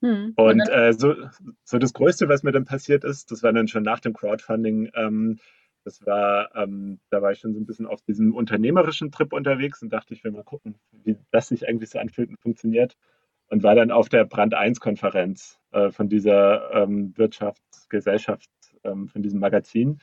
Hm. 0.00 0.34
Und 0.36 0.68
äh, 0.68 0.92
so, 0.92 1.14
so 1.64 1.78
das 1.78 1.92
Größte, 1.92 2.28
was 2.28 2.44
mir 2.44 2.52
dann 2.52 2.64
passiert 2.64 3.02
ist, 3.02 3.32
das 3.32 3.42
war 3.42 3.52
dann 3.52 3.66
schon 3.66 3.82
nach 3.82 3.98
dem 3.98 4.12
Crowdfunding, 4.12 4.90
ähm, 4.94 5.40
das 5.88 6.04
war, 6.04 6.54
ähm, 6.54 7.00
da 7.08 7.22
war 7.22 7.32
ich 7.32 7.38
schon 7.38 7.54
so 7.54 7.60
ein 7.60 7.66
bisschen 7.66 7.86
auf 7.86 8.02
diesem 8.02 8.34
unternehmerischen 8.34 9.10
Trip 9.10 9.32
unterwegs 9.32 9.82
und 9.82 9.90
dachte, 9.90 10.12
ich 10.12 10.22
will 10.22 10.32
mal 10.32 10.44
gucken, 10.44 10.74
wie 10.92 11.16
das 11.30 11.48
sich 11.48 11.66
eigentlich 11.66 11.88
so 11.88 11.98
anfühlt 11.98 12.28
und 12.28 12.38
funktioniert. 12.38 12.96
Und 13.50 13.62
war 13.62 13.74
dann 13.74 13.90
auf 13.90 14.10
der 14.10 14.26
Brand 14.26 14.54
1-Konferenz 14.54 15.58
äh, 15.72 15.90
von 15.90 16.10
dieser 16.10 16.70
ähm, 16.74 17.16
Wirtschaftsgesellschaft, 17.16 18.50
ähm, 18.84 19.08
von 19.08 19.22
diesem 19.22 19.40
Magazin. 19.40 20.00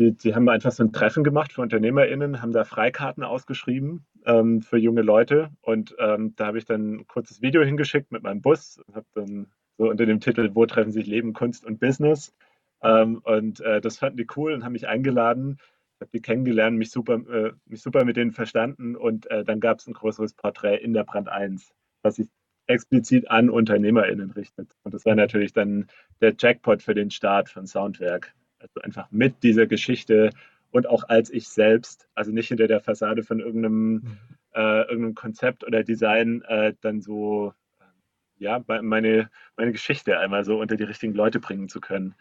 Die, 0.00 0.10
die, 0.10 0.34
haben 0.34 0.48
einfach 0.48 0.72
so 0.72 0.82
ein 0.82 0.92
Treffen 0.92 1.22
gemacht 1.22 1.52
für 1.52 1.62
UnternehmerInnen, 1.62 2.42
haben 2.42 2.50
da 2.50 2.64
Freikarten 2.64 3.22
ausgeschrieben 3.22 4.04
ähm, 4.26 4.60
für 4.60 4.76
junge 4.76 5.02
Leute. 5.02 5.50
Und 5.60 5.94
ähm, 6.00 6.34
da 6.34 6.46
habe 6.46 6.58
ich 6.58 6.64
dann 6.64 6.94
ein 6.94 7.06
kurzes 7.06 7.40
Video 7.42 7.62
hingeschickt 7.62 8.10
mit 8.10 8.24
meinem 8.24 8.42
Bus 8.42 8.80
und 8.84 8.96
habe 8.96 9.06
dann 9.14 9.46
so 9.78 9.88
unter 9.88 10.06
dem 10.06 10.18
Titel 10.18 10.50
Wo 10.54 10.66
treffen 10.66 10.90
sich 10.90 11.06
Leben, 11.06 11.32
Kunst 11.32 11.64
und 11.64 11.78
Business 11.78 12.34
ähm, 12.82 13.20
und 13.22 13.60
äh, 13.60 13.80
das 13.80 13.98
fanden 13.98 14.16
die 14.16 14.26
cool 14.36 14.52
und 14.52 14.64
haben 14.64 14.72
mich 14.72 14.88
eingeladen. 14.88 15.58
Ich 15.96 16.00
habe 16.00 16.10
die 16.12 16.20
kennengelernt, 16.20 16.76
mich 16.76 16.90
super, 16.90 17.14
äh, 17.14 17.52
mich 17.66 17.82
super 17.82 18.04
mit 18.04 18.16
denen 18.16 18.32
verstanden 18.32 18.96
und 18.96 19.30
äh, 19.30 19.44
dann 19.44 19.60
gab 19.60 19.78
es 19.78 19.86
ein 19.86 19.94
größeres 19.94 20.34
Porträt 20.34 20.76
in 20.76 20.92
der 20.92 21.04
Brand 21.04 21.28
1, 21.28 21.72
was 22.02 22.16
sich 22.16 22.28
explizit 22.66 23.30
an 23.30 23.50
UnternehmerInnen 23.50 24.30
richtet. 24.30 24.72
Und 24.82 24.94
das 24.94 25.04
war 25.04 25.14
natürlich 25.14 25.52
dann 25.52 25.86
der 26.20 26.34
Jackpot 26.38 26.82
für 26.82 26.94
den 26.94 27.10
Start 27.10 27.48
von 27.48 27.66
Soundwerk. 27.66 28.34
Also 28.58 28.80
einfach 28.80 29.10
mit 29.10 29.42
dieser 29.42 29.66
Geschichte 29.66 30.30
und 30.70 30.88
auch 30.88 31.08
als 31.08 31.30
ich 31.30 31.48
selbst, 31.48 32.08
also 32.14 32.32
nicht 32.32 32.48
hinter 32.48 32.66
der 32.66 32.80
Fassade 32.80 33.22
von 33.22 33.38
irgendeinem, 33.38 33.92
mhm. 33.92 34.18
äh, 34.54 34.82
irgendeinem 34.82 35.14
Konzept 35.14 35.64
oder 35.64 35.84
Design, 35.84 36.42
äh, 36.48 36.74
dann 36.80 37.00
so 37.00 37.52
ja, 38.38 38.62
meine, 38.66 39.30
meine 39.56 39.72
Geschichte 39.72 40.18
einmal 40.18 40.44
so 40.44 40.58
unter 40.58 40.76
die 40.76 40.84
richtigen 40.84 41.14
Leute 41.14 41.40
bringen 41.40 41.68
zu 41.68 41.80
können. 41.80 42.14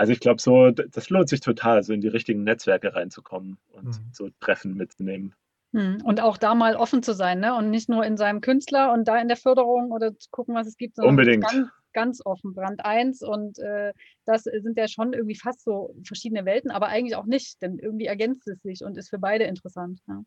Also 0.00 0.14
ich 0.14 0.20
glaube, 0.20 0.40
so, 0.40 0.70
das 0.70 1.10
lohnt 1.10 1.28
sich 1.28 1.40
total, 1.40 1.82
so 1.82 1.92
in 1.92 2.00
die 2.00 2.08
richtigen 2.08 2.42
Netzwerke 2.42 2.94
reinzukommen 2.94 3.58
und 3.72 3.84
mhm. 3.84 4.08
so 4.12 4.30
Treffen 4.40 4.74
mitzunehmen. 4.74 5.34
Hm, 5.74 5.98
und 6.02 6.22
auch 6.22 6.38
da 6.38 6.54
mal 6.54 6.74
offen 6.74 7.02
zu 7.02 7.12
sein, 7.12 7.40
ne? 7.40 7.54
Und 7.54 7.68
nicht 7.68 7.90
nur 7.90 8.02
in 8.06 8.16
seinem 8.16 8.40
Künstler 8.40 8.94
und 8.94 9.06
da 9.06 9.20
in 9.20 9.28
der 9.28 9.36
Förderung 9.36 9.90
oder 9.92 10.18
zu 10.18 10.30
gucken, 10.30 10.54
was 10.54 10.66
es 10.66 10.78
gibt, 10.78 10.96
sondern 10.96 11.10
Unbedingt. 11.10 11.46
Ganz, 11.46 11.68
ganz 11.92 12.22
offen, 12.24 12.54
Brand 12.54 12.82
1. 12.82 13.20
Und 13.20 13.58
äh, 13.58 13.92
das 14.24 14.44
sind 14.44 14.78
ja 14.78 14.88
schon 14.88 15.12
irgendwie 15.12 15.36
fast 15.36 15.64
so 15.64 15.94
verschiedene 16.02 16.46
Welten, 16.46 16.70
aber 16.70 16.88
eigentlich 16.88 17.16
auch 17.16 17.26
nicht, 17.26 17.60
denn 17.60 17.78
irgendwie 17.78 18.06
ergänzt 18.06 18.48
es 18.48 18.62
sich 18.62 18.82
und 18.82 18.96
ist 18.96 19.10
für 19.10 19.18
beide 19.18 19.44
interessant. 19.44 20.00
Ja, 20.08 20.22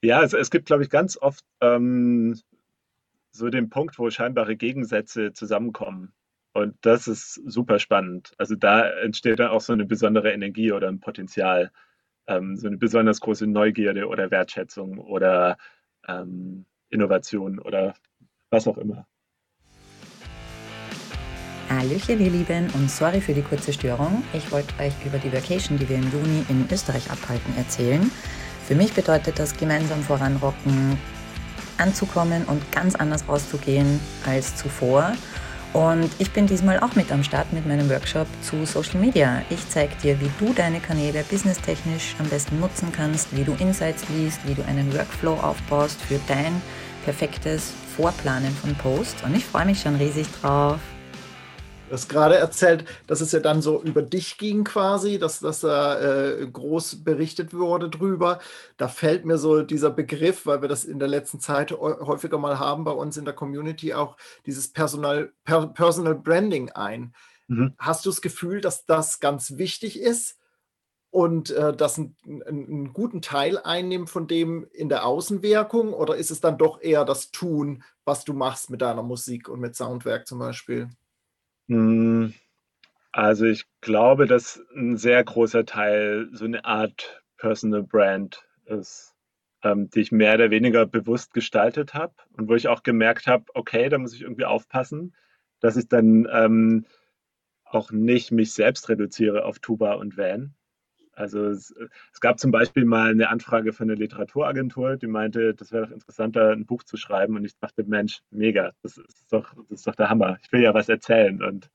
ja 0.00 0.22
es, 0.22 0.32
es 0.32 0.50
gibt, 0.50 0.64
glaube 0.64 0.82
ich, 0.82 0.88
ganz 0.88 1.18
oft 1.18 1.44
ähm, 1.60 2.40
so 3.32 3.50
den 3.50 3.68
Punkt, 3.68 3.98
wo 3.98 4.08
scheinbare 4.08 4.56
Gegensätze 4.56 5.34
zusammenkommen. 5.34 6.14
Und 6.52 6.76
das 6.80 7.08
ist 7.08 7.34
super 7.46 7.78
spannend. 7.78 8.32
Also 8.38 8.54
da 8.56 8.88
entsteht 8.88 9.38
dann 9.38 9.50
auch 9.50 9.60
so 9.60 9.72
eine 9.72 9.84
besondere 9.84 10.32
Energie 10.32 10.72
oder 10.72 10.88
ein 10.88 11.00
Potenzial, 11.00 11.70
ähm, 12.26 12.56
so 12.56 12.66
eine 12.66 12.76
besonders 12.76 13.20
große 13.20 13.46
Neugierde 13.46 14.08
oder 14.08 14.30
Wertschätzung 14.30 14.98
oder 14.98 15.56
ähm, 16.06 16.64
Innovation 16.88 17.58
oder 17.58 17.94
was 18.50 18.66
auch 18.66 18.78
immer. 18.78 19.06
Hallöchen, 21.68 22.18
ihr 22.18 22.30
Lieben, 22.30 22.70
und 22.74 22.90
sorry 22.90 23.20
für 23.20 23.34
die 23.34 23.42
kurze 23.42 23.74
Störung. 23.74 24.24
Ich 24.32 24.50
wollte 24.50 24.72
euch 24.82 24.94
über 25.04 25.18
die 25.18 25.30
Vacation, 25.30 25.78
die 25.78 25.86
wir 25.86 25.96
im 25.96 26.10
Juni 26.10 26.44
in 26.48 26.66
Österreich 26.72 27.10
abhalten, 27.10 27.54
erzählen. 27.58 28.10
Für 28.66 28.74
mich 28.74 28.94
bedeutet 28.94 29.38
das 29.38 29.54
gemeinsam 29.54 30.02
voranrocken, 30.02 30.98
anzukommen 31.76 32.44
und 32.46 32.72
ganz 32.72 32.94
anders 32.94 33.28
rauszugehen 33.28 34.00
als 34.26 34.56
zuvor. 34.56 35.12
Und 35.72 36.10
ich 36.18 36.30
bin 36.32 36.46
diesmal 36.46 36.80
auch 36.80 36.94
mit 36.94 37.12
am 37.12 37.22
Start 37.22 37.52
mit 37.52 37.66
meinem 37.66 37.88
Workshop 37.90 38.26
zu 38.42 38.64
Social 38.64 39.00
Media. 39.00 39.42
Ich 39.50 39.68
zeige 39.68 39.94
dir, 40.02 40.20
wie 40.20 40.30
du 40.38 40.52
deine 40.52 40.80
Kanäle 40.80 41.22
businesstechnisch 41.24 42.16
am 42.18 42.26
besten 42.28 42.58
nutzen 42.58 42.90
kannst, 42.90 43.36
wie 43.36 43.44
du 43.44 43.54
Insights 43.58 44.04
liest, 44.08 44.40
wie 44.46 44.54
du 44.54 44.64
einen 44.64 44.92
Workflow 44.94 45.34
aufbaust 45.34 46.00
für 46.00 46.18
dein 46.26 46.60
perfektes 47.04 47.72
Vorplanen 47.96 48.54
von 48.56 48.74
Posts. 48.74 49.22
Und 49.24 49.36
ich 49.36 49.44
freue 49.44 49.66
mich 49.66 49.80
schon 49.80 49.96
riesig 49.96 50.26
drauf. 50.40 50.80
Du 51.88 51.94
hast 51.94 52.08
gerade 52.10 52.36
erzählt, 52.36 52.84
dass 53.06 53.22
es 53.22 53.32
ja 53.32 53.40
dann 53.40 53.62
so 53.62 53.82
über 53.82 54.02
dich 54.02 54.36
ging 54.36 54.64
quasi, 54.64 55.18
dass, 55.18 55.40
dass 55.40 55.60
da 55.60 55.98
äh, 55.98 56.46
groß 56.46 57.02
berichtet 57.02 57.54
wurde 57.54 57.88
drüber. 57.88 58.40
Da 58.76 58.88
fällt 58.88 59.24
mir 59.24 59.38
so 59.38 59.62
dieser 59.62 59.90
Begriff, 59.90 60.44
weil 60.44 60.60
wir 60.60 60.68
das 60.68 60.84
in 60.84 60.98
der 60.98 61.08
letzten 61.08 61.40
Zeit 61.40 61.72
häufiger 61.72 62.36
mal 62.36 62.58
haben 62.58 62.84
bei 62.84 62.90
uns 62.90 63.16
in 63.16 63.24
der 63.24 63.32
Community, 63.32 63.94
auch 63.94 64.18
dieses 64.44 64.70
Personal, 64.70 65.32
per, 65.44 65.68
Personal 65.68 66.14
Branding 66.14 66.68
ein. 66.70 67.14
Mhm. 67.46 67.72
Hast 67.78 68.04
du 68.04 68.10
das 68.10 68.20
Gefühl, 68.20 68.60
dass 68.60 68.84
das 68.84 69.18
ganz 69.18 69.56
wichtig 69.56 69.98
ist 69.98 70.36
und 71.10 71.50
äh, 71.52 71.74
das 71.74 71.96
einen, 71.96 72.42
einen 72.46 72.92
guten 72.92 73.22
Teil 73.22 73.56
einnimmt 73.56 74.10
von 74.10 74.26
dem 74.26 74.66
in 74.72 74.90
der 74.90 75.06
Außenwirkung? 75.06 75.94
Oder 75.94 76.16
ist 76.16 76.30
es 76.30 76.42
dann 76.42 76.58
doch 76.58 76.82
eher 76.82 77.06
das 77.06 77.30
Tun, 77.30 77.82
was 78.04 78.24
du 78.24 78.34
machst 78.34 78.68
mit 78.68 78.82
deiner 78.82 79.02
Musik 79.02 79.48
und 79.48 79.60
mit 79.60 79.74
Soundwerk 79.74 80.26
zum 80.26 80.38
Beispiel? 80.38 80.90
Hm, 81.68 82.32
also 83.12 83.46
ich 83.46 83.66
glaube, 83.82 84.26
dass 84.26 84.62
ein 84.76 84.96
sehr 84.98 85.22
großer 85.24 85.66
Teil 85.66 86.28
so 86.32 86.44
eine 86.46 86.64
Art 86.64 87.22
Personal 87.38 87.82
Brand 87.84 88.44
ist, 88.66 89.14
ähm, 89.64 89.90
die 89.90 90.00
ich 90.02 90.12
mehr 90.12 90.34
oder 90.36 90.50
weniger 90.50 90.86
bewusst 90.86 91.34
gestaltet 91.34 91.94
habe 91.94 92.14
und 92.32 92.48
wo 92.48 92.54
ich 92.56 92.68
auch 92.68 92.82
gemerkt 92.84 93.26
habe, 93.28 93.46
okay, 93.54 93.88
da 93.90 93.98
muss 93.98 94.14
ich 94.14 94.22
irgendwie 94.22 94.46
aufpassen, 94.46 95.14
dass 95.60 95.76
ich 95.76 95.88
dann 95.88 96.28
ähm, 96.32 96.86
auch 97.64 97.92
nicht 97.92 98.32
mich 98.32 98.52
selbst 98.54 98.88
reduziere 98.90 99.44
auf 99.46 99.60
Tuba 99.60 99.94
und 99.94 100.18
Van. 100.18 100.54
Also 101.18 101.46
es, 101.46 101.74
es, 102.12 102.20
gab 102.20 102.38
zum 102.38 102.50
Beispiel 102.52 102.84
mal 102.84 103.10
eine 103.10 103.28
Anfrage 103.30 103.72
von 103.72 103.90
einer 103.90 103.98
Literaturagentur, 103.98 104.96
die 104.96 105.08
meinte, 105.08 105.54
das 105.54 105.72
wäre 105.72 105.86
doch 105.86 105.92
interessanter, 105.92 106.52
ein 106.52 106.66
Buch 106.66 106.84
zu 106.84 106.96
schreiben. 106.96 107.36
Und 107.36 107.44
ich 107.44 107.58
dachte, 107.58 107.84
Mensch, 107.84 108.20
mega, 108.30 108.72
das 108.82 108.98
ist 108.98 109.32
doch, 109.32 109.54
das 109.68 109.80
ist 109.80 109.86
doch 109.86 109.96
der 109.96 110.10
Hammer. 110.10 110.38
Ich 110.42 110.52
will 110.52 110.62
ja 110.62 110.74
was 110.74 110.88
erzählen. 110.88 111.42
Und 111.42 111.70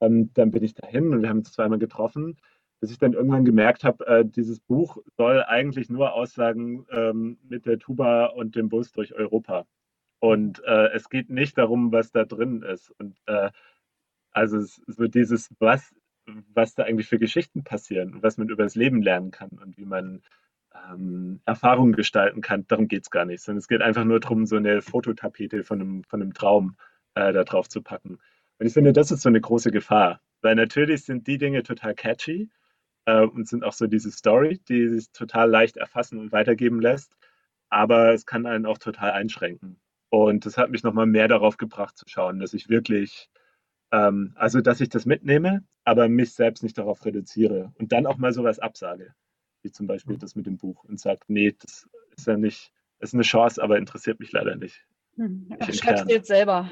ähm, 0.00 0.32
dann 0.34 0.50
bin 0.50 0.64
ich 0.64 0.74
dahin 0.74 1.12
und 1.14 1.22
wir 1.22 1.28
haben 1.28 1.38
uns 1.38 1.52
zweimal 1.52 1.78
getroffen, 1.78 2.38
bis 2.80 2.90
ich 2.90 2.98
dann 2.98 3.12
irgendwann 3.14 3.44
gemerkt 3.44 3.84
habe, 3.84 4.06
äh, 4.06 4.24
dieses 4.24 4.60
Buch 4.60 4.98
soll 5.16 5.42
eigentlich 5.44 5.90
nur 5.90 6.14
aussagen 6.14 6.86
ähm, 6.90 7.38
mit 7.48 7.66
der 7.66 7.78
Tuba 7.78 8.26
und 8.26 8.56
dem 8.56 8.68
Bus 8.68 8.92
durch 8.92 9.14
Europa. 9.14 9.66
Und 10.20 10.62
äh, 10.64 10.88
es 10.92 11.08
geht 11.10 11.30
nicht 11.30 11.58
darum, 11.58 11.92
was 11.92 12.12
da 12.12 12.24
drin 12.24 12.62
ist. 12.62 12.90
Und 12.98 13.16
äh, 13.26 13.50
Also 14.32 14.58
es 14.58 14.82
so 14.86 15.06
dieses, 15.08 15.50
was, 15.60 15.94
was 16.54 16.74
da 16.74 16.84
eigentlich 16.84 17.08
für 17.08 17.18
Geschichten 17.18 17.64
passieren 17.64 18.14
und 18.14 18.22
was 18.22 18.38
man 18.38 18.48
über 18.48 18.62
das 18.64 18.74
Leben 18.74 19.02
lernen 19.02 19.30
kann 19.30 19.50
und 19.50 19.76
wie 19.76 19.84
man 19.84 20.22
ähm, 20.74 21.40
Erfahrungen 21.46 21.94
gestalten 21.94 22.40
kann, 22.40 22.66
darum 22.68 22.88
geht 22.88 23.02
es 23.02 23.10
gar 23.10 23.24
nicht. 23.24 23.42
Sondern 23.42 23.58
es 23.58 23.68
geht 23.68 23.82
einfach 23.82 24.04
nur 24.04 24.20
darum, 24.20 24.46
so 24.46 24.56
eine 24.56 24.82
Fototapete 24.82 25.64
von 25.64 25.80
einem, 25.80 26.04
von 26.04 26.22
einem 26.22 26.34
Traum 26.34 26.76
äh, 27.14 27.32
da 27.32 27.44
drauf 27.44 27.68
zu 27.68 27.82
packen. 27.82 28.18
Und 28.58 28.66
ich 28.66 28.72
finde, 28.72 28.92
das 28.92 29.10
ist 29.10 29.22
so 29.22 29.28
eine 29.28 29.40
große 29.40 29.70
Gefahr, 29.70 30.20
weil 30.42 30.54
natürlich 30.54 31.04
sind 31.04 31.26
die 31.26 31.38
Dinge 31.38 31.62
total 31.62 31.94
catchy 31.94 32.50
äh, 33.06 33.22
und 33.22 33.48
sind 33.48 33.64
auch 33.64 33.72
so 33.72 33.86
diese 33.86 34.10
Story, 34.10 34.60
die 34.68 34.88
sich 34.88 35.10
total 35.12 35.50
leicht 35.50 35.76
erfassen 35.76 36.18
und 36.18 36.32
weitergeben 36.32 36.80
lässt, 36.80 37.16
aber 37.70 38.12
es 38.12 38.26
kann 38.26 38.46
einen 38.46 38.66
auch 38.66 38.78
total 38.78 39.12
einschränken. 39.12 39.80
Und 40.10 40.44
das 40.44 40.56
hat 40.58 40.70
mich 40.70 40.82
nochmal 40.82 41.06
mehr 41.06 41.28
darauf 41.28 41.56
gebracht 41.56 41.96
zu 41.96 42.04
schauen, 42.08 42.40
dass 42.40 42.52
ich 42.52 42.68
wirklich, 42.68 43.30
ähm, 43.92 44.32
also 44.36 44.60
dass 44.60 44.80
ich 44.80 44.88
das 44.88 45.06
mitnehme, 45.06 45.64
aber 45.84 46.08
mich 46.08 46.32
selbst 46.32 46.62
nicht 46.62 46.78
darauf 46.78 47.04
reduziere 47.04 47.72
und 47.78 47.92
dann 47.92 48.06
auch 48.06 48.18
mal 48.18 48.32
sowas 48.32 48.58
absage, 48.58 49.14
wie 49.62 49.70
zum 49.70 49.86
Beispiel 49.86 50.14
mhm. 50.14 50.20
das 50.20 50.36
mit 50.36 50.46
dem 50.46 50.58
Buch 50.58 50.84
und 50.84 51.00
sage, 51.00 51.20
nee, 51.28 51.54
das 51.58 51.88
ist 52.16 52.26
ja 52.26 52.36
nicht, 52.36 52.72
ist 53.00 53.14
eine 53.14 53.22
Chance, 53.22 53.62
aber 53.62 53.78
interessiert 53.78 54.20
mich 54.20 54.32
leider 54.32 54.56
nicht. 54.56 54.86
Hm. 55.16 55.48
Schreibst 55.72 56.04
du 56.04 56.14
jetzt 56.14 56.28
selber. 56.28 56.70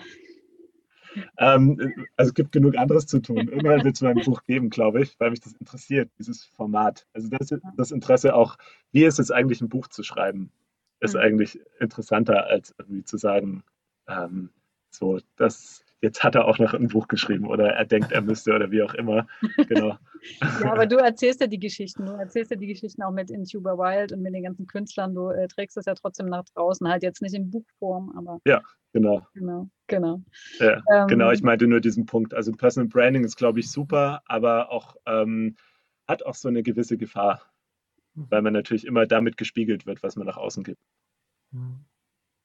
Ähm, 1.39 2.07
also 2.17 2.31
es 2.31 2.35
gibt 2.35 2.53
genug 2.53 2.77
anderes 2.77 3.07
zu 3.07 3.21
tun. 3.21 3.49
Irgendwann 3.49 3.85
wird 3.85 3.97
es 3.97 4.03
mal 4.03 4.11
ein 4.11 4.25
Buch 4.25 4.43
geben, 4.45 4.71
glaube 4.71 5.03
ich, 5.03 5.19
weil 5.19 5.31
mich 5.31 5.41
das 5.41 5.55
interessiert, 5.55 6.11
dieses 6.19 6.45
Format. 6.45 7.07
Also 7.13 7.29
das, 7.29 7.55
das 7.77 7.91
Interesse 7.91 8.35
auch, 8.35 8.57
wie 8.93 9.05
ist 9.05 9.19
es 9.19 9.31
eigentlich, 9.31 9.61
ein 9.61 9.69
Buch 9.69 9.89
zu 9.89 10.03
schreiben, 10.03 10.53
ist 11.01 11.15
mhm. 11.15 11.21
eigentlich 11.21 11.61
interessanter, 11.81 12.47
als 12.47 12.75
irgendwie 12.79 13.05
zu 13.05 13.17
sagen, 13.17 13.65
ähm, 14.07 14.51
so, 14.91 15.19
das 15.37 15.85
jetzt 16.01 16.23
hat 16.23 16.35
er 16.35 16.47
auch 16.47 16.59
noch 16.59 16.75
ein 16.75 16.89
Buch 16.89 17.09
geschrieben 17.09 17.47
oder 17.47 17.71
er 17.71 17.85
denkt, 17.85 18.13
er 18.13 18.23
müsste 18.23 18.55
oder 18.55 18.71
wie 18.71 18.83
auch 18.83 18.95
immer. 18.95 19.27
Genau. 19.69 19.97
ja, 20.41 20.73
aber 20.73 20.87
du 20.87 20.97
erzählst 20.97 21.41
ja 21.41 21.47
die 21.47 21.59
Geschichten. 21.59 22.07
Du 22.07 22.13
erzählst 22.13 22.51
ja 22.51 22.57
die 22.57 22.67
Geschichten 22.67 23.03
auch 23.03 23.11
mit 23.11 23.31
Intuber 23.31 23.77
Wild 23.79 24.13
und 24.13 24.23
mit 24.23 24.35
den 24.35 24.45
ganzen 24.45 24.67
Künstlern. 24.67 25.15
Du 25.15 25.29
äh, 25.31 25.49
trägst 25.49 25.77
es 25.77 25.87
ja 25.87 25.95
trotzdem 25.95 26.27
nach 26.27 26.45
draußen, 26.55 26.89
halt 26.89 27.03
jetzt 27.03 27.23
nicht 27.23 27.35
in 27.35 27.51
Buchform, 27.51 28.13
aber. 28.17 28.41
Ja, 28.45 28.63
genau. 28.93 29.27
Genau, 29.35 29.69
genau. 29.89 30.23
Ja, 30.61 30.83
ähm, 30.93 31.09
genau, 31.09 31.31
ich 31.33 31.43
meinte 31.43 31.67
nur 31.67 31.81
diesen 31.81 32.07
Punkt. 32.07 32.35
Also 32.35 32.53
Personal 32.53 32.89
Branding 32.89 33.25
ist, 33.25 33.37
glaube 33.37 33.61
ich, 33.61 33.71
super, 33.71 34.23
aber 34.27 34.71
auch 34.71 34.97
ähm, 35.07 35.57
hat 36.07 36.25
auch 36.25 36.35
so 36.35 36.49
eine 36.49 36.63
gewisse 36.63 36.97
Gefahr, 36.97 37.43
weil 38.15 38.43
man 38.43 38.53
natürlich 38.53 38.87
immer 38.87 39.07
damit 39.07 39.37
gespiegelt 39.37 39.85
wird, 39.87 40.03
was 40.03 40.17
man 40.17 40.27
nach 40.27 40.37
außen 40.37 40.63
gibt. 40.63 40.81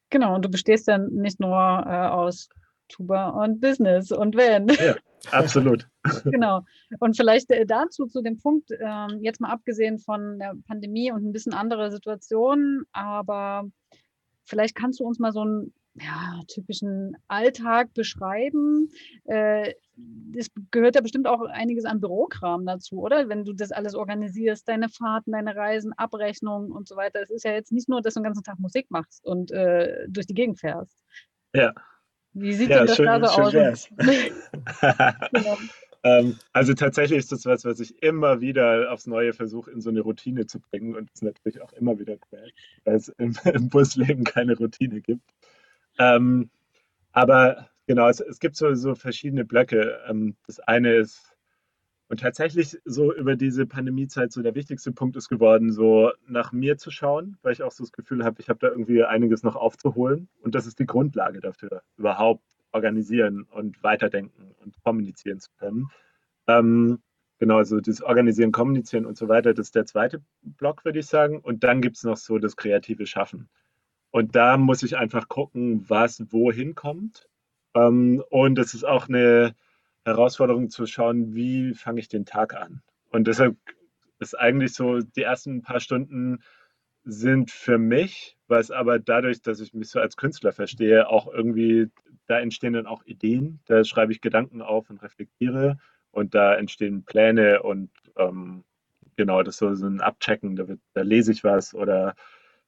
Genau, 0.10 0.36
und 0.36 0.45
du 0.45 0.49
bestehst 0.49 0.88
dann 0.88 1.10
nicht 1.14 1.39
nur 1.39 1.58
äh, 1.58 2.08
aus 2.08 2.49
Tuba 2.93 3.29
und 3.29 3.59
Business 3.59 4.11
und 4.11 4.35
wenn. 4.35 4.67
Ja, 4.67 4.95
absolut. 5.31 5.87
genau. 6.25 6.61
Und 6.99 7.17
vielleicht 7.17 7.49
äh, 7.51 7.65
dazu 7.65 8.05
zu 8.05 8.21
dem 8.21 8.37
Punkt, 8.37 8.69
äh, 8.71 9.07
jetzt 9.19 9.41
mal 9.41 9.51
abgesehen 9.51 9.99
von 9.99 10.39
der 10.39 10.53
Pandemie 10.67 11.11
und 11.11 11.25
ein 11.25 11.33
bisschen 11.33 11.53
andere 11.53 11.91
Situationen, 11.91 12.85
aber 12.91 13.65
vielleicht 14.45 14.75
kannst 14.75 14.99
du 14.99 15.05
uns 15.05 15.19
mal 15.19 15.31
so 15.31 15.41
einen 15.41 15.73
ja, 15.95 16.39
typischen 16.47 17.15
Alltag 17.27 17.93
beschreiben. 17.93 18.89
Äh, 19.25 19.73
es 20.35 20.49
gehört 20.71 20.95
ja 20.95 21.01
bestimmt 21.01 21.27
auch 21.27 21.41
einiges 21.41 21.85
an 21.85 21.99
Bürokram 21.99 22.65
dazu, 22.65 22.99
oder? 22.99 23.29
Wenn 23.29 23.45
du 23.45 23.53
das 23.53 23.71
alles 23.71 23.93
organisierst, 23.93 24.67
deine 24.67 24.89
Fahrten, 24.89 25.31
deine 25.31 25.55
Reisen, 25.55 25.93
Abrechnungen 25.93 26.71
und 26.71 26.87
so 26.87 26.95
weiter. 26.95 27.21
Es 27.21 27.29
ist 27.29 27.45
ja 27.45 27.51
jetzt 27.51 27.71
nicht 27.71 27.89
nur, 27.89 28.01
dass 28.01 28.15
du 28.15 28.19
den 28.19 28.25
ganzen 28.25 28.43
Tag 28.43 28.59
Musik 28.59 28.89
machst 28.89 29.25
und 29.25 29.51
äh, 29.51 30.07
durch 30.09 30.25
die 30.25 30.33
Gegend 30.33 30.59
fährst. 30.59 30.97
Ja. 31.53 31.73
Wie 32.34 32.53
sieht 32.53 32.69
ja, 32.69 32.79
denn 32.79 32.88
das 32.88 32.95
schön, 32.95 33.05
da 33.05 33.27
so 33.27 33.41
aus? 33.41 33.89
genau. 35.31 35.57
ähm, 36.03 36.39
also 36.51 36.73
tatsächlich 36.73 37.19
ist 37.19 37.31
das 37.31 37.45
was, 37.45 37.63
was 37.63 37.79
ich 37.79 38.01
immer 38.01 38.41
wieder 38.41 38.91
aufs 38.91 39.05
Neue 39.07 39.34
versuche, 39.34 39.71
in 39.71 39.81
so 39.81 39.89
eine 39.89 40.01
Routine 40.01 40.47
zu 40.47 40.59
bringen 40.59 40.95
und 40.95 41.09
es 41.13 41.21
natürlich 41.21 41.61
auch 41.61 41.73
immer 41.73 41.99
wieder 41.99 42.17
quält, 42.17 42.53
weil 42.86 42.95
es 42.95 43.09
im, 43.09 43.36
im 43.45 43.69
Busleben 43.69 44.23
keine 44.23 44.57
Routine 44.57 45.01
gibt. 45.01 45.29
Ähm, 45.99 46.49
aber 47.11 47.69
genau, 47.86 48.09
es, 48.09 48.19
es 48.19 48.39
gibt 48.39 48.55
so, 48.55 48.73
so 48.73 48.95
verschiedene 48.95 49.45
Blöcke. 49.45 49.99
Ähm, 50.07 50.36
das 50.47 50.59
eine 50.59 50.95
ist 50.95 51.32
und 52.10 52.20
tatsächlich 52.20 52.78
so 52.86 53.14
über 53.14 53.36
diese 53.36 53.66
Pandemiezeit 53.66 54.32
so 54.32 54.41
der 54.41 54.56
wichtigste 54.56 54.91
Punkt 54.91 55.16
ist 55.16 55.30
geworden, 55.30 55.72
so 55.72 56.12
nach 56.28 56.51
mir 56.51 56.78
zu 56.78 56.91
schauen, 56.91 57.38
weil 57.41 57.54
ich 57.54 57.64
auch 57.64 57.72
so 57.72 57.84
das 57.84 57.91
Gefühl 57.91 58.24
habe, 58.24 58.39
ich 58.39 58.49
habe 58.49 58.60
da 58.60 58.68
irgendwie 58.68 59.04
einiges 59.04 59.43
noch 59.43 59.56
aufzuholen. 59.56 60.28
Und 60.41 60.54
das 60.54 60.68
ist 60.68 60.80
die 60.80 60.86
Grundlage 60.86 61.39
dafür, 61.39 61.82
überhaupt 61.97 62.43
organisieren 62.72 63.43
und 63.49 63.82
weiterdenken 63.84 64.54
und 64.64 64.76
kommunizieren 64.84 65.39
zu 65.39 65.49
können. 65.58 65.88
Ähm, 66.47 66.99
genau, 67.39 67.58
also 67.58 67.80
das 67.80 68.01
Organisieren, 68.01 68.51
Kommunizieren 68.51 69.06
und 69.06 69.18
so 69.18 69.28
weiter, 69.28 69.54
das 69.54 69.68
ist 69.68 69.76
der 69.76 69.86
zweite 69.86 70.22
Block, 70.41 70.84
würde 70.86 70.99
ich 70.99 71.08
sagen. 71.08 71.39
Und 71.39 71.64
dann 71.64 71.82
gibt 71.82 71.97
es 71.97 72.04
noch 72.04 72.18
so 72.18 72.38
das 72.38 72.58
kreative 72.58 73.06
Schaffen. 73.06 73.49
Und 74.12 74.36
da 74.36 74.58
muss 74.58 74.84
ich 74.84 74.97
einfach 74.97 75.28
gucken, 75.30 75.86
was 75.89 76.32
wohin 76.32 76.76
kommt. 76.76 77.28
Ähm, 77.74 78.24
und 78.30 78.60
es 78.60 78.74
ist 78.74 78.84
auch 78.84 79.08
eine 79.08 79.56
Herausforderung 80.06 80.70
zu 80.70 80.86
schauen, 80.86 81.34
wie 81.34 81.74
fange 81.74 81.99
ich 81.99 82.08
den 82.08 82.26
Tag 82.26 82.56
an. 82.56 82.82
Und 83.10 83.28
deshalb 83.28 83.58
ist 84.20 84.38
eigentlich 84.38 84.74
so, 84.74 84.99
die 84.99 85.22
ersten 85.22 85.62
paar 85.62 85.80
Stunden 85.80 86.43
sind 87.04 87.51
für 87.51 87.78
mich, 87.78 88.38
was 88.47 88.72
aber 88.72 88.99
dadurch, 88.99 89.41
dass 89.41 89.60
ich 89.60 89.74
mich 89.74 89.89
so 89.89 89.99
als 89.99 90.16
Künstler 90.16 90.54
verstehe, 90.54 91.10
auch 91.10 91.28
irgendwie, 91.28 91.89
da 92.28 92.39
entstehen 92.39 92.74
dann 92.74 92.88
auch 92.88 93.04
Ideen, 93.06 93.60
da 93.66 93.84
schreibe 93.84 94.14
ich 94.14 94.22
Gedanken 94.22 94.62
auf 94.62 94.89
und 94.89 95.01
reflektiere 95.01 95.78
und 96.12 96.34
da 96.34 96.56
entstehen 96.56 97.04
Pläne 97.04 97.62
und 97.62 97.89
ähm, 98.16 98.64
genau, 99.18 99.43
das 99.43 99.56
ist 99.56 99.80
so, 99.80 99.86
ein 99.86 100.01
Abchecken, 100.01 100.56
da, 100.56 100.68
wird, 100.68 100.80
da 100.93 101.01
lese 101.01 101.32
ich 101.32 101.43
was 101.43 101.74
oder 101.74 102.16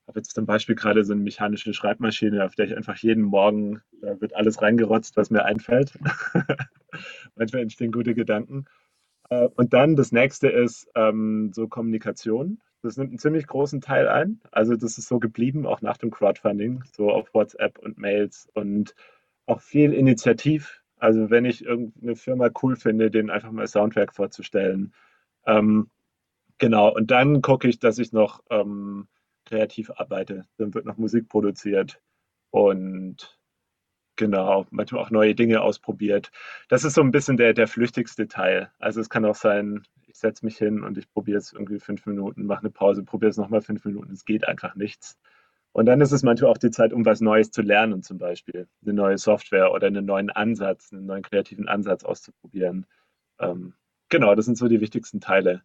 habe 0.07 0.19
jetzt 0.19 0.33
zum 0.35 0.45
Beispiel 0.45 0.75
gerade 0.75 1.03
so 1.03 1.13
eine 1.13 1.21
mechanische 1.21 1.73
Schreibmaschine, 1.73 2.45
auf 2.45 2.55
der 2.55 2.65
ich 2.65 2.75
einfach 2.75 2.95
jeden 2.97 3.23
Morgen, 3.23 3.81
da 4.01 4.19
wird 4.21 4.35
alles 4.35 4.61
reingerotzt, 4.61 5.17
was 5.17 5.29
mir 5.29 5.45
einfällt. 5.45 5.97
Manchmal 7.35 7.63
entstehen 7.63 7.91
gute 7.91 8.13
Gedanken. 8.13 8.65
Äh, 9.29 9.47
und 9.55 9.73
dann 9.73 9.95
das 9.95 10.11
nächste 10.11 10.47
ist 10.49 10.87
ähm, 10.95 11.51
so 11.53 11.67
Kommunikation. 11.67 12.61
Das 12.81 12.97
nimmt 12.97 13.09
einen 13.09 13.19
ziemlich 13.19 13.47
großen 13.47 13.81
Teil 13.81 14.07
ein. 14.07 14.41
Also 14.51 14.75
das 14.75 14.99
ist 14.99 15.07
so 15.07 15.19
geblieben, 15.19 15.65
auch 15.65 15.81
nach 15.81 15.97
dem 15.97 16.11
Crowdfunding, 16.11 16.83
so 16.95 17.09
auf 17.09 17.33
WhatsApp 17.33 17.79
und 17.79 17.97
Mails 17.97 18.47
und 18.53 18.93
auch 19.47 19.61
viel 19.61 19.91
Initiativ. 19.91 20.83
Also 20.97 21.29
wenn 21.31 21.45
ich 21.45 21.65
irgendeine 21.65 22.15
Firma 22.15 22.49
cool 22.61 22.75
finde, 22.75 23.09
denen 23.09 23.31
einfach 23.31 23.51
mal 23.51 23.67
Soundwerk 23.67 24.13
vorzustellen. 24.13 24.93
Ähm, 25.47 25.89
genau, 26.59 26.93
und 26.93 27.09
dann 27.11 27.41
gucke 27.41 27.67
ich, 27.67 27.79
dass 27.79 27.97
ich 27.97 28.13
noch 28.13 28.43
ähm, 28.51 29.07
kreativ 29.45 29.91
arbeite. 29.91 30.45
Dann 30.57 30.73
wird 30.73 30.85
noch 30.85 30.97
Musik 30.97 31.29
produziert 31.29 32.01
und 32.51 33.39
genau, 34.15 34.65
manchmal 34.71 35.01
auch 35.01 35.11
neue 35.11 35.35
Dinge 35.35 35.61
ausprobiert. 35.61 36.31
Das 36.69 36.83
ist 36.83 36.95
so 36.95 37.01
ein 37.01 37.11
bisschen 37.11 37.37
der, 37.37 37.53
der 37.53 37.67
flüchtigste 37.67 38.27
Teil. 38.27 38.71
Also 38.79 39.01
es 39.01 39.09
kann 39.09 39.25
auch 39.25 39.35
sein, 39.35 39.83
ich 40.07 40.17
setze 40.17 40.45
mich 40.45 40.57
hin 40.57 40.83
und 40.83 40.97
ich 40.97 41.11
probiere 41.11 41.37
es 41.37 41.53
irgendwie 41.53 41.79
fünf 41.79 42.05
Minuten, 42.05 42.45
mache 42.45 42.61
eine 42.61 42.69
Pause, 42.69 43.03
probiere 43.03 43.29
es 43.29 43.37
nochmal 43.37 43.61
fünf 43.61 43.85
Minuten. 43.85 44.13
Es 44.13 44.25
geht 44.25 44.47
einfach 44.47 44.75
nichts. 44.75 45.17
Und 45.73 45.87
dann 45.87 45.99
ist 45.99 46.13
es 46.13 46.23
manchmal 46.23 46.51
auch 46.51 46.57
die 46.57 46.71
Zeit, 46.71 46.93
um 46.93 47.05
was 47.05 47.19
Neues 47.19 47.51
zu 47.51 47.61
lernen, 47.61 48.01
zum 48.01 48.17
Beispiel 48.17 48.67
eine 48.81 48.93
neue 48.93 49.17
Software 49.17 49.73
oder 49.73 49.87
einen 49.87 50.05
neuen 50.05 50.29
Ansatz, 50.29 50.93
einen 50.93 51.05
neuen 51.05 51.21
kreativen 51.21 51.67
Ansatz 51.67 52.05
auszuprobieren. 52.05 52.85
Ähm, 53.39 53.73
genau, 54.07 54.35
das 54.35 54.45
sind 54.45 54.57
so 54.57 54.69
die 54.69 54.79
wichtigsten 54.79 55.19
Teile. 55.19 55.63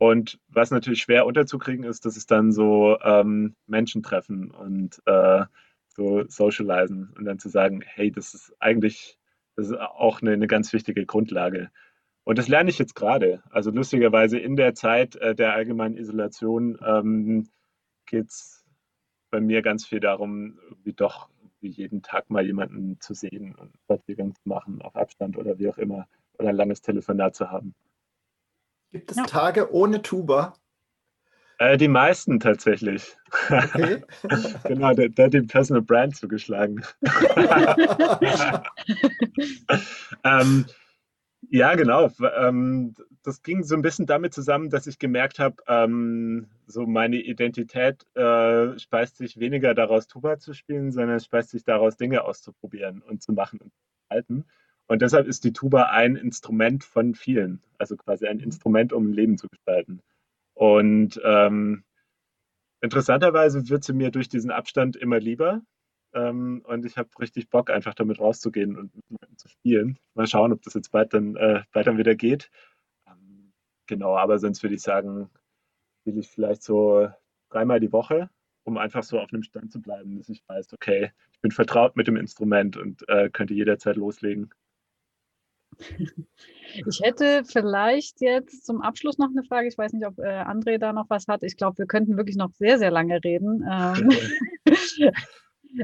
Und 0.00 0.40
was 0.48 0.70
natürlich 0.70 1.02
schwer 1.02 1.26
unterzukriegen 1.26 1.84
ist, 1.84 2.06
dass 2.06 2.16
es 2.16 2.24
dann 2.24 2.52
so 2.52 2.98
ähm, 3.02 3.54
Menschen 3.66 4.02
treffen 4.02 4.50
und 4.50 4.98
äh, 5.04 5.44
so 5.88 6.24
socialisen 6.26 7.12
und 7.18 7.26
dann 7.26 7.38
zu 7.38 7.50
sagen, 7.50 7.82
hey, 7.84 8.10
das 8.10 8.32
ist 8.32 8.54
eigentlich, 8.60 9.18
das 9.56 9.68
ist 9.68 9.78
auch 9.78 10.22
eine, 10.22 10.32
eine 10.32 10.46
ganz 10.46 10.72
wichtige 10.72 11.04
Grundlage. 11.04 11.70
Und 12.24 12.38
das 12.38 12.48
lerne 12.48 12.70
ich 12.70 12.78
jetzt 12.78 12.94
gerade. 12.94 13.42
Also 13.50 13.70
lustigerweise 13.70 14.38
in 14.38 14.56
der 14.56 14.74
Zeit 14.74 15.16
äh, 15.16 15.34
der 15.34 15.52
allgemeinen 15.52 15.98
Isolation 15.98 16.78
ähm, 16.82 17.50
geht 18.06 18.30
es 18.30 18.64
bei 19.30 19.42
mir 19.42 19.60
ganz 19.60 19.84
viel 19.84 20.00
darum, 20.00 20.58
irgendwie 20.62 20.94
doch 20.94 21.28
wie 21.60 21.68
jeden 21.68 22.00
Tag 22.00 22.30
mal 22.30 22.46
jemanden 22.46 22.98
zu 23.00 23.12
sehen 23.12 23.54
und 23.54 23.76
Spaziergang 23.84 24.34
zu 24.34 24.48
machen 24.48 24.80
auf 24.80 24.96
Abstand 24.96 25.36
oder 25.36 25.58
wie 25.58 25.68
auch 25.68 25.76
immer 25.76 26.08
oder 26.38 26.48
ein 26.48 26.56
langes 26.56 26.80
Telefonat 26.80 27.34
zu 27.34 27.50
haben. 27.50 27.74
Gibt 28.90 29.10
es 29.10 29.16
ja. 29.16 29.24
Tage 29.24 29.72
ohne 29.72 30.02
Tuba? 30.02 30.54
Äh, 31.58 31.76
die 31.76 31.88
meisten 31.88 32.40
tatsächlich. 32.40 33.16
Okay. 33.48 34.02
genau, 34.64 34.94
der, 34.94 35.10
der 35.10 35.26
hat 35.26 35.34
den 35.34 35.46
Personal 35.46 35.82
Brand 35.82 36.16
zugeschlagen. 36.16 36.82
ähm, 40.24 40.64
ja, 41.50 41.74
genau. 41.74 42.10
Ähm, 42.38 42.94
das 43.22 43.42
ging 43.42 43.62
so 43.62 43.74
ein 43.74 43.82
bisschen 43.82 44.06
damit 44.06 44.32
zusammen, 44.32 44.70
dass 44.70 44.86
ich 44.86 44.98
gemerkt 44.98 45.38
habe, 45.38 45.56
ähm, 45.68 46.48
so 46.66 46.86
meine 46.86 47.16
Identität 47.16 48.06
äh, 48.14 48.78
speist 48.78 49.18
sich 49.18 49.38
weniger 49.38 49.74
daraus, 49.74 50.06
Tuba 50.06 50.38
zu 50.38 50.54
spielen, 50.54 50.92
sondern 50.92 51.20
speist 51.20 51.50
sich 51.50 51.64
daraus, 51.64 51.96
Dinge 51.96 52.24
auszuprobieren 52.24 53.02
und 53.02 53.22
zu 53.22 53.32
machen 53.32 53.60
und 53.60 53.70
zu 53.72 53.80
halten. 54.10 54.46
Und 54.90 55.02
deshalb 55.02 55.28
ist 55.28 55.44
die 55.44 55.52
Tuba 55.52 55.84
ein 55.90 56.16
Instrument 56.16 56.82
von 56.82 57.14
vielen, 57.14 57.62
also 57.78 57.96
quasi 57.96 58.26
ein 58.26 58.40
Instrument, 58.40 58.92
um 58.92 59.10
ein 59.10 59.12
Leben 59.12 59.38
zu 59.38 59.46
gestalten. 59.46 60.00
Und 60.52 61.20
ähm, 61.22 61.84
interessanterweise 62.80 63.68
wird 63.68 63.84
sie 63.84 63.92
mir 63.92 64.10
durch 64.10 64.28
diesen 64.28 64.50
Abstand 64.50 64.96
immer 64.96 65.20
lieber. 65.20 65.62
Ähm, 66.12 66.62
und 66.66 66.84
ich 66.84 66.96
habe 66.96 67.08
richtig 67.20 67.50
Bock, 67.50 67.70
einfach 67.70 67.94
damit 67.94 68.18
rauszugehen 68.18 68.76
und 68.76 68.90
zu 69.36 69.46
spielen. 69.46 69.96
Mal 70.14 70.26
schauen, 70.26 70.52
ob 70.52 70.60
das 70.62 70.74
jetzt 70.74 70.90
bald 70.90 71.14
dann, 71.14 71.36
äh, 71.36 71.62
bald 71.70 71.86
dann 71.86 71.98
wieder 71.98 72.16
geht. 72.16 72.50
Ähm, 73.06 73.52
genau, 73.86 74.16
aber 74.16 74.40
sonst 74.40 74.60
würde 74.64 74.74
ich 74.74 74.82
sagen, 74.82 75.30
will 76.04 76.18
ich 76.18 76.28
vielleicht 76.28 76.64
so 76.64 77.08
dreimal 77.48 77.78
die 77.78 77.92
Woche, 77.92 78.28
um 78.64 78.76
einfach 78.76 79.04
so 79.04 79.20
auf 79.20 79.32
einem 79.32 79.44
Stand 79.44 79.70
zu 79.70 79.80
bleiben, 79.80 80.18
dass 80.18 80.28
ich 80.28 80.42
weiß, 80.48 80.72
okay, 80.72 81.12
ich 81.30 81.40
bin 81.40 81.52
vertraut 81.52 81.94
mit 81.94 82.08
dem 82.08 82.16
Instrument 82.16 82.76
und 82.76 83.08
äh, 83.08 83.30
könnte 83.30 83.54
jederzeit 83.54 83.94
loslegen. 83.94 84.52
Ich 86.86 87.00
hätte 87.02 87.42
vielleicht 87.44 88.20
jetzt 88.20 88.64
zum 88.64 88.80
Abschluss 88.80 89.18
noch 89.18 89.30
eine 89.30 89.42
Frage. 89.44 89.68
Ich 89.68 89.76
weiß 89.76 89.92
nicht, 89.92 90.06
ob 90.06 90.18
äh, 90.18 90.22
André 90.22 90.78
da 90.78 90.92
noch 90.92 91.10
was 91.10 91.26
hat. 91.26 91.42
Ich 91.42 91.56
glaube, 91.56 91.78
wir 91.78 91.86
könnten 91.86 92.16
wirklich 92.16 92.36
noch 92.36 92.50
sehr, 92.52 92.78
sehr 92.78 92.90
lange 92.90 93.22
reden. 93.24 93.64
Ähm, 93.68 94.10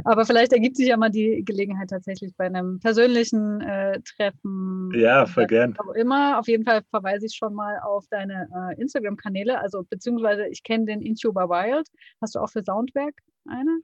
aber 0.05 0.25
vielleicht 0.27 0.53
ergibt 0.53 0.77
sich 0.77 0.89
ja 0.89 0.97
mal 0.97 1.11
die 1.11 1.43
Gelegenheit 1.45 1.91
tatsächlich 1.91 2.35
bei 2.37 2.47
einem 2.47 2.79
persönlichen 2.81 3.61
äh, 3.61 4.01
Treffen. 4.03 4.93
Ja, 4.95 5.27
voll 5.27 5.47
gern. 5.47 5.77
Auch 5.79 5.95
immer. 5.95 6.39
Auf 6.39 6.49
jeden 6.49 6.65
Fall 6.65 6.83
verweise 6.91 7.27
ich 7.27 7.35
schon 7.35 7.55
mal 7.55 7.79
auf 7.81 8.07
deine 8.11 8.49
äh, 8.55 8.81
Instagram-Kanäle. 8.81 9.59
Also 9.61 9.85
beziehungsweise 9.89 10.47
ich 10.47 10.63
kenne 10.63 10.87
den 10.87 11.03
Intuber 11.03 11.49
Wild. 11.49 11.89
Hast 12.21 12.35
du 12.35 12.41
auch 12.41 12.51
für 12.51 12.63
Soundwerk 12.63 13.15
eine? 13.49 13.81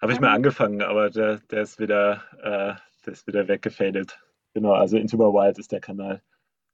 Habe 0.00 0.12
ich 0.12 0.20
mal 0.20 0.34
angefangen, 0.34 0.80
aber 0.82 1.10
der, 1.10 1.40
der 1.50 1.62
ist 1.62 1.78
wieder, 1.78 2.22
äh, 2.42 2.74
der 3.04 3.12
ist 3.12 3.26
wieder 3.26 3.48
weggefadet. 3.48 4.18
Genau, 4.54 4.72
also 4.72 4.96
Intuber 4.96 5.32
Wild 5.32 5.58
ist 5.58 5.72
der 5.72 5.80
Kanal. 5.80 6.22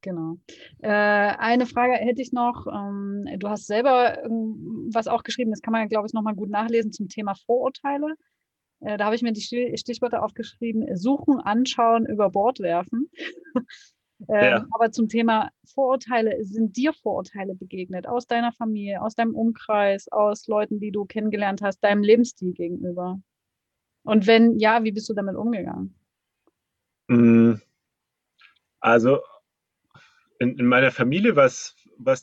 Genau. 0.03 0.37
Äh, 0.83 0.89
eine 0.89 1.67
Frage 1.67 1.95
hätte 1.95 2.23
ich 2.23 2.33
noch. 2.33 2.67
Ähm, 2.67 3.27
du 3.39 3.49
hast 3.49 3.67
selber 3.67 4.23
ähm, 4.25 4.89
was 4.93 5.09
auch 5.09 5.23
geschrieben, 5.23 5.51
das 5.51 5.63
kann 5.63 5.73
man, 5.73 5.89
glaube 5.89 6.07
ich, 6.07 6.13
nochmal 6.13 6.35
gut 6.35 6.51
nachlesen 6.51 6.93
zum 6.93 7.09
Thema 7.09 7.35
Vorurteile. 7.35 8.15
Äh, 8.81 8.99
da 8.99 9.07
habe 9.07 9.17
ich 9.17 9.23
mir 9.23 9.33
die 9.33 9.41
Stichwörter 9.41 10.23
aufgeschrieben: 10.23 10.97
Suchen, 10.97 11.41
Anschauen, 11.41 12.07
über 12.07 12.31
Bord 12.31 12.61
werfen. 12.61 13.11
ähm, 14.29 14.45
ja. 14.45 14.67
Aber 14.73 14.93
zum 14.93 15.09
Thema 15.09 15.51
Vorurteile, 15.65 16.37
sind 16.45 16.77
dir 16.77 16.93
Vorurteile 16.93 17.55
begegnet 17.55 18.07
aus 18.07 18.27
deiner 18.27 18.53
Familie, 18.53 19.03
aus 19.03 19.15
deinem 19.15 19.35
Umkreis, 19.35 20.07
aus 20.13 20.47
Leuten, 20.47 20.79
die 20.79 20.93
du 20.93 21.05
kennengelernt 21.05 21.63
hast, 21.63 21.81
deinem 21.81 22.03
Lebensstil 22.03 22.53
gegenüber? 22.53 23.21
Und 24.05 24.27
wenn 24.27 24.59
ja, 24.59 24.85
wie 24.85 24.93
bist 24.93 25.09
du 25.09 25.15
damit 25.15 25.37
umgegangen? 25.37 25.99
Mm. 27.09 27.55
Also 28.81 29.21
in, 30.39 30.59
in 30.59 30.67
meiner 30.67 30.91
Familie 30.91 31.37
war 31.37 31.47
es 31.47 31.75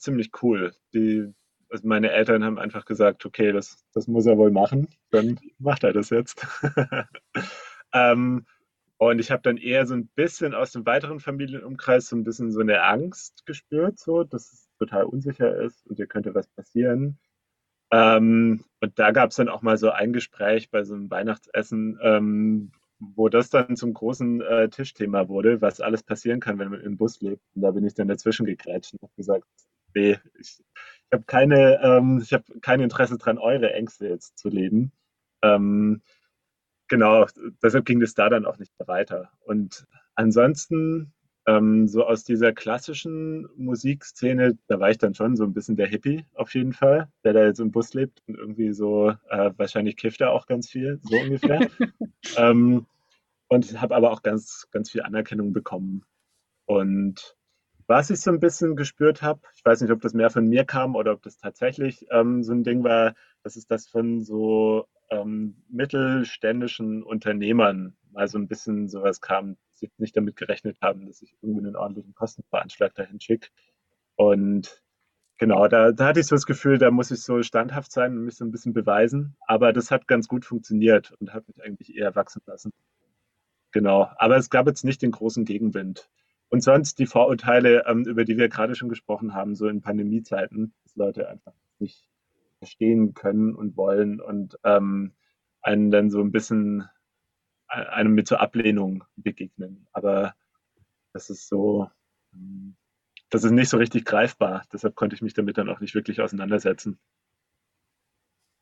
ziemlich 0.02 0.32
cool. 0.42 0.74
Die, 0.94 1.34
also 1.70 1.88
meine 1.88 2.12
Eltern 2.12 2.44
haben 2.44 2.60
einfach 2.60 2.86
gesagt, 2.86 3.26
okay, 3.26 3.52
das, 3.52 3.84
das 3.94 4.08
muss 4.08 4.26
er 4.26 4.38
wohl 4.38 4.52
machen, 4.52 4.88
dann 5.12 5.40
macht 5.58 5.84
er 5.84 5.94
das 5.94 6.10
jetzt. 6.10 6.46
ähm, 7.94 8.46
und 8.98 9.20
ich 9.20 9.32
habe 9.32 9.42
dann 9.42 9.58
eher 9.58 9.86
so 9.86 9.96
ein 9.96 10.08
bisschen 10.08 10.54
aus 10.54 10.72
dem 10.72 10.86
weiteren 10.86 11.20
Familienumkreis 11.20 12.08
so 12.08 12.16
ein 12.16 12.24
bisschen 12.24 12.52
so 12.52 12.62
eine 12.62 12.84
Angst 12.84 13.46
gespürt, 13.46 14.00
so, 14.00 14.24
dass 14.24 14.54
es 14.54 14.70
total 14.78 15.06
unsicher 15.06 15.56
ist 15.62 15.86
und 15.88 15.98
hier 15.98 16.08
könnte 16.08 16.34
was 16.36 16.48
passieren. 16.48 17.20
Ähm, 17.92 18.64
und 18.82 18.98
da 19.00 19.12
gab 19.12 19.32
es 19.32 19.36
dann 19.36 19.50
auch 19.50 19.62
mal 19.62 19.78
so 19.78 19.90
ein 19.90 20.14
Gespräch 20.14 20.72
bei 20.72 20.84
so 20.84 20.94
einem 20.94 21.12
Weihnachtsessen, 21.12 22.00
ähm, 22.02 22.72
wo 23.00 23.30
das 23.30 23.50
dann 23.50 23.76
zum 23.76 23.94
großen 23.94 24.42
äh, 24.42 24.70
Tischthema 24.70 25.28
wurde, 25.28 25.62
was 25.62 25.82
alles 25.82 26.04
passieren 26.04 26.40
kann, 26.40 26.60
wenn 26.60 26.70
man 26.70 26.82
im 26.82 26.98
Bus 26.98 27.22
lebt. 27.22 27.44
Und 27.56 27.62
da 27.62 27.72
bin 27.72 27.86
ich 27.86 27.94
dann 27.94 28.08
dazwischen 28.08 28.46
gegrätscht 28.46 28.94
und 28.94 29.02
habe 29.02 29.14
gesagt, 29.16 29.48
nee, 29.94 30.20
ich, 30.40 30.60
ich 30.60 31.12
habe 31.12 31.24
keine, 31.26 31.82
ähm, 31.84 32.22
ich 32.24 32.34
habe 32.34 32.44
kein 32.62 32.80
Interesse 32.80 33.18
daran, 33.18 33.38
eure 33.38 33.74
Ängste 33.74 34.08
jetzt 34.08 34.38
zu 34.38 34.50
leben. 34.50 34.92
Ähm, 35.42 36.02
genau, 36.88 37.26
deshalb 37.62 37.86
ging 37.86 38.02
es 38.02 38.14
da 38.14 38.30
dann 38.30 38.46
auch 38.46 38.58
nicht 38.58 38.72
mehr 38.80 38.88
weiter. 38.88 39.32
Und 39.42 39.86
ansonsten, 40.16 41.14
ähm, 41.46 41.88
so 41.88 42.06
aus 42.06 42.24
dieser 42.24 42.54
klassischen 42.54 43.48
Musikszene, 43.58 44.58
da 44.68 44.80
war 44.80 44.92
ich 44.92 44.98
dann 44.98 45.14
schon 45.14 45.36
so 45.36 45.44
ein 45.44 45.54
bisschen 45.54 45.76
der 45.76 45.88
Hippie 45.88 46.26
auf 46.36 46.54
jeden 46.54 46.74
Fall, 46.74 47.10
der 47.24 47.34
da 47.34 47.44
jetzt 47.46 47.60
im 47.60 47.72
Bus 47.72 47.94
lebt 47.94 48.22
und 48.28 48.38
irgendwie 48.38 48.72
so, 48.72 49.10
äh, 49.30 49.52
wahrscheinlich 49.58 49.98
kifft 49.98 50.22
er 50.22 50.32
auch 50.32 50.48
ganz 50.48 50.70
viel, 50.70 51.00
so 51.04 51.18
ungefähr. 51.18 51.68
ähm, 52.38 52.86
und 53.48 53.82
habe 53.82 53.96
aber 53.96 54.12
auch 54.12 54.24
ganz, 54.24 54.68
ganz 54.72 54.90
viel 54.90 55.04
Anerkennung 55.04 55.54
bekommen. 55.54 56.04
Und 56.66 57.36
was 57.88 58.10
ich 58.10 58.22
so 58.22 58.32
ein 58.32 58.40
bisschen 58.40 58.76
gespürt 58.76 59.22
habe, 59.22 59.42
ich 59.56 59.66
weiß 59.66 59.82
nicht, 59.82 59.92
ob 59.92 60.02
das 60.02 60.14
mehr 60.14 60.30
von 60.30 60.48
mir 60.48 60.64
kam 60.64 60.96
oder 60.96 61.12
ob 61.12 61.22
das 61.22 61.38
tatsächlich 61.38 62.06
ähm, 62.10 62.44
so 62.44 62.54
ein 62.54 62.64
Ding 62.64 62.84
war, 62.84 63.14
dass 63.44 63.58
es 63.58 63.68
das 63.68 63.88
von 63.88 64.24
so 64.24 64.88
ähm, 65.10 65.62
mittelständischen 65.70 67.04
Unternehmern 67.04 67.96
mal 68.12 68.28
so 68.28 68.38
ein 68.38 68.48
bisschen 68.48 68.88
sowas 68.88 69.20
kam, 69.22 69.58
sie 69.92 70.02
nicht 70.02 70.16
damit 70.16 70.36
gerechnet 70.36 70.78
haben, 70.82 71.06
dass 71.06 71.22
ich 71.22 71.36
irgendwie 71.42 71.66
einen 71.66 71.76
ordentlichen 71.76 72.14
Kostenveranschlag 72.14 72.94
dahin 72.96 73.20
schicke. 73.20 73.50
Und 74.16 74.84
genau, 75.38 75.68
da, 75.68 75.92
da 75.92 76.08
hatte 76.08 76.20
ich 76.20 76.28
so 76.28 76.36
das 76.36 76.46
Gefühl, 76.46 76.78
da 76.78 76.92
muss 76.92 77.12
ich 77.12 77.22
so 77.22 77.42
standhaft 77.44 77.92
sein 77.92 78.18
und 78.18 78.26
mich 78.26 78.36
so 78.38 78.46
ein 78.46 78.52
bisschen 78.52 78.74
beweisen. 78.74 79.36
Aber 79.48 79.74
das 79.74 79.92
hat 79.92 80.08
ganz 80.08 80.28
gut 80.28 80.46
funktioniert 80.46 81.14
und 81.20 81.34
hat 81.34 81.48
mich 81.48 81.64
eigentlich 81.64 81.96
eher 81.96 82.16
wachsen 82.16 82.42
lassen. 82.46 82.72
Genau, 83.72 84.10
aber 84.18 84.38
es 84.38 84.50
gab 84.50 84.68
jetzt 84.68 84.86
nicht 84.86 85.02
den 85.02 85.12
großen 85.12 85.46
Gegenwind. 85.46 86.10
Und 86.50 86.62
sonst 86.62 87.00
die 87.00 87.08
Vorurteile, 87.08 87.86
ähm, 87.88 88.06
über 88.06 88.26
die 88.26 88.38
wir 88.38 88.48
gerade 88.48 88.76
schon 88.76 88.90
gesprochen 88.90 89.34
haben, 89.34 89.56
so 89.56 89.68
in 89.68 89.82
Pandemiezeiten, 89.82 90.74
dass 90.84 90.96
Leute 90.96 91.28
einfach 91.28 91.54
nicht 91.80 92.08
verstehen 92.60 93.16
können 93.16 93.56
und 93.56 93.76
wollen 93.76 94.22
und 94.22 94.60
ähm, 94.64 95.14
einen 95.64 95.90
dann 95.90 96.12
so 96.12 96.22
ein 96.22 96.32
bisschen 96.32 96.88
einem 97.74 98.14
mit 98.14 98.28
so 98.28 98.36
Ablehnung 98.36 99.04
begegnen. 99.16 99.88
Aber 99.92 100.34
das 101.14 101.30
ist 101.30 101.48
so, 101.48 101.90
hm, 102.32 102.76
das 103.30 103.44
ist 103.44 103.52
nicht 103.52 103.70
so 103.70 103.78
richtig 103.78 104.06
greifbar. 104.06 104.64
Deshalb 104.72 104.96
konnte 104.96 105.16
ich 105.16 105.22
mich 105.22 105.34
damit 105.34 105.58
dann 105.58 105.70
auch 105.70 105.80
nicht 105.80 105.96
wirklich 105.96 106.22
auseinandersetzen. 106.22 107.00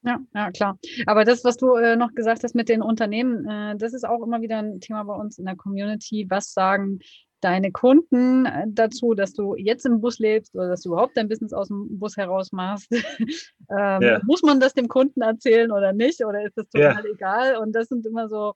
Ja, 0.04 0.20
ja, 0.34 0.52
klar. 0.52 0.80
Aber 1.06 1.26
das, 1.26 1.44
was 1.44 1.58
du 1.58 1.76
äh, 1.76 1.96
noch 1.96 2.14
gesagt 2.16 2.44
hast 2.44 2.56
mit 2.56 2.70
den 2.70 2.82
Unternehmen, 2.82 3.48
äh, 3.48 3.78
das 3.78 3.94
ist 3.94 4.04
auch 4.04 4.24
immer 4.24 4.42
wieder 4.42 4.58
ein 4.58 4.80
Thema 4.80 5.04
bei 5.04 5.14
uns 5.14 5.38
in 5.38 5.46
der 5.46 5.56
Community. 5.56 6.26
Was 6.30 6.54
sagen 6.54 7.00
deine 7.42 7.72
Kunden 7.72 8.46
äh, 8.46 8.66
dazu, 8.68 9.14
dass 9.14 9.34
du 9.34 9.56
jetzt 9.56 9.86
im 9.86 10.02
Bus 10.02 10.18
lebst 10.18 10.56
oder 10.56 10.70
dass 10.70 10.82
du 10.82 10.90
überhaupt 10.90 11.18
dein 11.18 11.28
Business 11.28 11.54
aus 11.54 11.68
dem 11.68 12.00
Bus 12.00 12.18
heraus 12.18 12.52
machst? 12.52 12.88
ähm, 12.92 14.02
ja. 14.02 14.22
Muss 14.24 14.42
man 14.42 14.60
das 14.60 14.74
dem 14.74 14.88
Kunden 14.88 15.22
erzählen 15.22 15.72
oder 15.72 15.94
nicht? 15.94 16.24
Oder 16.26 16.46
ist 16.46 16.58
das 16.58 16.68
total 16.70 17.04
ja. 17.04 17.12
egal? 17.12 17.58
Und 17.58 17.74
das 17.74 17.90
sind 17.90 18.06
immer 18.06 18.28
so 18.28 18.54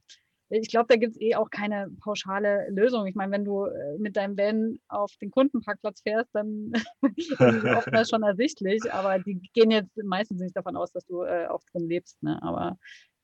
ich 0.62 0.70
glaube, 0.70 0.88
da 0.90 0.96
gibt 0.96 1.14
es 1.14 1.22
eh 1.22 1.36
auch 1.36 1.50
keine 1.50 1.90
pauschale 2.02 2.68
Lösung. 2.70 3.08
Ich 3.08 3.16
meine, 3.16 3.32
wenn 3.32 3.46
du 3.46 3.66
äh, 3.66 3.98
mit 3.98 4.16
deinem 4.16 4.38
Van 4.38 4.80
auf 4.88 5.12
den 5.22 5.32
Kundenparkplatz 5.32 6.02
fährst, 6.02 6.30
dann 6.34 6.72
ist 7.16 7.32
es 7.32 7.64
oftmals 7.64 8.10
schon 8.10 8.24
ersichtlich, 8.24 8.82
aber 8.92 9.20
die 9.20 9.40
gehen 9.54 9.72
jetzt 9.72 9.92
meistens 10.04 10.42
nicht 10.42 10.56
davon 10.56 10.76
aus, 10.76 10.92
dass 10.92 11.06
du 11.06 11.24
äh, 11.24 11.48
auch 11.48 11.62
drin 11.72 11.88
lebst. 11.88 12.22
Ne? 12.24 12.42
Aber 12.42 12.78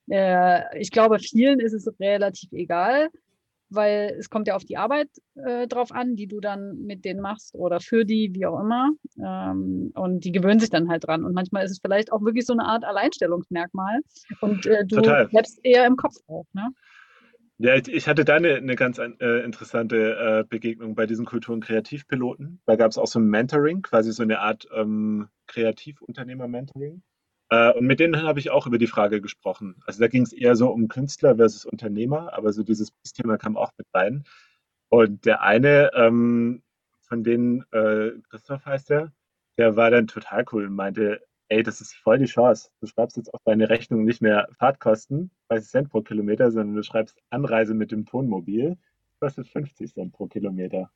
äh, 0.09 0.79
ich 0.79 0.91
glaube, 0.91 1.19
vielen 1.19 1.59
ist 1.59 1.73
es 1.73 1.87
relativ 1.99 2.51
egal, 2.51 3.09
weil 3.69 4.15
es 4.19 4.29
kommt 4.29 4.47
ja 4.47 4.55
auf 4.55 4.65
die 4.65 4.77
Arbeit 4.77 5.09
äh, 5.35 5.67
drauf 5.67 5.91
an, 5.91 6.15
die 6.15 6.27
du 6.27 6.39
dann 6.41 6.81
mit 6.85 7.05
denen 7.05 7.21
machst 7.21 7.55
oder 7.55 7.79
für 7.79 8.05
die, 8.05 8.31
wie 8.33 8.45
auch 8.45 8.59
immer. 8.59 8.91
Ähm, 9.17 9.91
und 9.95 10.25
die 10.25 10.31
gewöhnen 10.31 10.59
sich 10.59 10.69
dann 10.69 10.89
halt 10.89 11.07
dran. 11.07 11.23
Und 11.23 11.33
manchmal 11.33 11.63
ist 11.63 11.71
es 11.71 11.79
vielleicht 11.79 12.11
auch 12.11 12.21
wirklich 12.21 12.45
so 12.45 12.53
eine 12.53 12.65
Art 12.65 12.83
Alleinstellungsmerkmal. 12.83 14.01
Und 14.41 14.65
äh, 14.65 14.85
du 14.85 14.97
Total. 14.97 15.27
bleibst 15.27 15.59
eher 15.63 15.85
im 15.85 15.95
Kopf 15.95 16.15
auch. 16.27 16.45
Ne? 16.53 16.69
Ja, 17.63 17.75
ich 17.75 18.07
hatte 18.07 18.25
da 18.25 18.37
eine, 18.37 18.55
eine 18.55 18.75
ganz 18.75 18.97
äh, 18.97 19.43
interessante 19.43 20.15
äh, 20.39 20.43
Begegnung 20.49 20.95
bei 20.95 21.05
diesen 21.05 21.25
Kultur- 21.25 21.53
und 21.53 21.63
Kreativpiloten. 21.63 22.59
Da 22.65 22.75
gab 22.75 22.89
es 22.89 22.97
auch 22.97 23.05
so 23.05 23.19
ein 23.19 23.27
Mentoring, 23.27 23.83
quasi 23.83 24.11
so 24.13 24.23
eine 24.23 24.39
Art 24.39 24.67
ähm, 24.73 25.29
Kreativunternehmer-Mentoring. 25.45 27.03
Äh, 27.51 27.73
und 27.73 27.85
mit 27.85 27.99
denen 27.99 28.23
habe 28.23 28.39
ich 28.39 28.49
auch 28.49 28.65
über 28.65 28.79
die 28.79 28.87
Frage 28.87 29.21
gesprochen. 29.21 29.75
Also 29.85 29.99
da 29.99 30.07
ging 30.07 30.23
es 30.23 30.33
eher 30.33 30.55
so 30.55 30.71
um 30.71 30.87
Künstler 30.87 31.35
versus 31.35 31.63
Unternehmer, 31.65 32.33
aber 32.33 32.51
so 32.51 32.63
dieses 32.63 32.93
Thema 33.13 33.37
kam 33.37 33.55
auch 33.57 33.71
mit 33.77 33.85
rein. 33.93 34.23
Und 34.89 35.25
der 35.27 35.43
eine 35.43 35.91
ähm, 35.93 36.63
von 37.01 37.23
denen, 37.23 37.63
äh, 37.71 38.13
Christoph 38.31 38.65
heißt 38.65 38.89
der, 38.89 39.13
der 39.59 39.75
war 39.75 39.91
dann 39.91 40.07
total 40.07 40.45
cool 40.51 40.65
und 40.65 40.73
meinte, 40.73 41.21
ey, 41.51 41.63
das 41.63 41.81
ist 41.81 41.93
voll 41.93 42.17
die 42.17 42.25
Chance. 42.25 42.69
Du 42.79 42.87
schreibst 42.87 43.17
jetzt 43.17 43.33
auf 43.33 43.41
deine 43.43 43.69
Rechnung 43.69 44.05
nicht 44.05 44.21
mehr 44.21 44.47
Fahrtkosten, 44.57 45.31
30 45.49 45.69
Cent 45.69 45.89
pro 45.89 46.01
Kilometer, 46.01 46.49
sondern 46.49 46.77
du 46.77 46.83
schreibst 46.83 47.17
Anreise 47.29 47.73
mit 47.73 47.91
dem 47.91 48.05
Tonmobil, 48.05 48.77
kostet 49.19 49.49
50 49.49 49.93
Cent 49.93 50.13
pro 50.13 50.27
Kilometer. 50.27 50.89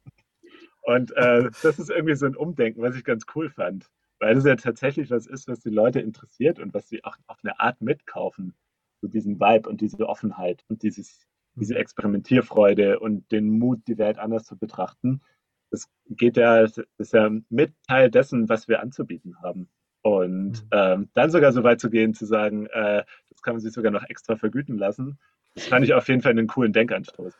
Und 0.83 1.11
äh, 1.17 1.49
das 1.61 1.77
ist 1.77 1.89
irgendwie 1.89 2.15
so 2.15 2.25
ein 2.25 2.37
Umdenken, 2.37 2.81
was 2.81 2.95
ich 2.95 3.03
ganz 3.03 3.25
cool 3.35 3.49
fand. 3.49 3.91
Weil 4.19 4.35
das 4.35 4.45
ja 4.45 4.55
tatsächlich 4.55 5.11
was 5.11 5.27
ist, 5.27 5.49
was 5.49 5.59
die 5.59 5.69
Leute 5.69 5.99
interessiert 5.99 6.57
und 6.59 6.73
was 6.73 6.87
sie 6.87 7.03
auch 7.03 7.17
auf 7.27 7.37
eine 7.43 7.59
Art 7.59 7.81
mitkaufen. 7.81 8.55
So 9.01 9.09
diesen 9.09 9.41
Vibe 9.41 9.67
und 9.67 9.81
diese 9.81 10.07
Offenheit 10.07 10.63
und 10.69 10.83
dieses, 10.83 11.27
diese 11.55 11.75
Experimentierfreude 11.75 12.99
und 12.99 13.29
den 13.33 13.49
Mut, 13.59 13.81
die 13.89 13.97
Welt 13.97 14.19
anders 14.19 14.45
zu 14.45 14.57
betrachten. 14.57 15.21
Das 15.69 15.89
geht 16.07 16.37
ja, 16.37 16.61
das 16.61 16.79
ist 16.97 17.11
ja 17.11 17.29
mit 17.49 17.73
Teil 17.89 18.09
dessen, 18.09 18.47
was 18.47 18.69
wir 18.69 18.79
anzubieten 18.79 19.41
haben. 19.41 19.69
Und 20.05 20.51
mhm. 20.51 20.69
ähm, 20.69 21.09
dann 21.15 21.31
sogar 21.31 21.51
so 21.51 21.63
weit 21.63 21.81
zu 21.81 21.89
gehen, 21.89 22.13
zu 22.13 22.27
sagen, 22.27 22.67
äh, 22.67 23.03
das 23.31 23.41
kann 23.41 23.55
man 23.55 23.61
sich 23.61 23.73
sogar 23.73 23.91
noch 23.91 24.03
extra 24.03 24.35
vergüten 24.35 24.77
lassen, 24.77 25.17
das 25.55 25.65
fand 25.65 25.83
ich 25.83 25.95
auf 25.95 26.07
jeden 26.07 26.21
Fall 26.21 26.29
einen 26.29 26.45
coolen 26.45 26.73
Denkanstoß. 26.73 27.33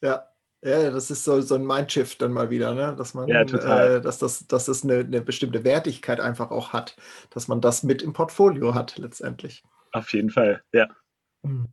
Ja, 0.00 0.24
ja, 0.62 0.88
das 0.92 1.10
ist 1.10 1.24
so, 1.24 1.40
so 1.40 1.56
ein 1.56 1.66
Mindshift 1.66 2.22
dann 2.22 2.30
mal 2.30 2.48
wieder, 2.48 2.74
ne? 2.74 2.94
dass 2.96 3.14
man, 3.14 3.26
ja, 3.26 3.40
äh, 3.40 4.00
dass 4.00 4.18
das, 4.18 4.46
dass 4.46 4.66
das 4.66 4.84
eine, 4.84 5.00
eine, 5.00 5.20
bestimmte 5.20 5.64
Wertigkeit 5.64 6.20
einfach 6.20 6.52
auch 6.52 6.72
hat, 6.72 6.94
dass 7.30 7.48
man 7.48 7.60
das 7.60 7.82
mit 7.82 8.02
im 8.02 8.12
Portfolio 8.12 8.76
hat 8.76 8.96
letztendlich. 8.96 9.64
Auf 9.90 10.12
jeden 10.12 10.30
Fall, 10.30 10.62
ja. 10.70 10.86
Hm. 11.42 11.66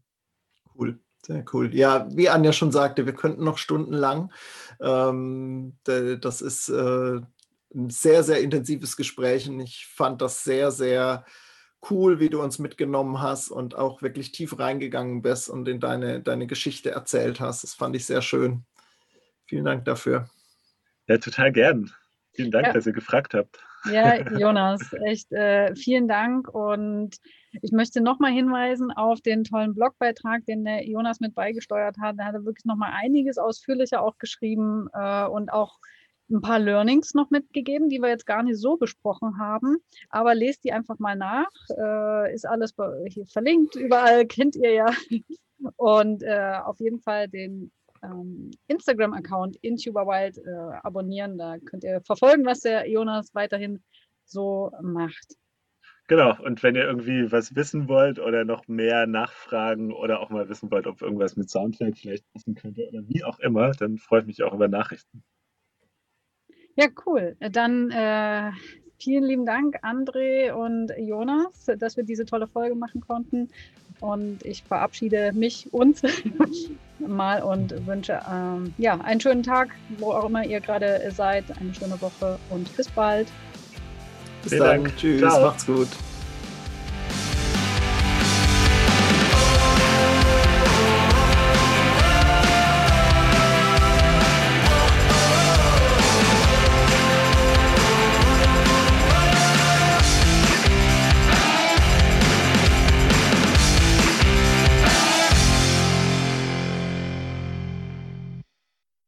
Cool, 0.76 0.98
sehr 1.24 1.46
cool. 1.54 1.76
Ja, 1.76 2.08
wie 2.10 2.28
Anja 2.28 2.54
schon 2.54 2.72
sagte, 2.72 3.06
wir 3.06 3.14
könnten 3.14 3.44
noch 3.44 3.60
stundenlang. 3.60 4.34
Ähm, 4.80 5.78
das 5.84 6.42
ist 6.42 6.70
äh, 6.70 7.22
ein 7.74 7.90
sehr, 7.90 8.24
sehr 8.24 8.42
intensives 8.42 8.98
Gespräch 8.98 9.48
und 9.50 9.60
ich 9.60 9.88
fand 9.88 10.22
das 10.22 10.44
sehr, 10.44 10.72
sehr 10.72 11.26
cool, 11.90 12.20
wie 12.20 12.30
du 12.30 12.42
uns 12.42 12.60
mitgenommen 12.60 13.22
hast 13.22 13.50
und 13.50 13.76
auch 13.76 14.02
wirklich 14.02 14.32
tief 14.32 14.60
reingegangen 14.60 15.22
bist 15.22 15.50
und 15.50 15.68
in 15.68 15.80
deine, 15.80 16.22
deine 16.22 16.48
Geschichte 16.48 16.92
erzählt 16.92 17.40
hast. 17.40 17.64
Das 17.64 17.74
fand 17.74 17.96
ich 17.96 18.06
sehr 18.06 18.22
schön. 18.22 18.66
Vielen 19.46 19.66
Dank 19.66 19.86
dafür. 19.86 20.30
Ja, 21.08 21.18
total 21.18 21.52
gern. 21.52 21.92
Vielen 22.34 22.52
Dank, 22.52 22.68
ja. 22.68 22.74
dass 22.74 22.86
ihr 22.86 22.94
gefragt 22.94 23.34
habt. 23.34 23.60
Ja, 23.92 24.16
Jonas, 24.40 24.94
echt 25.06 25.32
äh, 25.32 25.76
vielen 25.76 26.08
Dank. 26.08 26.48
Und 26.54 27.18
ich 27.62 27.72
möchte 27.72 28.00
nochmal 28.00 28.32
hinweisen 28.32 28.92
auf 28.92 29.22
den 29.22 29.44
tollen 29.44 29.74
Blogbeitrag, 29.74 30.46
den 30.46 30.64
der 30.64 30.88
Jonas 30.88 31.20
mit 31.20 31.36
beigesteuert 31.36 31.98
hat. 32.00 32.16
Da 32.18 32.26
hat 32.26 32.36
er 32.36 32.46
wirklich 32.46 32.66
nochmal 32.66 32.94
einiges 32.94 33.38
ausführlicher 33.38 34.02
auch 34.02 34.18
geschrieben 34.18 34.88
äh, 34.94 35.26
und 35.26 35.52
auch 35.52 35.80
ein 36.32 36.42
paar 36.42 36.60
Learnings 36.60 37.14
noch 37.14 37.30
mitgegeben, 37.30 37.90
die 37.90 38.00
wir 38.00 38.10
jetzt 38.10 38.26
gar 38.26 38.44
nicht 38.44 38.58
so 38.58 38.78
besprochen 38.78 39.38
haben. 39.38 39.78
Aber 40.10 40.36
lest 40.36 40.64
die 40.64 40.74
einfach 40.74 41.00
mal 41.00 41.16
nach. 41.16 41.50
Äh, 41.78 42.34
ist 42.34 42.48
alles 42.48 42.74
hier 43.08 43.26
verlinkt. 43.28 43.76
Überall 43.76 44.26
kennt 44.28 44.56
ihr 44.56 44.72
ja. 44.74 44.92
Und 45.78 46.24
äh, 46.24 46.56
auf 46.64 46.80
jeden 46.80 47.00
Fall 47.00 47.28
den 47.28 47.72
ähm, 48.04 48.52
Instagram-Account 48.68 49.58
InTuberWild 49.58 50.38
äh, 50.40 50.78
abonnieren. 50.84 51.38
Da 51.38 51.58
könnt 51.60 51.84
ihr 51.84 52.02
verfolgen, 52.02 52.46
was 52.46 52.62
der 52.62 52.90
Jonas 52.90 53.34
weiterhin 53.36 53.84
so 54.26 54.72
macht. 54.82 55.36
Genau, 56.08 56.36
und 56.44 56.62
wenn 56.62 56.76
ihr 56.76 56.84
irgendwie 56.84 57.32
was 57.32 57.56
wissen 57.56 57.88
wollt 57.88 58.20
oder 58.20 58.44
noch 58.44 58.68
mehr 58.68 59.08
nachfragen 59.08 59.94
oder 59.94 60.20
auch 60.20 60.30
mal 60.30 60.50
wissen 60.50 60.70
wollt, 60.70 60.86
ob 60.86 61.02
irgendwas 61.02 61.38
mit 61.38 61.50
Soundcloud 61.50 61.98
vielleicht 61.98 62.30
passen 62.34 62.54
könnte 62.54 62.86
oder 62.90 63.08
wie 63.08 63.24
auch 63.24 63.40
immer, 63.40 63.72
dann 63.72 63.98
freue 63.98 64.22
ich 64.22 64.28
mich 64.28 64.44
auch 64.44 64.54
über 64.54 64.68
Nachrichten. 64.68 65.24
Ja, 66.82 66.88
cool. 67.06 67.36
Dann 67.40 67.92
äh, 67.92 68.50
vielen 68.98 69.24
lieben 69.26 69.46
Dank, 69.46 69.78
André 69.84 70.52
und 70.52 70.92
Jonas, 70.98 71.70
dass 71.78 71.96
wir 71.96 72.04
diese 72.04 72.26
tolle 72.26 72.48
Folge 72.48 72.74
machen 72.74 73.02
konnten. 73.02 73.50
Und 74.00 74.44
ich 74.44 74.64
verabschiede 74.64 75.32
mich, 75.32 75.72
uns 75.72 76.02
mal 77.00 77.44
und 77.44 77.86
wünsche 77.86 78.20
ähm, 78.28 78.74
ja, 78.80 79.00
einen 79.00 79.22
schönen 79.22 79.44
Tag, 79.44 79.76
wo 80.00 80.12
auch 80.14 80.26
immer 80.26 80.44
ihr 80.44 80.60
gerade 80.60 81.12
seid, 81.12 81.44
eine 81.60 81.72
schöne 81.72 82.02
Woche 82.02 82.40
und 82.50 82.76
bis 82.76 82.88
bald. 82.90 83.28
Bis 84.42 84.54
Vielen 84.54 84.64
dann. 84.64 84.84
Dank. 84.86 84.98
Tschüss. 84.98 85.22
Ciao. 85.22 85.46
Macht's 85.46 85.68
gut. 85.68 85.88